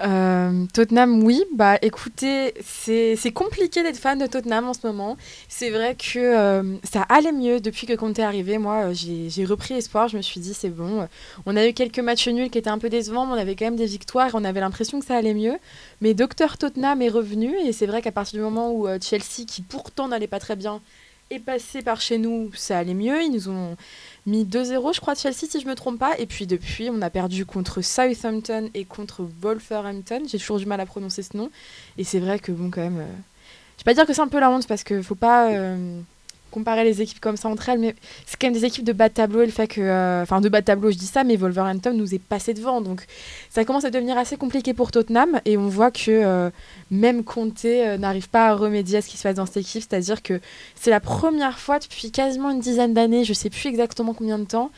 Euh, 0.00 0.66
Tottenham, 0.72 1.22
oui. 1.22 1.44
Bah, 1.54 1.78
écoutez, 1.82 2.54
c'est 2.62 3.32
compliqué 3.32 3.82
d'être 3.82 3.96
fan 3.96 4.18
de 4.18 4.26
Tottenham 4.26 4.68
en 4.68 4.74
ce 4.74 4.86
moment. 4.86 5.16
C'est 5.48 5.70
vrai 5.70 5.96
que 5.96 6.18
euh, 6.18 6.76
ça 6.84 7.02
allait 7.02 7.32
mieux 7.32 7.60
depuis 7.60 7.86
que 7.86 7.94
Conte 7.94 8.18
est 8.18 8.22
arrivé. 8.22 8.58
Moi, 8.58 8.90
euh, 8.90 8.94
j'ai 8.94 9.44
repris 9.44 9.74
espoir. 9.74 10.08
Je 10.08 10.16
me 10.16 10.22
suis 10.22 10.40
dit, 10.40 10.54
c'est 10.54 10.70
bon. 10.70 11.08
On 11.46 11.56
a 11.56 11.66
eu 11.66 11.72
quelques 11.72 11.98
matchs 11.98 12.28
nuls 12.28 12.50
qui 12.50 12.58
étaient 12.58 12.70
un 12.70 12.78
peu 12.78 12.88
décevants, 12.88 13.26
mais 13.26 13.32
on 13.34 13.38
avait 13.38 13.56
quand 13.56 13.66
même 13.66 13.76
des 13.76 13.86
victoires 13.86 14.28
et 14.28 14.34
on 14.34 14.44
avait 14.44 14.60
l'impression 14.60 15.00
que 15.00 15.06
ça 15.06 15.16
allait 15.16 15.34
mieux. 15.34 15.58
Mais 16.00 16.14
Docteur 16.14 16.58
Tottenham 16.58 17.02
est 17.02 17.08
revenu 17.08 17.54
et 17.64 17.72
c'est 17.72 17.86
vrai 17.86 18.02
qu'à 18.02 18.12
partir 18.12 18.38
du 18.38 18.44
moment 18.44 18.72
où 18.72 18.88
Chelsea, 19.00 19.46
qui 19.46 19.62
pourtant 19.62 20.08
n'allait 20.08 20.26
pas 20.26 20.40
très 20.40 20.56
bien, 20.56 20.80
est 21.32 21.38
passé 21.38 21.82
par 21.82 22.00
chez 22.00 22.18
nous, 22.18 22.50
ça 22.54 22.78
allait 22.78 22.94
mieux. 22.94 23.22
Ils 23.22 23.32
nous 23.32 23.48
ont 23.48 23.76
mis 24.26 24.44
2-0, 24.44 24.94
je 24.94 25.00
crois, 25.00 25.14
de 25.14 25.18
Chelsea, 25.18 25.46
si 25.50 25.60
je 25.60 25.66
me 25.66 25.74
trompe 25.74 25.98
pas. 25.98 26.18
Et 26.18 26.26
puis 26.26 26.46
depuis, 26.46 26.90
on 26.90 27.02
a 27.02 27.10
perdu 27.10 27.46
contre 27.46 27.82
Southampton 27.82 28.70
et 28.74 28.84
contre 28.84 29.26
Wolverhampton. 29.40 30.22
J'ai 30.26 30.38
toujours 30.38 30.58
du 30.58 30.66
mal 30.66 30.80
à 30.80 30.86
prononcer 30.86 31.22
ce 31.22 31.36
nom. 31.36 31.50
Et 31.98 32.04
c'est 32.04 32.20
vrai 32.20 32.38
que, 32.38 32.52
bon, 32.52 32.70
quand 32.70 32.82
même. 32.82 33.00
Euh, 33.00 33.06
je 33.78 33.84
vais 33.84 33.92
pas 33.92 33.94
dire 33.94 34.06
que 34.06 34.12
c'est 34.12 34.20
un 34.20 34.28
peu 34.28 34.38
la 34.38 34.50
honte 34.50 34.66
parce 34.66 34.84
qu'il 34.84 35.02
faut 35.02 35.14
pas. 35.14 35.50
Euh, 35.50 36.00
comparer 36.52 36.84
les 36.84 37.02
équipes 37.02 37.18
comme 37.18 37.36
ça 37.36 37.48
entre 37.48 37.68
elles, 37.68 37.80
mais 37.80 37.96
c'est 38.26 38.40
quand 38.40 38.46
même 38.46 38.54
des 38.54 38.64
équipes 38.64 38.84
de 38.84 38.92
bas 38.92 39.08
de 39.08 39.14
tableau 39.14 39.42
et 39.42 39.46
le 39.46 39.52
fait 39.52 39.66
que. 39.66 39.80
Euh, 39.80 40.22
enfin, 40.22 40.40
de 40.40 40.48
bas 40.48 40.60
de 40.60 40.66
tableau, 40.66 40.92
je 40.92 40.98
dis 40.98 41.06
ça, 41.06 41.24
mais 41.24 41.34
Wolverhampton 41.36 41.92
nous 41.94 42.14
est 42.14 42.22
passé 42.22 42.54
devant. 42.54 42.80
Donc 42.80 43.04
ça 43.50 43.64
commence 43.64 43.84
à 43.84 43.90
devenir 43.90 44.16
assez 44.16 44.36
compliqué 44.36 44.74
pour 44.74 44.92
Tottenham 44.92 45.40
et 45.44 45.56
on 45.56 45.66
voit 45.66 45.90
que 45.90 46.10
euh, 46.10 46.50
même 46.90 47.24
Conte 47.24 47.64
euh, 47.64 47.96
n'arrive 47.98 48.28
pas 48.28 48.48
à 48.48 48.54
remédier 48.54 48.98
à 48.98 49.02
ce 49.02 49.08
qui 49.08 49.16
se 49.16 49.24
passe 49.24 49.34
dans 49.34 49.46
cette 49.46 49.56
équipe. 49.56 49.82
C'est-à-dire 49.82 50.22
que 50.22 50.40
c'est 50.76 50.90
la 50.90 51.00
première 51.00 51.58
fois 51.58 51.78
depuis 51.80 52.12
quasiment 52.12 52.50
une 52.50 52.60
dizaine 52.60 52.94
d'années, 52.94 53.24
je 53.24 53.32
sais 53.32 53.50
plus 53.50 53.66
exactement 53.68 54.14
combien 54.14 54.38
de 54.38 54.44
temps, 54.44 54.70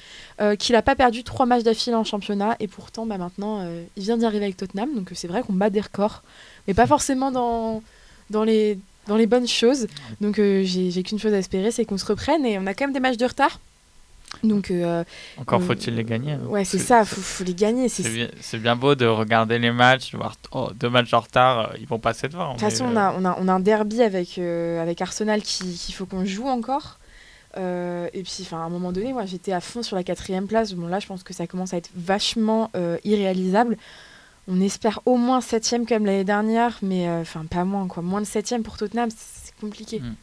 qu'il 0.58 0.74
n'a 0.74 0.82
pas 0.82 0.94
perdu 0.94 1.22
trois 1.22 1.46
matchs 1.46 1.62
d'affilée 1.62 1.96
en 1.96 2.04
championnat 2.04 2.56
et 2.60 2.66
pourtant 2.66 3.06
bah, 3.06 3.18
maintenant 3.18 3.66
il 3.96 4.02
vient 4.02 4.16
d'y 4.16 4.24
arriver 4.24 4.44
avec 4.44 4.56
Tottenham. 4.56 4.94
Donc 4.94 5.10
c'est 5.14 5.28
vrai 5.28 5.42
qu'on 5.42 5.52
bat 5.52 5.70
des 5.70 5.80
records, 5.80 6.22
mais 6.66 6.74
pas 6.74 6.87
forcément 6.87 7.30
dans 7.30 8.44
les 8.44 8.78
dans 9.07 9.17
les 9.17 9.27
bonnes 9.27 9.49
choses. 9.49 9.87
Donc 10.21 10.38
euh, 10.38 10.62
j'ai 10.64 11.03
qu'une 11.03 11.19
chose 11.19 11.33
à 11.33 11.38
espérer, 11.38 11.71
c'est 11.71 11.85
qu'on 11.85 11.99
se 11.99 12.07
reprenne 12.07 12.45
et 12.45 12.59
on 12.59 12.67
a 12.67 12.75
quand 12.75 12.85
même 12.87 12.95
des 12.95 13.01
matchs 13.01 13.17
de 13.17 13.27
retard. 13.27 13.61
Donc, 14.43 14.73
euh, 14.73 15.05
Encore 15.37 15.62
faut-il 15.62 15.95
les 15.95 16.03
gagner. 16.03 16.33
Hein. 16.33 16.40
Ouais, 16.49 16.64
c'est 16.64 16.81
ça, 16.81 17.03
il 17.03 17.07
faut, 17.07 17.45
les 17.45 17.55
gagner. 17.55 17.88
C'est 17.88 18.03
bien, 18.03 18.29
bien, 18.55 18.75
beau 18.75 18.97
de 18.97 19.07
regarder 19.07 19.61
les 19.61 19.71
matchs, 19.71 20.11
de 20.11 20.17
voir 20.17 20.35
oh, 20.51 20.71
deux 20.75 20.90
matchs 20.90 21.14
en 21.14 21.21
retard, 21.21 21.71
euh, 21.71 21.77
ils 21.79 21.87
vont 21.87 22.01
passer 22.01 22.27
devant. 22.27 22.49
De 22.49 22.59
toute 22.59 22.69
façon, 22.69 22.87
on, 22.87 22.97
a, 22.97 23.14
on, 23.17 23.25
a, 23.25 23.38
on, 23.38 23.47
a, 23.47 23.53
un 23.53 23.61
derby 23.61 24.03
avec, 24.03 24.38
avec 24.38 25.01
Arsenal 25.01 25.40
qu'il 25.40 25.95
faut 25.95 26.05
qu'on 26.05 26.25
joue 26.25 26.49
encore. 26.49 26.99
et 27.57 28.23
puis, 28.25 28.49
à 28.51 28.57
un 28.57 28.69
moment 28.71 28.90
donné, 28.90 29.12
moi, 29.12 29.25
j'étais 29.25 29.53
à 29.53 29.61
fond 29.61 29.85
sur 29.85 29.95
la 29.95 30.03
quatrième 30.03 30.49
place. 30.49 30.73
Bon, 30.73 30.88
là, 30.88 30.99
je 30.99 31.07
pense 31.07 31.23
que 31.23 31.33
ça 31.33 31.47
commence 31.47 31.73
à 31.73 31.77
être 31.77 31.90
vachement 31.95 32.73
irréalisable. 33.05 33.77
On 34.46 34.61
espère 34.61 35.00
au 35.07 35.16
moins 35.16 35.40
septième 35.40 35.87
comme 35.87 36.04
l'année 36.04 36.24
dernière, 36.24 36.78
mais 36.83 37.09
euh, 37.09 37.22
enfin 37.22 37.44
pas 37.46 37.64
moins 37.64 37.88
quoi. 37.88 38.02
Moins 38.02 38.20
de 38.20 38.26
septième 38.26 38.62
pour 38.62 38.76
Tottenham, 38.76 39.09
c'est 39.11 39.54
compliqué. 39.59 40.00
Mm. 40.00 40.16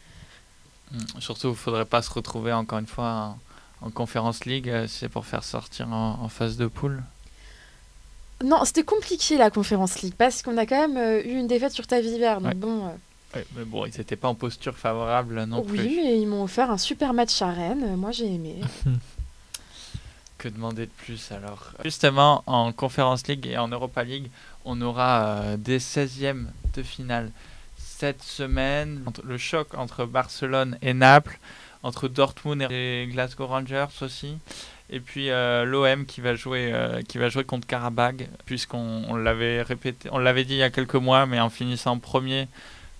Mm. 0.91 1.21
Surtout, 1.21 1.49
il 1.49 1.55
faudrait 1.55 1.85
pas 1.85 2.01
se 2.01 2.11
retrouver 2.11 2.53
encore 2.53 2.79
une 2.79 2.87
fois 2.87 3.37
en, 3.81 3.89
Conférence 3.89 4.45
League, 4.45 4.69
euh, 4.69 4.85
c'est 4.87 5.09
pour 5.09 5.25
faire 5.25 5.43
sortir 5.43 5.91
en, 5.91 6.29
phase 6.29 6.55
de 6.55 6.67
poule. 6.67 7.01
Non, 8.43 8.63
c'était 8.63 8.83
compliqué 8.83 9.37
la 9.37 9.49
Conférence 9.49 10.01
League 10.01 10.13
parce 10.15 10.43
qu'on 10.43 10.57
a 10.57 10.67
quand 10.67 10.87
même 10.87 10.97
euh, 10.97 11.23
eu 11.23 11.39
une 11.39 11.47
défaite 11.47 11.71
sur 11.71 11.87
Taviver. 11.87 12.37
Donc 12.41 12.55
bon. 12.55 12.91
mais 13.55 13.65
bon, 13.65 13.85
ils 13.85 13.97
n'étaient 13.97 14.15
pas 14.15 14.27
en 14.27 14.35
posture 14.35 14.77
favorable 14.77 15.43
non 15.45 15.63
plus. 15.63 15.79
Oui, 15.79 15.99
mais 16.03 16.21
ils 16.21 16.27
m'ont 16.27 16.43
offert 16.43 16.69
un 16.69 16.77
super 16.77 17.13
match 17.13 17.41
à 17.41 17.51
Rennes. 17.51 17.95
Moi, 17.95 18.11
j'ai 18.11 18.31
aimé. 18.31 18.61
Que 20.41 20.49
demander 20.49 20.87
de 20.87 20.91
plus 20.91 21.31
alors 21.31 21.69
Justement, 21.83 22.41
en 22.47 22.71
Conference 22.71 23.27
League 23.27 23.45
et 23.45 23.59
en 23.59 23.67
Europa 23.67 24.03
League, 24.03 24.31
on 24.65 24.81
aura 24.81 25.21
euh, 25.23 25.55
des 25.55 25.77
16e 25.77 26.45
de 26.73 26.81
finale 26.81 27.29
cette 27.77 28.23
semaine. 28.23 29.03
Le 29.23 29.37
choc 29.37 29.75
entre 29.75 30.05
Barcelone 30.05 30.79
et 30.81 30.95
Naples, 30.95 31.37
entre 31.83 32.07
Dortmund 32.07 32.65
et 32.71 33.07
Glasgow 33.11 33.45
Rangers 33.45 33.85
aussi. 34.01 34.39
Et 34.89 34.99
puis 34.99 35.29
euh, 35.29 35.63
l'OM 35.63 36.07
qui 36.07 36.21
va 36.21 36.33
jouer 36.33 36.71
euh, 36.73 37.03
qui 37.03 37.19
va 37.19 37.29
jouer 37.29 37.43
contre 37.43 37.67
Karabag 37.67 38.27
puisqu'on 38.45 39.15
l'avait 39.15 39.61
répété 39.61 40.09
on 40.11 40.17
l'avait 40.17 40.43
dit 40.43 40.55
il 40.55 40.57
y 40.57 40.63
a 40.63 40.71
quelques 40.71 40.95
mois 40.95 41.27
mais 41.27 41.39
en 41.39 41.51
finissant 41.51 41.99
premier 41.99 42.47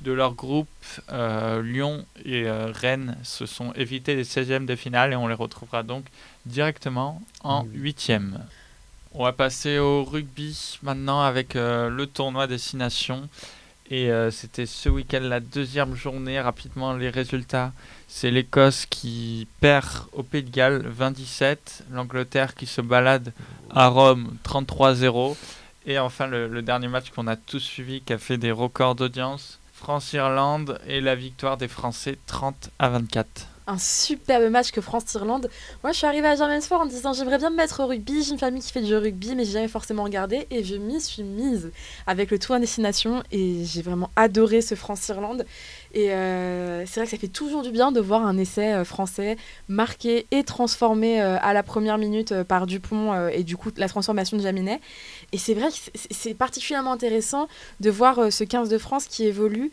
de 0.02 0.12
leur 0.12 0.34
groupe, 0.34 0.68
euh, 1.12 1.62
Lyon 1.62 2.06
et 2.26 2.48
euh, 2.48 2.72
Rennes 2.74 3.18
se 3.24 3.46
sont 3.46 3.72
évités 3.74 4.16
les 4.16 4.24
16e 4.24 4.66
de 4.66 4.76
finale 4.76 5.14
et 5.14 5.16
on 5.16 5.28
les 5.28 5.36
retrouvera 5.36 5.84
donc 5.84 6.06
directement 6.46 7.22
en 7.44 7.66
8e. 7.66 8.34
On 9.14 9.24
va 9.24 9.34
passer 9.34 9.78
au 9.78 10.04
rugby 10.04 10.80
maintenant 10.82 11.22
avec 11.22 11.56
euh, 11.56 11.90
le 11.90 12.08
tournoi 12.08 12.48
Destination. 12.48 13.30
Et 13.94 14.10
c'était 14.32 14.68
ce 14.68 14.88
week-end 14.88 15.20
la 15.20 15.42
deuxième 15.42 15.96
journée. 15.96 16.40
Rapidement, 16.40 16.94
les 16.94 17.10
résultats. 17.10 17.74
C'est 18.08 18.32
l'Écosse 18.32 18.86
qui 18.86 19.50
perd 19.60 19.86
au 20.14 20.24
Pays 20.24 20.44
de 20.44 20.50
Galles 20.50 20.82
27. 20.88 21.84
L'Angleterre 21.92 22.56
qui 22.56 22.68
se 22.68 22.80
balade 22.80 23.34
à 23.70 23.90
Rome 23.90 24.38
33-0. 24.46 25.36
Et 25.88 26.00
enfin, 26.00 26.28
le, 26.28 26.48
le 26.48 26.62
dernier 26.62 26.88
match 26.88 27.10
qu'on 27.10 27.28
a 27.28 27.36
tous 27.36 27.60
suivi 27.60 28.00
qui 28.00 28.14
a 28.14 28.18
fait 28.18 28.38
des 28.38 28.52
records 28.52 28.96
d'audience. 28.96 29.60
France-Irlande 29.82 30.80
et 30.86 31.02
la 31.02 31.16
victoire 31.16 31.58
des 31.58 31.68
Français 31.68 32.20
30 32.28 32.70
à 32.78 32.90
24 32.90 33.51
un 33.72 33.78
superbe 33.78 34.50
match 34.50 34.72
que 34.72 34.82
France-Irlande. 34.82 35.50
Moi, 35.84 35.94
je 35.94 35.98
suis 35.98 36.08
arrivée 36.08 36.28
à 36.28 36.36
Germainsport 36.36 36.82
en 36.82 36.86
disant 36.86 37.14
j'aimerais 37.14 37.38
bien 37.38 37.50
me 37.50 37.56
mettre 37.56 37.80
au 37.82 37.88
rugby. 37.88 38.24
J'ai 38.24 38.32
une 38.32 38.38
famille 38.38 38.62
qui 38.62 38.72
fait 38.72 38.82
du 38.82 38.96
rugby, 38.96 39.36
mais 39.36 39.46
j'ai 39.46 39.54
jamais 39.54 39.68
forcément 39.68 40.04
regardé. 40.04 40.46
Et 40.52 40.64
je 40.64 40.76
m'y 40.76 41.00
suis 41.00 41.24
mise 41.24 41.72
avec 42.06 42.32
le 42.32 42.38
tour 42.38 42.56
en 42.56 42.60
destination. 42.60 43.24
Et 43.32 43.64
j'ai 43.64 43.82
vraiment 43.82 44.10
adoré 44.16 44.62
ce 44.62 44.76
France-Irlande. 44.76 45.46
Et 45.94 46.12
euh, 46.12 46.86
c'est 46.86 47.00
vrai 47.00 47.06
que 47.06 47.12
ça 47.12 47.18
fait 47.18 47.28
toujours 47.28 47.64
du 47.64 47.72
bien 47.72 47.92
de 47.92 48.00
voir 48.00 48.26
un 48.26 48.38
essai 48.38 48.74
euh, 48.74 48.86
français 48.86 49.38
marqué 49.68 50.26
et 50.32 50.44
transformé 50.44 51.22
euh, 51.22 51.38
à 51.42 51.54
la 51.54 51.64
première 51.64 51.98
minute 51.98 52.44
par 52.44 52.66
Dupont 52.66 53.30
et 53.30 53.44
du 53.44 53.58
coup 53.58 53.70
la 53.78 53.88
transformation 53.88 54.38
de 54.38 54.42
Jaminet. 54.42 54.80
Et 55.32 55.38
c'est 55.38 55.54
vrai 55.54 55.70
que 55.70 56.00
c'est 56.12 56.34
particulièrement 56.34 56.94
intéressant 56.94 57.48
de 57.80 57.90
voir 57.90 58.32
ce 58.32 58.44
15 58.44 58.70
de 58.70 58.78
France 58.78 59.06
qui 59.06 59.26
évolue 59.26 59.72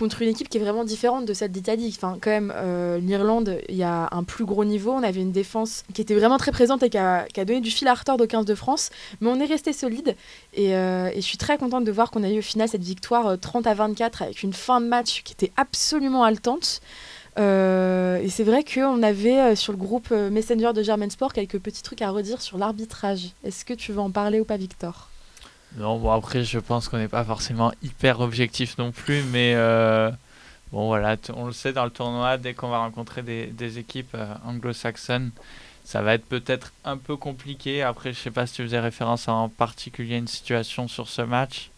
contre 0.00 0.22
une 0.22 0.30
équipe 0.30 0.48
qui 0.48 0.56
est 0.56 0.60
vraiment 0.60 0.84
différente 0.84 1.26
de 1.26 1.34
celle 1.34 1.52
d'Italie. 1.52 1.94
Enfin, 1.94 2.16
quand 2.20 2.30
même, 2.30 2.52
euh, 2.56 2.98
l'Irlande, 2.98 3.58
il 3.68 3.76
y 3.76 3.82
a 3.82 4.08
un 4.12 4.24
plus 4.24 4.46
gros 4.46 4.64
niveau. 4.64 4.92
On 4.92 5.02
avait 5.02 5.20
une 5.20 5.30
défense 5.30 5.84
qui 5.92 6.00
était 6.00 6.14
vraiment 6.14 6.38
très 6.38 6.52
présente 6.52 6.82
et 6.82 6.88
qui 6.88 6.96
a, 6.96 7.26
donné 7.36 7.60
du 7.60 7.70
fil 7.70 7.86
à 7.86 7.92
retordre 7.92 8.24
au 8.24 8.26
15 8.26 8.46
de 8.46 8.54
France. 8.54 8.88
Mais 9.20 9.28
on 9.28 9.38
est 9.38 9.44
resté 9.44 9.74
solide. 9.74 10.16
Euh, 10.58 11.10
et, 11.12 11.16
je 11.16 11.26
suis 11.26 11.36
très 11.36 11.58
contente 11.58 11.84
de 11.84 11.92
voir 11.92 12.10
qu'on 12.10 12.22
a 12.22 12.30
eu 12.30 12.38
au 12.38 12.42
final 12.42 12.66
cette 12.66 12.82
victoire 12.82 13.38
30 13.38 13.66
euh, 13.66 13.70
à 13.70 13.74
24 13.74 14.22
avec 14.22 14.42
une 14.42 14.54
fin 14.54 14.80
de 14.80 14.86
match 14.86 15.22
qui 15.22 15.34
était 15.34 15.52
absolument 15.58 16.24
haletante. 16.24 16.80
et 17.36 18.28
c'est 18.30 18.44
vrai 18.44 18.64
qu'on 18.64 19.02
avait 19.02 19.54
sur 19.54 19.74
le 19.74 19.78
groupe 19.78 20.10
Messenger 20.12 20.72
de 20.74 20.82
Germain 20.82 21.10
Sport 21.10 21.34
quelques 21.34 21.58
petits 21.58 21.82
trucs 21.82 22.00
à 22.00 22.10
redire 22.10 22.40
sur 22.40 22.56
l'arbitrage. 22.56 23.32
Est-ce 23.44 23.66
que 23.66 23.74
tu 23.74 23.92
veux 23.92 24.00
en 24.00 24.10
parler 24.10 24.40
ou 24.40 24.46
pas, 24.46 24.56
Victor? 24.56 25.09
Non, 25.76 25.98
bon, 25.98 26.10
après, 26.10 26.44
je 26.44 26.58
pense 26.58 26.88
qu'on 26.88 26.98
n'est 26.98 27.08
pas 27.08 27.24
forcément 27.24 27.72
hyper 27.82 28.20
objectif 28.20 28.76
non 28.78 28.90
plus, 28.90 29.22
mais 29.24 29.54
euh, 29.54 30.10
bon, 30.72 30.86
voilà, 30.86 31.16
on 31.34 31.46
le 31.46 31.52
sait 31.52 31.72
dans 31.72 31.84
le 31.84 31.90
tournoi, 31.90 32.38
dès 32.38 32.54
qu'on 32.54 32.68
va 32.68 32.78
rencontrer 32.78 33.22
des, 33.22 33.46
des 33.46 33.78
équipes 33.78 34.14
euh, 34.14 34.34
anglo-saxonnes, 34.44 35.30
ça 35.84 36.02
va 36.02 36.14
être 36.14 36.26
peut-être 36.26 36.72
un 36.84 36.96
peu 36.96 37.16
compliqué. 37.16 37.82
Après, 37.82 38.12
je 38.12 38.18
sais 38.18 38.30
pas 38.30 38.46
si 38.46 38.54
tu 38.54 38.62
faisais 38.62 38.80
référence 38.80 39.28
à 39.28 39.32
en 39.32 39.48
particulier 39.48 40.16
une 40.16 40.28
situation 40.28 40.88
sur 40.88 41.08
ce 41.08 41.22
match. 41.22 41.70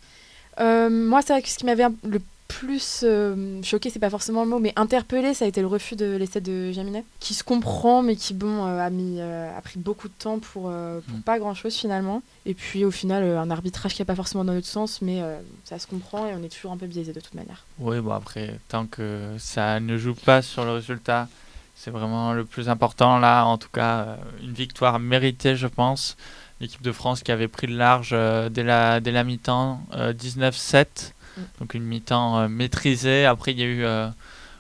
Euh, 0.61 0.91
moi, 0.91 1.23
c'est 1.23 1.33
vrai 1.33 1.43
que 1.43 1.49
ce 1.49 1.59
qui 1.59 1.67
m'avait 1.67 1.87
le 2.05 2.21
plus 2.59 3.01
euh, 3.05 3.63
choqué, 3.63 3.91
c'est 3.91 3.99
pas 3.99 4.11
forcément 4.11 4.45
le 4.45 4.51
mot, 4.51 4.59
mais 4.59 4.73
interpellé, 4.77 5.35
ça 5.35 5.45
a 5.45 5.49
été 5.49 5.61
le 5.61 5.67
refus 5.67 5.97
de 5.97 6.17
l'essai 6.17 6.41
de 6.41 6.73
Jaminet, 6.73 7.05
qui 7.21 7.35
se 7.35 7.45
comprend, 7.45 8.03
mais 8.03 8.17
qui 8.17 8.35
bon 8.35 8.65
a 8.65 8.91
mis 8.91 9.21
a 9.21 9.61
pris 9.63 9.79
beaucoup 9.79 10.09
de 10.09 10.15
temps 10.19 10.39
pour, 10.39 10.63
pour 10.63 10.71
mm. 10.71 11.23
pas 11.25 11.39
grand 11.39 11.55
chose 11.55 11.75
finalement. 11.75 12.23
Et 12.47 12.55
puis 12.55 12.85
au 12.85 12.91
final, 12.91 13.25
un 13.25 13.51
arbitrage 13.51 13.95
qui 13.95 14.03
n'est 14.03 14.07
pas 14.07 14.15
forcément 14.15 14.45
dans 14.45 14.55
notre 14.55 14.67
sens, 14.67 15.03
mais 15.03 15.23
ça 15.65 15.79
se 15.79 15.87
comprend 15.87 16.27
et 16.27 16.35
on 16.35 16.43
est 16.43 16.49
toujours 16.49 16.73
un 16.73 16.77
peu 16.77 16.87
biaisé 16.87 17.13
de 17.13 17.21
toute 17.21 17.35
manière. 17.35 17.65
Oui, 17.79 18.01
bon 18.01 18.13
après, 18.13 18.59
tant 18.69 18.87
que 18.87 19.35
ça 19.39 19.81
ne 19.81 19.97
joue 19.97 20.15
pas 20.15 20.43
sur 20.43 20.65
le 20.65 20.73
résultat, 20.73 21.29
c'est 21.75 21.91
vraiment 21.91 22.33
le 22.33 22.45
plus 22.45 22.69
important 22.69 23.19
là. 23.19 23.45
En 23.45 23.59
tout 23.59 23.71
cas, 23.73 24.19
une 24.43 24.53
victoire 24.53 24.99
méritée, 24.99 25.57
je 25.57 25.67
pense 25.67 26.17
l'équipe 26.63 26.83
de 26.83 26.93
France 26.93 27.23
qui 27.23 27.33
avait 27.33 27.49
pris 27.49 27.67
le 27.67 27.77
large 27.77 28.11
euh, 28.13 28.49
dès 28.49 28.63
la, 28.63 29.01
dès 29.01 29.11
la 29.11 29.25
mi-temps, 29.25 29.81
19-7. 29.93 31.13
Euh, 31.39 31.41
mm. 31.41 31.45
Donc 31.61 31.75
une 31.75 31.85
mi-temps 31.85 32.39
euh, 32.39 32.49
maîtrisée. 32.49 33.27
Après, 33.27 33.53
il 33.53 33.61
y 33.61 33.63
a 33.63 33.67
eu 33.67 34.11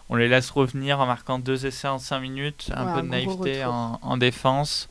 on 0.08 0.16
les 0.16 0.28
laisse 0.28 0.50
revenir 0.50 1.00
en 1.00 1.06
marquant 1.06 1.38
deux 1.38 1.64
essais 1.64 1.88
en 1.88 1.98
5 1.98 2.20
minutes, 2.20 2.70
un 2.74 2.94
peu 2.94 3.02
de 3.02 3.08
naïveté 3.08 3.64
en, 3.64 3.98
en, 4.02 4.16
défense. 4.18 4.90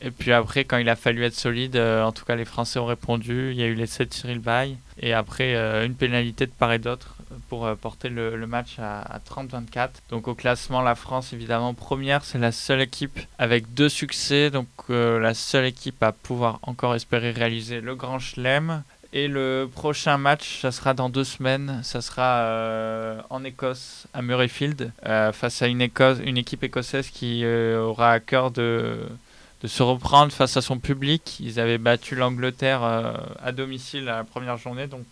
Et 0.00 0.12
puis 0.12 0.32
après, 0.32 0.64
quand 0.64 0.76
il 0.76 0.88
a 0.88 0.94
fallu 0.94 1.24
être 1.24 1.34
solide, 1.34 1.76
en 1.76 2.12
tout 2.12 2.24
cas 2.24 2.36
les 2.36 2.44
Français 2.44 2.78
ont 2.78 2.86
répondu. 2.86 3.50
Il 3.50 3.56
y 3.56 3.62
a 3.64 3.66
eu 3.66 3.74
l'essai 3.74 4.06
de 4.06 4.14
Cyril 4.14 4.38
Bay 4.38 4.76
et 5.00 5.12
après 5.12 5.56
une 5.84 5.94
pénalité 5.94 6.46
de 6.46 6.52
part 6.52 6.72
et 6.72 6.78
d'autre 6.78 7.16
pour 7.48 7.66
euh, 7.66 7.74
porter 7.74 8.08
le, 8.08 8.46
match 8.46 8.78
à, 8.78 9.20
30-24. 9.28 9.90
Donc 10.10 10.28
au 10.28 10.34
classement, 10.34 10.80
la 10.80 10.94
France 10.94 11.32
évidemment 11.32 11.74
première, 11.74 12.24
c'est 12.24 12.38
la 12.38 12.52
seule 12.52 12.80
équipe 12.80 13.18
avec 13.38 13.74
deux 13.74 13.88
succès, 13.88 14.50
donc 14.50 14.68
euh, 14.90 15.18
la 15.18 15.34
seule 15.34 15.66
équipe 15.66 16.02
à 16.02 16.12
pouvoir 16.12 16.58
encore 16.62 16.94
espérer 16.94 17.30
réaliser 17.30 17.80
le 17.80 17.94
Grand 17.94 18.18
Chelem. 18.18 18.82
Et 19.16 19.28
le 19.28 19.70
prochain 19.72 20.18
match, 20.18 20.60
ça 20.60 20.72
sera 20.72 20.92
dans 20.92 21.08
deux 21.08 21.22
semaines. 21.22 21.80
Ça 21.84 22.02
sera 22.02 22.40
euh, 22.40 23.20
en 23.30 23.44
Écosse, 23.44 24.08
à 24.12 24.22
Murrayfield, 24.22 24.92
face 25.32 25.62
à 25.62 25.68
une, 25.68 25.88
une 26.24 26.36
équipe 26.36 26.64
écossaise 26.64 27.10
qui 27.10 27.46
aura 27.46 28.10
à 28.10 28.20
cœur 28.20 28.50
de, 28.50 28.98
se 29.64 29.82
reprendre 29.82 30.32
face 30.32 30.56
à 30.56 30.62
son 30.62 30.78
public. 30.78 31.38
Ils 31.40 31.60
avaient 31.60 31.78
battu 31.78 32.16
l'Angleterre 32.16 32.82
à 32.82 33.52
domicile 33.52 34.04
la 34.04 34.24
première 34.24 34.58
journée, 34.58 34.88
donc 34.88 35.06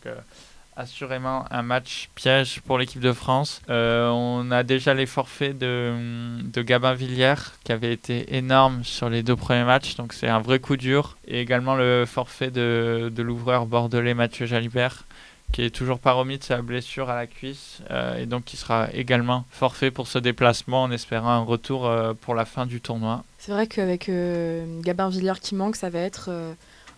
assurément 0.76 1.44
un 1.50 1.62
match 1.62 2.08
piège 2.14 2.60
pour 2.60 2.78
l'équipe 2.78 3.00
de 3.00 3.12
France. 3.12 3.60
Euh, 3.68 4.08
on 4.08 4.50
a 4.50 4.62
déjà 4.62 4.94
les 4.94 5.06
forfaits 5.06 5.56
de, 5.56 5.94
de 6.42 6.62
Gabin 6.62 6.94
Villière 6.94 7.52
qui 7.64 7.72
avait 7.72 7.92
été 7.92 8.36
énorme 8.36 8.84
sur 8.84 9.10
les 9.10 9.22
deux 9.22 9.36
premiers 9.36 9.64
matchs, 9.64 9.96
donc 9.96 10.12
c'est 10.12 10.28
un 10.28 10.40
vrai 10.40 10.58
coup 10.58 10.76
dur. 10.76 11.16
Et 11.26 11.40
également 11.40 11.74
le 11.74 12.04
forfait 12.06 12.50
de, 12.50 13.12
de 13.14 13.22
l'ouvreur 13.22 13.66
bordelais 13.66 14.14
Mathieu 14.14 14.46
Jalibert 14.46 15.04
qui 15.52 15.62
est 15.62 15.70
toujours 15.70 15.98
pas 15.98 16.12
remis 16.12 16.38
de 16.38 16.44
sa 16.44 16.62
blessure 16.62 17.10
à 17.10 17.14
la 17.14 17.26
cuisse 17.26 17.80
euh, 17.90 18.16
et 18.16 18.24
donc 18.24 18.44
qui 18.44 18.56
sera 18.56 18.88
également 18.94 19.44
forfait 19.50 19.90
pour 19.90 20.06
ce 20.06 20.18
déplacement 20.18 20.84
en 20.84 20.90
espérant 20.90 21.28
un 21.28 21.42
retour 21.42 21.86
euh, 21.86 22.14
pour 22.18 22.34
la 22.34 22.46
fin 22.46 22.64
du 22.64 22.80
tournoi. 22.80 23.22
C'est 23.38 23.52
vrai 23.52 23.66
qu'avec 23.66 24.10
Gabin 24.80 25.10
Villière 25.10 25.40
qui 25.40 25.54
manque, 25.54 25.76
ça 25.76 25.90
va 25.90 25.98
être 25.98 26.30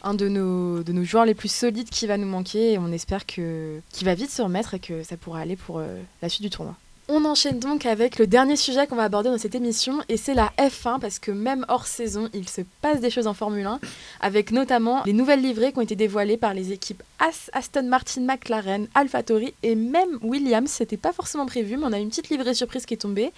un 0.05 0.15
de 0.15 0.29
nos, 0.29 1.05
joueurs 1.05 1.25
les 1.25 1.35
plus 1.35 1.51
solides 1.51 1.89
qui 1.89 2.07
va 2.07 2.17
nous 2.17 2.27
manquer 2.27 2.73
et 2.73 2.79
on 2.79 2.93
espère 2.93 3.27
qu'il 3.27 3.83
va 4.03 4.15
vite 4.15 4.31
se 4.31 4.43
remettre 4.43 4.75
et 4.75 4.79
que 4.79 5.03
ça 5.03 5.17
pourra 5.17 5.41
aller 5.41 5.57
pour 5.57 5.79
euh, 5.79 6.01
la 6.23 6.29
suite 6.29 6.43
du 6.43 6.51
tournoi. 6.51 6.77
On 7.07 7.27
enchaîne 7.27 7.59
donc 7.59 7.85
avec 7.85 8.19
le 8.19 8.27
dernier 8.27 8.57
sujet 8.57 8.87
qu'on 8.87 8.97
va 8.97 9.03
aborder 9.03 9.29
dans 9.29 9.37
cette 9.37 9.55
émission 9.55 10.01
et 10.09 10.17
c'est 10.17 10.33
la 10.33 10.51
F1 10.57 11.01
parce 11.01 11.19
que 11.19 11.31
même 11.31 11.67
hors 11.69 11.87
saison, 11.87 12.31
il 12.33 12.49
se 12.49 12.63
passe 12.81 13.01
des 13.01 13.11
choses 13.11 13.27
en 13.27 13.35
Formule 13.35 13.67
1 13.67 13.79
avec 14.23 14.53
notamment 14.53 15.03
les 15.05 15.13
nouvelles 15.13 15.43
livrées 15.43 15.73
qui 15.73 15.79
ont 15.79 15.83
été 15.83 15.97
dévoilées 15.97 16.39
par 16.39 16.55
les 16.55 16.73
équipes 16.73 17.03
Aston 17.53 17.85
Martin, 17.85 18.23
McLaren, 18.23 18.87
AlphaTauri 18.95 19.55
et 19.63 19.75
même 19.75 20.19
Williams. 20.23 20.71
C'était 20.71 20.97
pas 20.97 21.13
forcément 21.13 21.45
prévu, 21.45 21.77
mais 21.77 21.85
on 21.85 21.93
a 21.93 21.99
une 21.99 22.09
petite 22.09 22.31
livrée 22.31 22.55
surprise 22.55 22.87
qui 22.87 22.95
est 22.95 22.99
tombée 22.99 23.33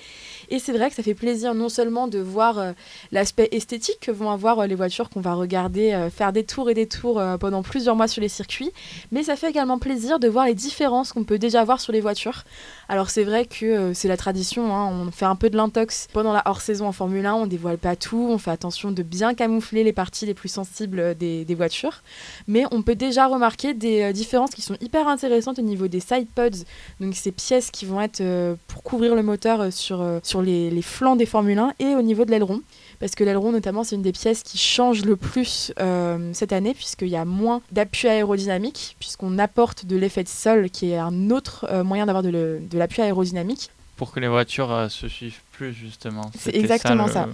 et 0.49 0.61
c'est 0.61 0.73
vrai 0.73 0.89
que 0.89 0.95
ça 0.95 1.03
fait 1.03 1.15
plaisir 1.15 1.55
non 1.55 1.69
seulement 1.69 2.07
de 2.07 2.21
voir 2.21 2.59
euh, 2.59 2.73
l'aspect 3.11 3.49
esthétique 3.51 3.99
que 4.01 4.13
vont 4.13 4.31
avoir 4.31 4.61
euh, 4.61 4.67
les 4.67 4.77
voitures 4.77 5.11
qu'on 5.11 5.21
va 5.21 5.35
regarder 5.35 5.93
euh, 5.93 6.09
faire 6.09 6.33
des 6.33 6.45
tours 6.45 6.71
et 6.71 6.75
des 6.75 6.87
tours 6.87 7.21
pendant 7.41 7.63
plusieurs 7.63 7.97
mois 7.97 8.07
sur 8.07 8.23
les 8.23 8.29
circuits, 8.29 8.71
mais 9.11 9.25
ça 9.25 9.35
fait 9.35 9.51
également 9.51 9.81
plaisir 9.81 10.21
de 10.21 10.29
voir 10.29 10.47
les 10.47 10.55
différences 10.55 11.13
qu'on 11.13 11.25
peut 11.25 11.39
déjà 11.39 11.65
voir 11.65 11.81
sur 11.81 11.93
les 11.93 12.01
voitures. 12.01 12.45
Alors 12.89 13.11
c'est 13.11 13.25
vrai 13.25 13.45
que 13.45 13.56
c'est 13.95 14.09
la 14.09 14.17
tradition, 14.17 14.75
hein, 14.75 14.87
on 14.87 15.11
fait 15.11 15.25
un 15.25 15.37
peu 15.37 15.51
de 15.51 15.57
l'intox 15.57 16.09
pendant 16.13 16.33
la 16.33 16.43
hors-saison 16.47 16.87
en 16.87 16.93
Formule 16.93 17.27
1, 17.27 17.35
on 17.35 17.47
dévoile 17.47 17.79
pas 17.79 17.97
tout, 17.97 18.29
on 18.31 18.39
fait 18.39 18.51
attention 18.51 18.91
de 18.91 19.03
bien 19.03 19.35
camoufler 19.35 19.85
les 19.85 19.93
parties 19.93 20.27
les 20.27 20.35
plus 20.35 20.49
sensibles 20.49 21.15
des, 21.15 21.45
des 21.45 21.55
voitures, 21.55 22.03
mais 22.47 22.65
on 22.71 22.83
peut 22.83 22.95
déjà 22.95 23.27
remarquer 23.27 23.75
des 23.75 24.13
différences 24.13 24.51
qui 24.51 24.63
sont 24.63 24.77
hyper 24.81 25.09
intéressantes 25.09 25.59
au 25.59 25.63
niveau 25.63 25.89
des 25.89 26.01
side 26.01 26.29
pods, 26.35 26.65
donc 27.01 27.15
ces 27.15 27.33
pièces 27.33 27.71
qui 27.71 27.87
vont 27.87 28.01
être 28.01 28.23
pour 28.67 28.83
couvrir 28.83 29.15
le 29.15 29.23
moteur 29.23 29.73
sur, 29.73 30.05
sur 30.23 30.43
les, 30.43 30.83
flancs 30.83 31.17
des 31.17 31.27
Formule 31.27 31.59
1 31.59 31.75
et 31.79 31.95
au 31.95 32.03
niveau 32.03 32.25
de 32.25 32.31
l'aileron. 32.31 32.61
Parce 33.01 33.15
que 33.15 33.25
l'aileron, 33.25 33.53
notamment, 33.53 33.85
c'est 33.85 33.97
une 33.97 34.03
des 34.03 34.13
pièces 34.13 34.43
qui 34.43 34.59
change 34.59 35.05
le 35.05 35.17
plus 35.17 35.73
euh, 35.81 36.31
cette 36.33 36.53
année, 36.53 36.75
puisqu'il 36.75 37.09
y 37.09 37.17
a 37.17 37.25
moins 37.25 37.61
d'appui 37.73 38.09
aérodynamique, 38.09 38.97
puisqu'on 38.99 39.39
apporte 39.39 39.87
de 39.87 39.97
l'effet 39.97 40.23
de 40.23 40.29
sol, 40.29 40.71
qui 40.71 40.91
est 40.91 40.99
un 40.99 41.31
autre 41.31 41.67
euh, 41.71 41.85
moyen 41.85 42.07
d'avoir 42.07 42.23
de 42.23 42.61
l'appui 42.73 43.03
aérodynamique. 43.03 43.71
Pour 43.97 44.13
que 44.13 44.21
les 44.21 44.29
voitures 44.29 44.73
euh, 44.73 44.89
se 44.89 45.09
suivent 45.09 45.41
plus, 45.53 45.73
justement. 45.73 46.31
C'est 46.39 46.55
exactement 46.55 47.09
ça. 47.09 47.29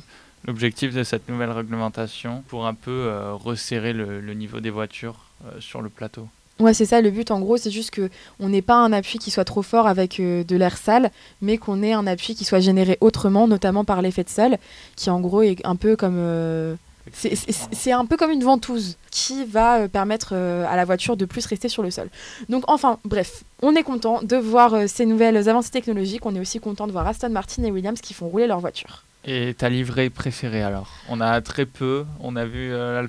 L'objectif 0.44 0.92
de 0.92 1.04
cette 1.04 1.28
nouvelle 1.28 1.50
réglementation, 1.50 2.42
pour 2.48 2.66
un 2.66 2.74
peu 2.74 3.12
resserrer 3.32 3.92
le, 3.92 4.34
niveau 4.34 4.58
des 4.58 4.70
voitures 4.70 5.14
sur 5.60 5.82
le 5.82 5.88
plateau. 5.88 6.28
Ouais, 6.60 6.74
c'est 6.74 6.86
ça 6.86 7.00
le 7.00 7.10
but 7.10 7.30
en 7.30 7.40
gros, 7.40 7.56
c'est 7.56 7.70
juste 7.70 7.90
que 7.90 8.10
on 8.38 8.48
n'ait 8.50 8.62
pas 8.62 8.76
un 8.76 8.92
appui 8.92 9.18
qui 9.18 9.30
soit 9.30 9.44
trop 9.44 9.62
fort 9.62 9.86
avec 9.86 10.20
euh, 10.20 10.44
de 10.44 10.56
l'air 10.56 10.76
sale, 10.76 11.10
mais 11.40 11.58
qu'on 11.58 11.82
ait 11.82 11.92
un 11.92 12.06
appui 12.06 12.34
qui 12.34 12.44
soit 12.44 12.60
généré 12.60 12.98
autrement, 13.00 13.48
notamment 13.48 13.84
par 13.84 14.02
l'effet 14.02 14.22
de 14.22 14.28
sol, 14.28 14.58
qui 14.94 15.10
en 15.10 15.20
gros 15.20 15.42
est 15.42 15.56
un 15.64 15.76
peu 15.76 15.96
comme 15.96 16.16
euh, 16.18 16.76
c'est 17.14 17.90
un 17.90 18.04
peu 18.04 18.16
comme 18.16 18.30
une 18.30 18.44
ventouse 18.44 18.96
qui 19.10 19.44
va 19.44 19.78
euh, 19.80 19.88
permettre 19.88 20.34
à 20.34 20.76
la 20.76 20.84
voiture 20.84 21.16
de 21.16 21.24
plus 21.24 21.46
rester 21.46 21.68
sur 21.68 21.82
le 21.82 21.90
sol. 21.90 22.08
Donc 22.48 22.64
enfin, 22.68 22.98
bref, 23.04 23.42
on 23.60 23.74
est 23.74 23.82
content 23.82 24.22
de 24.22 24.36
voir 24.36 24.88
ces 24.88 25.06
nouvelles 25.06 25.48
avancées 25.48 25.70
technologiques. 25.70 26.24
On 26.26 26.36
est 26.36 26.40
aussi 26.40 26.60
content 26.60 26.86
de 26.86 26.92
voir 26.92 27.08
Aston 27.08 27.30
Martin 27.30 27.64
et 27.64 27.72
Williams 27.72 28.00
qui 28.00 28.14
font 28.14 28.28
rouler 28.28 28.46
leur 28.46 28.60
voiture. 28.60 29.02
Et 29.24 29.54
ta 29.54 29.68
livrée 29.68 30.10
préférée 30.10 30.62
alors? 30.62 30.90
On 31.08 31.20
a 31.20 31.40
très 31.40 31.64
peu. 31.64 32.04
On 32.20 32.34
a 32.34 32.44
vu 32.44 32.72
euh, 32.72 33.06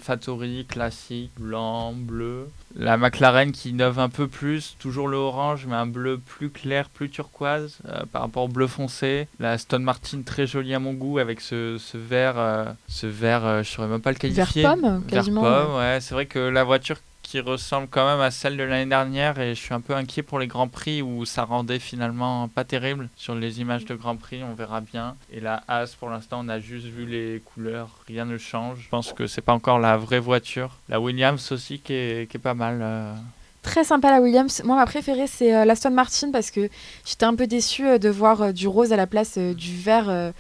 classique, 0.68 1.32
blanc, 1.40 1.94
bleu. 1.94 2.50
La 2.76 2.98
McLaren 2.98 3.52
qui 3.52 3.70
innove 3.70 4.00
un 4.00 4.10
peu 4.10 4.28
plus, 4.28 4.76
toujours 4.80 5.08
le 5.08 5.18
orange, 5.18 5.66
mais 5.68 5.76
un 5.76 5.88
bleu 5.88 6.20
plus 6.20 6.50
clair, 6.50 6.90
plus 6.90 7.10
turquoise 7.10 7.80
euh, 7.88 8.04
par 8.12 8.22
rapport 8.22 8.44
au 8.44 8.48
bleu 8.48 8.68
foncé. 8.68 9.28
La 9.40 9.52
Aston 9.52 9.80
Martin 9.80 10.22
très 10.24 10.46
jolie 10.46 10.74
à 10.74 10.80
mon 10.80 10.94
goût 10.94 11.18
avec 11.18 11.42
ce, 11.42 11.78
ce 11.80 11.98
vert, 11.98 12.36
euh, 12.38 12.66
ce 12.88 13.08
vert, 13.08 13.64
je 13.64 13.70
saurais 13.70 13.88
même 13.88 14.02
pas 14.02 14.12
le 14.12 14.18
qualifier. 14.18 14.62
Vert 14.62 14.76
pomme, 14.76 15.04
quasiment. 15.08 15.42
Vert 15.42 15.66
pomme, 15.66 15.76
ouais. 15.78 15.98
C'est 16.00 16.14
vrai 16.14 16.26
que 16.28 16.40
la 16.40 16.64
voiture 16.64 16.98
qui 17.24 17.40
ressemble 17.40 17.88
quand 17.90 18.06
même 18.06 18.20
à 18.20 18.30
celle 18.30 18.58
de 18.58 18.64
l'année 18.64 18.90
dernière 18.90 19.40
et 19.40 19.56
je 19.56 19.60
suis 19.60 19.74
un 19.74 19.82
peu 19.82 19.96
inquiet 19.96 20.22
pour 20.22 20.38
les 20.38 20.48
Grands 20.48 20.68
Prix 20.68 21.02
où 21.02 21.26
ça 21.26 21.46
rendait 21.46 21.80
finalement 21.80 22.48
pas 22.50 22.64
terrible 22.64 23.10
sur 23.16 23.34
les 23.34 23.62
images 23.62 23.86
de 23.86 23.96
Grands 23.96 24.18
Prix, 24.18 24.44
on 24.44 24.54
verra 24.54 24.82
bien. 24.82 25.16
Et 25.32 25.40
la 25.40 25.64
As 25.68 25.96
pour 25.96 26.10
l'instant 26.10 26.42
on 26.44 26.50
a 26.50 26.60
juste 26.60 26.86
vu 26.86 27.06
les 27.06 27.42
couleurs, 27.42 27.90
rien 28.08 28.26
ne 28.26 28.38
change. 28.38 28.82
Je 28.84 28.90
pense 28.90 29.14
que 29.14 29.26
c'est 29.26 29.42
pas 29.42 29.54
encore 29.54 29.80
la 29.80 29.98
vraie 29.98 30.20
voiture. 30.20 30.78
La 30.90 31.00
Williams 31.00 31.52
aussi 31.52 31.80
qui 31.80 31.94
est, 31.94 32.38
pas 32.38 32.54
mal. 32.54 32.80
Euh. 32.82 33.14
Très 33.62 33.86
sympa 33.86 34.12
la 34.12 34.20
Williams. 34.20 34.62
Moi, 34.66 34.76
ma 34.76 34.86
préférée, 34.86 35.28
c'est 35.28 35.56
euh, 35.56 35.64
l'Aston 35.64 35.92
Martin 35.92 36.32
parce 36.32 36.52
que 36.52 36.70
j'étais 37.06 37.24
un 37.24 37.36
peu 37.36 37.48
déçue 37.48 37.88
euh, 37.88 37.98
de 37.98 38.10
voir 38.10 38.52
du 38.52 38.68
rose 38.68 38.92
à 38.92 38.98
la 38.98 39.08
place 39.08 39.38
du 39.38 39.78
vert 39.78 40.34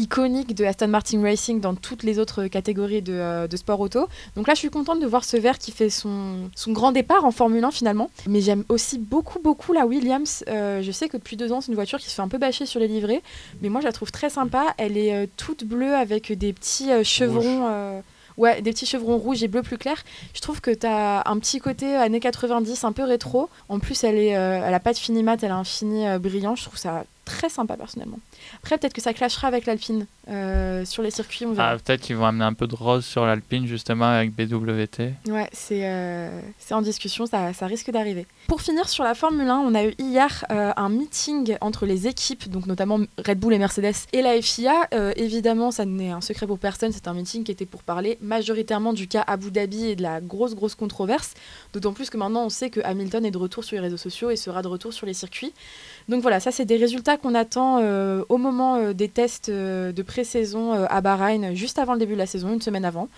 iconique 0.00 0.54
de 0.54 0.64
Aston 0.64 0.88
Martin 0.88 1.22
Racing 1.22 1.60
dans 1.60 1.74
toutes 1.74 2.02
les 2.02 2.18
autres 2.18 2.46
catégories 2.46 3.02
de, 3.02 3.12
euh, 3.12 3.46
de, 3.46 3.56
sport 3.56 3.78
auto. 3.80 4.08
Donc 4.34 4.48
là, 4.48 4.54
je 4.54 4.60
suis 4.60 4.70
contente 4.70 5.00
de 5.00 5.06
voir 5.06 5.24
ce 5.24 5.36
vert 5.36 5.58
qui 5.58 5.72
fait 5.72 5.90
son, 5.90 6.50
son 6.56 6.72
grand 6.72 6.92
départ 6.92 7.24
en 7.24 7.30
Formule 7.30 7.62
1 7.62 7.70
finalement. 7.70 8.10
Mais 8.26 8.40
j'aime 8.40 8.64
aussi 8.68 8.98
beaucoup, 8.98 9.38
beaucoup 9.40 9.72
la 9.72 9.86
Williams. 9.86 10.42
Euh, 10.48 10.82
je 10.82 10.90
sais 10.90 11.08
que 11.08 11.18
depuis 11.18 11.36
deux 11.36 11.52
ans, 11.52 11.60
c'est 11.60 11.68
une 11.68 11.74
voiture 11.74 11.98
qui 11.98 12.08
se 12.08 12.14
fait 12.14 12.22
un 12.22 12.28
peu 12.28 12.38
bâcher 12.38 12.66
sur 12.66 12.80
les 12.80 12.88
livrets. 12.88 13.22
Mais 13.60 13.68
moi, 13.68 13.80
je 13.80 13.86
la 13.86 13.92
trouve 13.92 14.10
très 14.10 14.30
sympa. 14.30 14.74
Elle 14.78 14.96
est 14.96 15.14
euh, 15.14 15.26
toute 15.36 15.64
bleue 15.64 15.94
avec 15.94 16.32
des 16.32 16.52
petits 16.52 16.88
chevrons. 17.04 18.02
Ouais, 18.36 18.62
des 18.62 18.70
petits 18.70 18.86
chevrons 18.86 19.18
rouges 19.18 19.42
et 19.42 19.48
bleus 19.48 19.60
plus 19.60 19.76
clairs. 19.76 20.02
Je 20.32 20.40
trouve 20.40 20.62
que 20.62 20.70
tu 20.70 20.86
as 20.86 21.28
un 21.28 21.38
petit 21.38 21.58
côté 21.58 21.94
années 21.94 22.20
90, 22.20 22.84
un 22.84 22.92
peu 22.92 23.02
rétro. 23.02 23.50
En 23.68 23.80
plus, 23.80 24.02
elle, 24.02 24.16
est, 24.16 24.28
elle 24.28 24.72
a 24.72 24.80
pas 24.80 24.94
de 24.94 24.98
fini 24.98 25.22
mat, 25.22 25.42
elle 25.42 25.50
a 25.50 25.56
un 25.56 25.64
fini 25.64 26.06
brillant. 26.18 26.56
Je 26.56 26.64
trouve 26.64 26.78
ça 26.78 27.04
très 27.30 27.48
sympa 27.48 27.76
personnellement. 27.76 28.18
Après, 28.58 28.76
peut-être 28.76 28.92
que 28.92 29.00
ça 29.00 29.14
clashera 29.14 29.48
avec 29.48 29.66
l'Alpine 29.66 30.06
euh, 30.28 30.84
sur 30.84 31.02
les 31.02 31.10
circuits, 31.10 31.46
on 31.46 31.52
verra. 31.52 31.70
Ah, 31.70 31.78
peut-être 31.78 32.00
qu'ils 32.00 32.16
vont 32.16 32.26
amener 32.26 32.44
un 32.44 32.52
peu 32.52 32.66
de 32.66 32.74
rose 32.74 33.04
sur 33.04 33.24
l'Alpine 33.24 33.66
justement 33.66 34.06
avec 34.06 34.32
BWT. 34.34 35.14
Ouais, 35.28 35.48
c'est 35.52 35.82
euh, 35.88 36.40
en 36.70 36.82
discussion, 36.82 37.26
ça, 37.26 37.52
ça 37.52 37.66
risque 37.66 37.90
d'arriver. 37.90 38.26
Pour 38.50 38.62
finir 38.62 38.88
sur 38.88 39.04
la 39.04 39.14
Formule 39.14 39.48
1, 39.48 39.58
on 39.58 39.76
a 39.76 39.84
eu 39.84 39.94
hier 40.00 40.44
euh, 40.50 40.72
un 40.76 40.88
meeting 40.88 41.56
entre 41.60 41.86
les 41.86 42.08
équipes, 42.08 42.50
donc 42.50 42.66
notamment 42.66 42.98
Red 43.24 43.38
Bull 43.38 43.54
et 43.54 43.58
Mercedes 43.58 43.94
et 44.12 44.22
la 44.22 44.42
FIA. 44.42 44.88
Euh, 44.92 45.12
évidemment, 45.14 45.70
ça 45.70 45.84
n'est 45.84 46.10
un 46.10 46.20
secret 46.20 46.48
pour 46.48 46.58
personne, 46.58 46.90
c'est 46.90 47.06
un 47.06 47.14
meeting 47.14 47.44
qui 47.44 47.52
était 47.52 47.64
pour 47.64 47.84
parler 47.84 48.18
majoritairement 48.20 48.92
du 48.92 49.06
cas 49.06 49.22
Abu 49.28 49.52
Dhabi 49.52 49.90
et 49.90 49.94
de 49.94 50.02
la 50.02 50.20
grosse 50.20 50.56
grosse 50.56 50.74
controverse. 50.74 51.34
D'autant 51.72 51.92
plus 51.92 52.10
que 52.10 52.16
maintenant 52.16 52.44
on 52.44 52.48
sait 52.48 52.70
que 52.70 52.80
Hamilton 52.82 53.24
est 53.24 53.30
de 53.30 53.38
retour 53.38 53.62
sur 53.62 53.76
les 53.76 53.82
réseaux 53.82 53.96
sociaux 53.96 54.30
et 54.30 54.36
sera 54.36 54.62
de 54.62 54.68
retour 54.68 54.92
sur 54.92 55.06
les 55.06 55.14
circuits. 55.14 55.52
Donc 56.08 56.20
voilà, 56.20 56.40
ça 56.40 56.50
c'est 56.50 56.64
des 56.64 56.76
résultats 56.76 57.18
qu'on 57.18 57.36
attend 57.36 57.78
euh, 57.78 58.24
au 58.30 58.36
moment 58.36 58.92
des 58.92 59.08
tests 59.08 59.48
de 59.48 60.02
pré-saison 60.02 60.72
à 60.72 61.00
Bahreïn, 61.00 61.54
juste 61.54 61.78
avant 61.78 61.92
le 61.92 62.00
début 62.00 62.14
de 62.14 62.18
la 62.18 62.26
saison, 62.26 62.52
une 62.52 62.62
semaine 62.62 62.84
avant. 62.84 63.08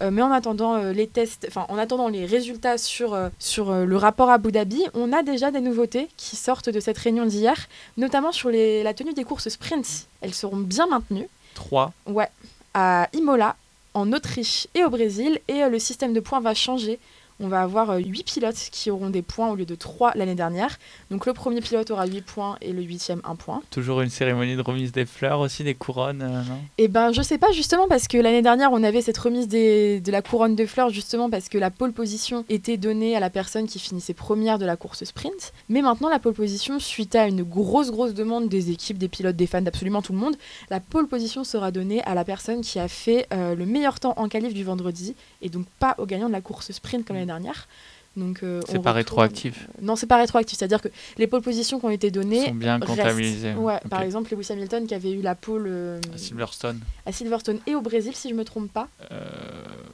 Euh, 0.00 0.10
mais 0.10 0.22
en 0.22 0.30
attendant 0.30 0.76
euh, 0.76 0.92
les 0.92 1.06
tests, 1.06 1.46
enfin 1.48 1.66
en 1.68 1.78
attendant 1.78 2.08
les 2.08 2.24
résultats 2.24 2.78
sur, 2.78 3.14
euh, 3.14 3.28
sur 3.38 3.72
le 3.72 3.96
rapport 3.96 4.30
Abu 4.30 4.52
Dhabi, 4.52 4.82
on 4.94 5.12
a 5.12 5.22
déjà 5.22 5.50
des 5.50 5.60
nouveautés 5.60 6.08
qui 6.16 6.36
sortent 6.36 6.68
de 6.68 6.80
cette 6.80 6.98
réunion 6.98 7.26
d'hier, 7.26 7.68
notamment 7.96 8.32
sur 8.32 8.50
les, 8.50 8.82
la 8.82 8.94
tenue 8.94 9.14
des 9.14 9.24
courses 9.24 9.48
sprint. 9.48 10.06
Elles 10.20 10.34
seront 10.34 10.56
bien 10.56 10.86
maintenues. 10.86 11.28
3. 11.54 11.92
Ouais, 12.06 12.28
à 12.74 13.08
Imola, 13.12 13.56
en 13.94 14.12
Autriche 14.12 14.68
et 14.74 14.84
au 14.84 14.90
Brésil. 14.90 15.40
Et 15.48 15.68
le 15.68 15.78
système 15.78 16.12
de 16.12 16.20
points 16.20 16.40
va 16.40 16.54
changer. 16.54 17.00
On 17.40 17.48
va 17.48 17.62
avoir 17.62 17.96
8 17.96 18.24
pilotes 18.24 18.56
qui 18.72 18.90
auront 18.90 19.10
des 19.10 19.22
points 19.22 19.48
au 19.50 19.54
lieu 19.54 19.64
de 19.64 19.74
3 19.76 20.12
l'année 20.16 20.34
dernière. 20.34 20.78
Donc 21.10 21.24
le 21.26 21.32
premier 21.32 21.60
pilote 21.60 21.90
aura 21.90 22.06
8 22.06 22.22
points 22.22 22.56
et 22.60 22.72
le 22.72 22.82
huitième 22.82 23.20
1 23.24 23.36
point. 23.36 23.62
Toujours 23.70 24.00
une 24.00 24.10
cérémonie 24.10 24.56
de 24.56 24.62
remise 24.62 24.90
des 24.92 25.06
fleurs 25.06 25.38
aussi, 25.40 25.62
des 25.62 25.74
couronnes, 25.74 26.22
euh, 26.22 26.42
non? 26.42 26.58
Et 26.78 26.88
ben 26.88 27.12
je 27.12 27.22
sais 27.22 27.38
pas 27.38 27.52
justement 27.52 27.86
parce 27.88 28.08
que 28.08 28.18
l'année 28.18 28.42
dernière 28.42 28.70
on 28.72 28.82
avait 28.82 29.02
cette 29.02 29.18
remise 29.18 29.46
des- 29.46 30.00
de 30.00 30.10
la 30.10 30.20
couronne 30.22 30.56
de 30.56 30.66
fleurs 30.66 30.90
justement 30.90 31.30
parce 31.30 31.48
que 31.48 31.58
la 31.58 31.70
pole 31.70 31.92
position 31.92 32.44
était 32.48 32.76
donnée 32.76 33.14
à 33.16 33.20
la 33.20 33.30
personne 33.30 33.66
qui 33.66 33.78
finissait 33.78 34.14
première 34.14 34.58
de 34.58 34.66
la 34.66 34.76
course 34.76 35.04
sprint. 35.04 35.52
Mais 35.68 35.80
maintenant 35.80 36.08
la 36.08 36.18
pole 36.18 36.34
position, 36.34 36.80
suite 36.80 37.14
à 37.14 37.28
une 37.28 37.44
grosse 37.44 37.90
grosse 37.92 38.14
demande 38.14 38.48
des 38.48 38.70
équipes, 38.72 38.98
des 38.98 39.08
pilotes, 39.08 39.36
des 39.36 39.46
fans, 39.46 39.62
d'absolument 39.62 40.02
tout 40.02 40.12
le 40.12 40.18
monde, 40.18 40.36
la 40.70 40.80
pole 40.80 41.06
position 41.06 41.44
sera 41.44 41.70
donnée 41.70 42.02
à 42.02 42.14
la 42.14 42.24
personne 42.24 42.62
qui 42.62 42.80
a 42.80 42.88
fait 42.88 43.26
euh, 43.32 43.54
le 43.54 43.64
meilleur 43.64 44.00
temps 44.00 44.14
en 44.16 44.28
qualif 44.28 44.54
du 44.54 44.64
vendredi 44.64 45.14
et 45.40 45.48
donc 45.50 45.66
pas 45.78 45.94
au 45.98 46.06
gagnant 46.06 46.26
de 46.26 46.32
la 46.32 46.40
course 46.40 46.72
sprint 46.72 47.06
comme 47.06 47.14
l'année 47.16 47.27
dernière. 47.28 47.68
Donc 48.16 48.42
euh, 48.42 48.60
C'est 48.68 48.82
pas 48.82 48.92
rétroactif. 48.92 49.68
non, 49.80 49.94
c'est 49.94 50.08
pas 50.08 50.16
rétroactif, 50.16 50.58
c'est-à-dire 50.58 50.80
que 50.82 50.88
les 51.18 51.28
pole 51.28 51.40
positions 51.42 51.78
qui 51.78 51.84
ont 51.86 51.90
été 51.90 52.10
données 52.10 52.46
sont 52.46 52.54
bien. 52.54 52.80
Ouais, 52.80 53.74
Ok. 53.84 53.88
par 53.88 54.02
exemple 54.02 54.34
Lewis 54.34 54.48
Hamilton 54.50 54.88
qui 54.88 54.94
avait 54.94 55.12
eu 55.12 55.22
la 55.22 55.36
pole 55.36 55.66
euh, 55.68 56.00
À 56.12 56.18
Silverstone. 56.18 56.80
à 57.06 57.12
Silverstone 57.12 57.60
et 57.68 57.76
au 57.76 57.80
Brésil, 57.80 58.16
si 58.16 58.28
je 58.30 58.34
me 58.34 58.44
trompe 58.44 58.72
pas. 58.72 58.88
euh, 59.12 59.24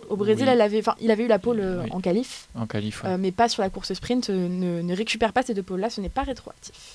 Au 0.08 0.16
Brésil, 0.16 0.44
oui, 0.46 0.52
elle 0.54 0.62
avait, 0.62 0.78
enfin, 0.78 0.94
il 1.02 1.10
avait 1.10 1.24
eu 1.24 1.28
la 1.28 1.38
pole 1.38 1.60
Oui. 1.82 1.90
en 1.90 2.00
qualif, 2.00 2.48
en 2.54 2.66
qualif. 2.66 3.04
ouais. 3.04 3.18
mais 3.18 3.30
pas 3.32 3.50
sur 3.50 3.62
la 3.62 3.68
course 3.68 3.92
sprint. 3.92 4.30
ne, 4.30 4.80
ne 4.80 4.96
récupère 4.96 5.34
pas 5.34 5.42
ces 5.42 5.52
deux 5.52 5.62
pôles-là, 5.62 5.90
ce 5.90 6.00
n'est 6.00 6.08
pas 6.08 6.22
rétroactif. 6.22 6.94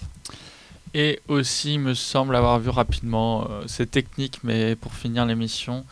Et 0.96 1.20
aussi, 1.28 1.76
il 1.76 1.80
me 1.82 1.94
semble 1.94 2.36
avoir 2.36 2.60
vu 2.60 2.70
rapidement, 2.70 3.48
c'est 3.68 3.92
technique, 3.92 4.40
mais 4.44 4.76
pour 4.76 4.96
finir 4.96 5.24
l'émission, 5.28 5.86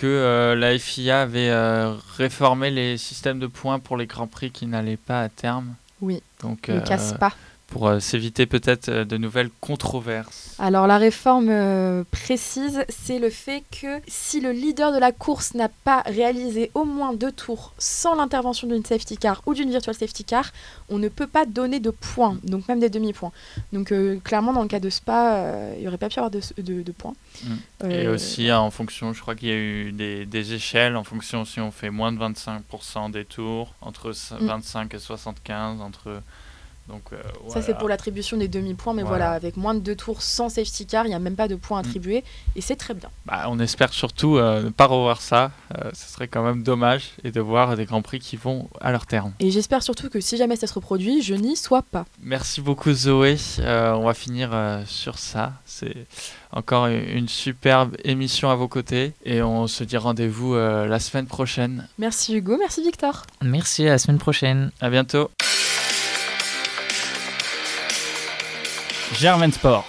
que 0.00 0.06
euh, 0.06 0.54
la 0.54 0.78
FIA 0.78 1.20
avait 1.20 1.50
euh, 1.50 1.94
réformé 2.16 2.70
les 2.70 2.96
systèmes 2.96 3.38
de 3.38 3.46
points 3.46 3.78
pour 3.78 3.98
les 3.98 4.06
grands 4.06 4.26
prix 4.26 4.50
qui 4.50 4.66
n'allaient 4.66 4.96
pas 4.96 5.20
à 5.20 5.28
terme. 5.28 5.74
Oui, 6.00 6.22
Donc, 6.40 6.68
ne 6.70 6.76
euh, 6.76 6.80
casse 6.80 7.12
pas. 7.12 7.34
Pour 7.70 7.88
euh, 7.88 8.00
s'éviter 8.00 8.46
peut-être 8.46 8.88
euh, 8.88 9.04
de 9.04 9.16
nouvelles 9.16 9.50
controverses. 9.60 10.54
Alors 10.58 10.86
la 10.86 10.98
réforme 10.98 11.48
euh, 11.48 12.04
précise, 12.10 12.84
c'est 12.88 13.18
le 13.18 13.30
fait 13.30 13.62
que 13.70 14.00
si 14.08 14.40
le 14.40 14.52
leader 14.52 14.92
de 14.92 14.98
la 14.98 15.12
course 15.12 15.54
n'a 15.54 15.68
pas 15.68 16.02
réalisé 16.06 16.70
au 16.74 16.84
moins 16.84 17.14
deux 17.14 17.32
tours 17.32 17.72
sans 17.78 18.14
l'intervention 18.14 18.66
d'une 18.68 18.84
safety 18.84 19.16
car 19.16 19.42
ou 19.46 19.54
d'une 19.54 19.70
virtual 19.70 19.94
safety 19.94 20.24
car, 20.24 20.50
on 20.88 20.98
ne 20.98 21.08
peut 21.08 21.26
pas 21.26 21.46
donner 21.46 21.80
de 21.80 21.90
points, 21.90 22.36
donc 22.44 22.68
même 22.68 22.80
des 22.80 22.90
demi-points. 22.90 23.32
Donc 23.72 23.92
euh, 23.92 24.18
clairement 24.22 24.52
dans 24.52 24.62
le 24.62 24.68
cas 24.68 24.80
de 24.80 24.90
Spa, 24.90 25.44
il 25.76 25.80
n'y 25.82 25.88
aurait 25.88 25.96
pas 25.98 26.08
pu 26.08 26.18
avoir 26.18 26.30
de, 26.30 26.40
de- 26.58 26.82
de 26.82 26.92
points. 26.92 27.14
Mm. 27.44 27.90
Et 27.90 28.08
aussi 28.08 28.52
en 28.52 28.70
fonction, 28.70 29.12
je 29.12 29.20
crois 29.22 29.34
qu'il 29.34 29.48
y 29.48 29.52
a 29.52 29.56
eu 29.56 29.92
des, 29.92 30.26
des 30.26 30.52
échelles 30.54 30.96
en 30.96 31.04
fonction 31.04 31.44
si 31.44 31.60
on 31.60 31.70
fait 31.70 31.90
moins 31.90 32.12
de 32.12 32.18
25% 32.18 33.10
des 33.12 33.24
tours, 33.24 33.74
entre 33.80 34.12
c- 34.12 34.34
Mm. 34.40 34.46
25 34.46 34.94
et 34.94 34.98
75, 34.98 35.80
entre... 35.80 36.20
Donc, 36.90 37.02
euh, 37.12 37.16
Ça, 37.48 37.62
c'est 37.62 37.78
pour 37.78 37.88
l'attribution 37.88 38.36
des 38.36 38.48
demi-points, 38.48 38.94
mais 38.94 39.02
Voilà. 39.02 39.16
voilà. 39.26 39.30
avec 39.36 39.56
moins 39.56 39.74
de 39.74 39.78
deux 39.80 39.94
tours 39.94 40.22
sans 40.22 40.48
safety 40.48 40.86
car, 40.86 41.06
il 41.06 41.10
n'y 41.10 41.14
a 41.14 41.18
même 41.20 41.36
pas 41.36 41.46
de 41.48 41.54
points 41.54 41.78
Mm. 41.80 41.84
attribués, 41.86 42.24
et 42.56 42.60
c'est 42.60 42.74
très 42.76 42.94
bien. 42.94 43.08
Bah, 43.26 43.44
on 43.48 43.58
espère 43.60 43.92
surtout 43.92 44.36
euh, 44.38 44.64
ne 44.64 44.68
pas 44.70 44.86
revoir 44.86 45.20
ça. 45.20 45.52
Euh, 45.78 45.90
ce 45.94 46.12
serait 46.12 46.26
quand 46.28 46.42
même 46.42 46.62
dommage 46.64 47.12
et 47.22 47.30
de 47.30 47.40
voir 47.40 47.76
des 47.76 47.84
grands 47.84 48.02
prix 48.02 48.18
qui 48.18 48.36
vont 48.36 48.68
à 48.80 48.90
leur 48.90 49.06
terme. 49.06 49.32
Et 49.38 49.50
j'espère 49.52 49.82
surtout 49.84 50.10
que 50.10 50.20
si 50.20 50.36
jamais 50.36 50.56
ça 50.56 50.66
se 50.66 50.74
reproduit, 50.74 51.22
je 51.22 51.34
n'y 51.34 51.54
sois 51.56 51.82
pas. 51.82 52.04
Merci 52.22 52.60
beaucoup 52.60 52.92
Zoé. 52.92 53.36
Euh, 53.60 53.92
on 53.92 54.04
va 54.04 54.14
finir 54.14 54.50
euh, 54.52 54.82
sur 54.86 55.18
ça. 55.18 55.52
C'est 55.64 56.06
encore 56.52 56.86
une 56.88 57.28
superbe 57.28 57.96
émission 58.04 58.50
à 58.50 58.56
vos 58.56 58.66
côtés 58.68 59.12
et 59.24 59.42
on 59.42 59.68
se 59.68 59.84
dit 59.84 59.96
rendez-vous 59.96 60.54
euh, 60.54 60.86
la 60.86 60.98
semaine 60.98 61.26
prochaine. 61.26 61.86
Merci 61.98 62.34
Hugo, 62.34 62.56
merci 62.58 62.82
Victor. 62.82 63.22
Merci, 63.42 63.86
à 63.86 63.90
la 63.92 63.98
semaine 63.98 64.18
prochaine. 64.18 64.72
À 64.80 64.90
bientôt. 64.90 65.30
Germain 69.12 69.52
Sport, 69.52 69.84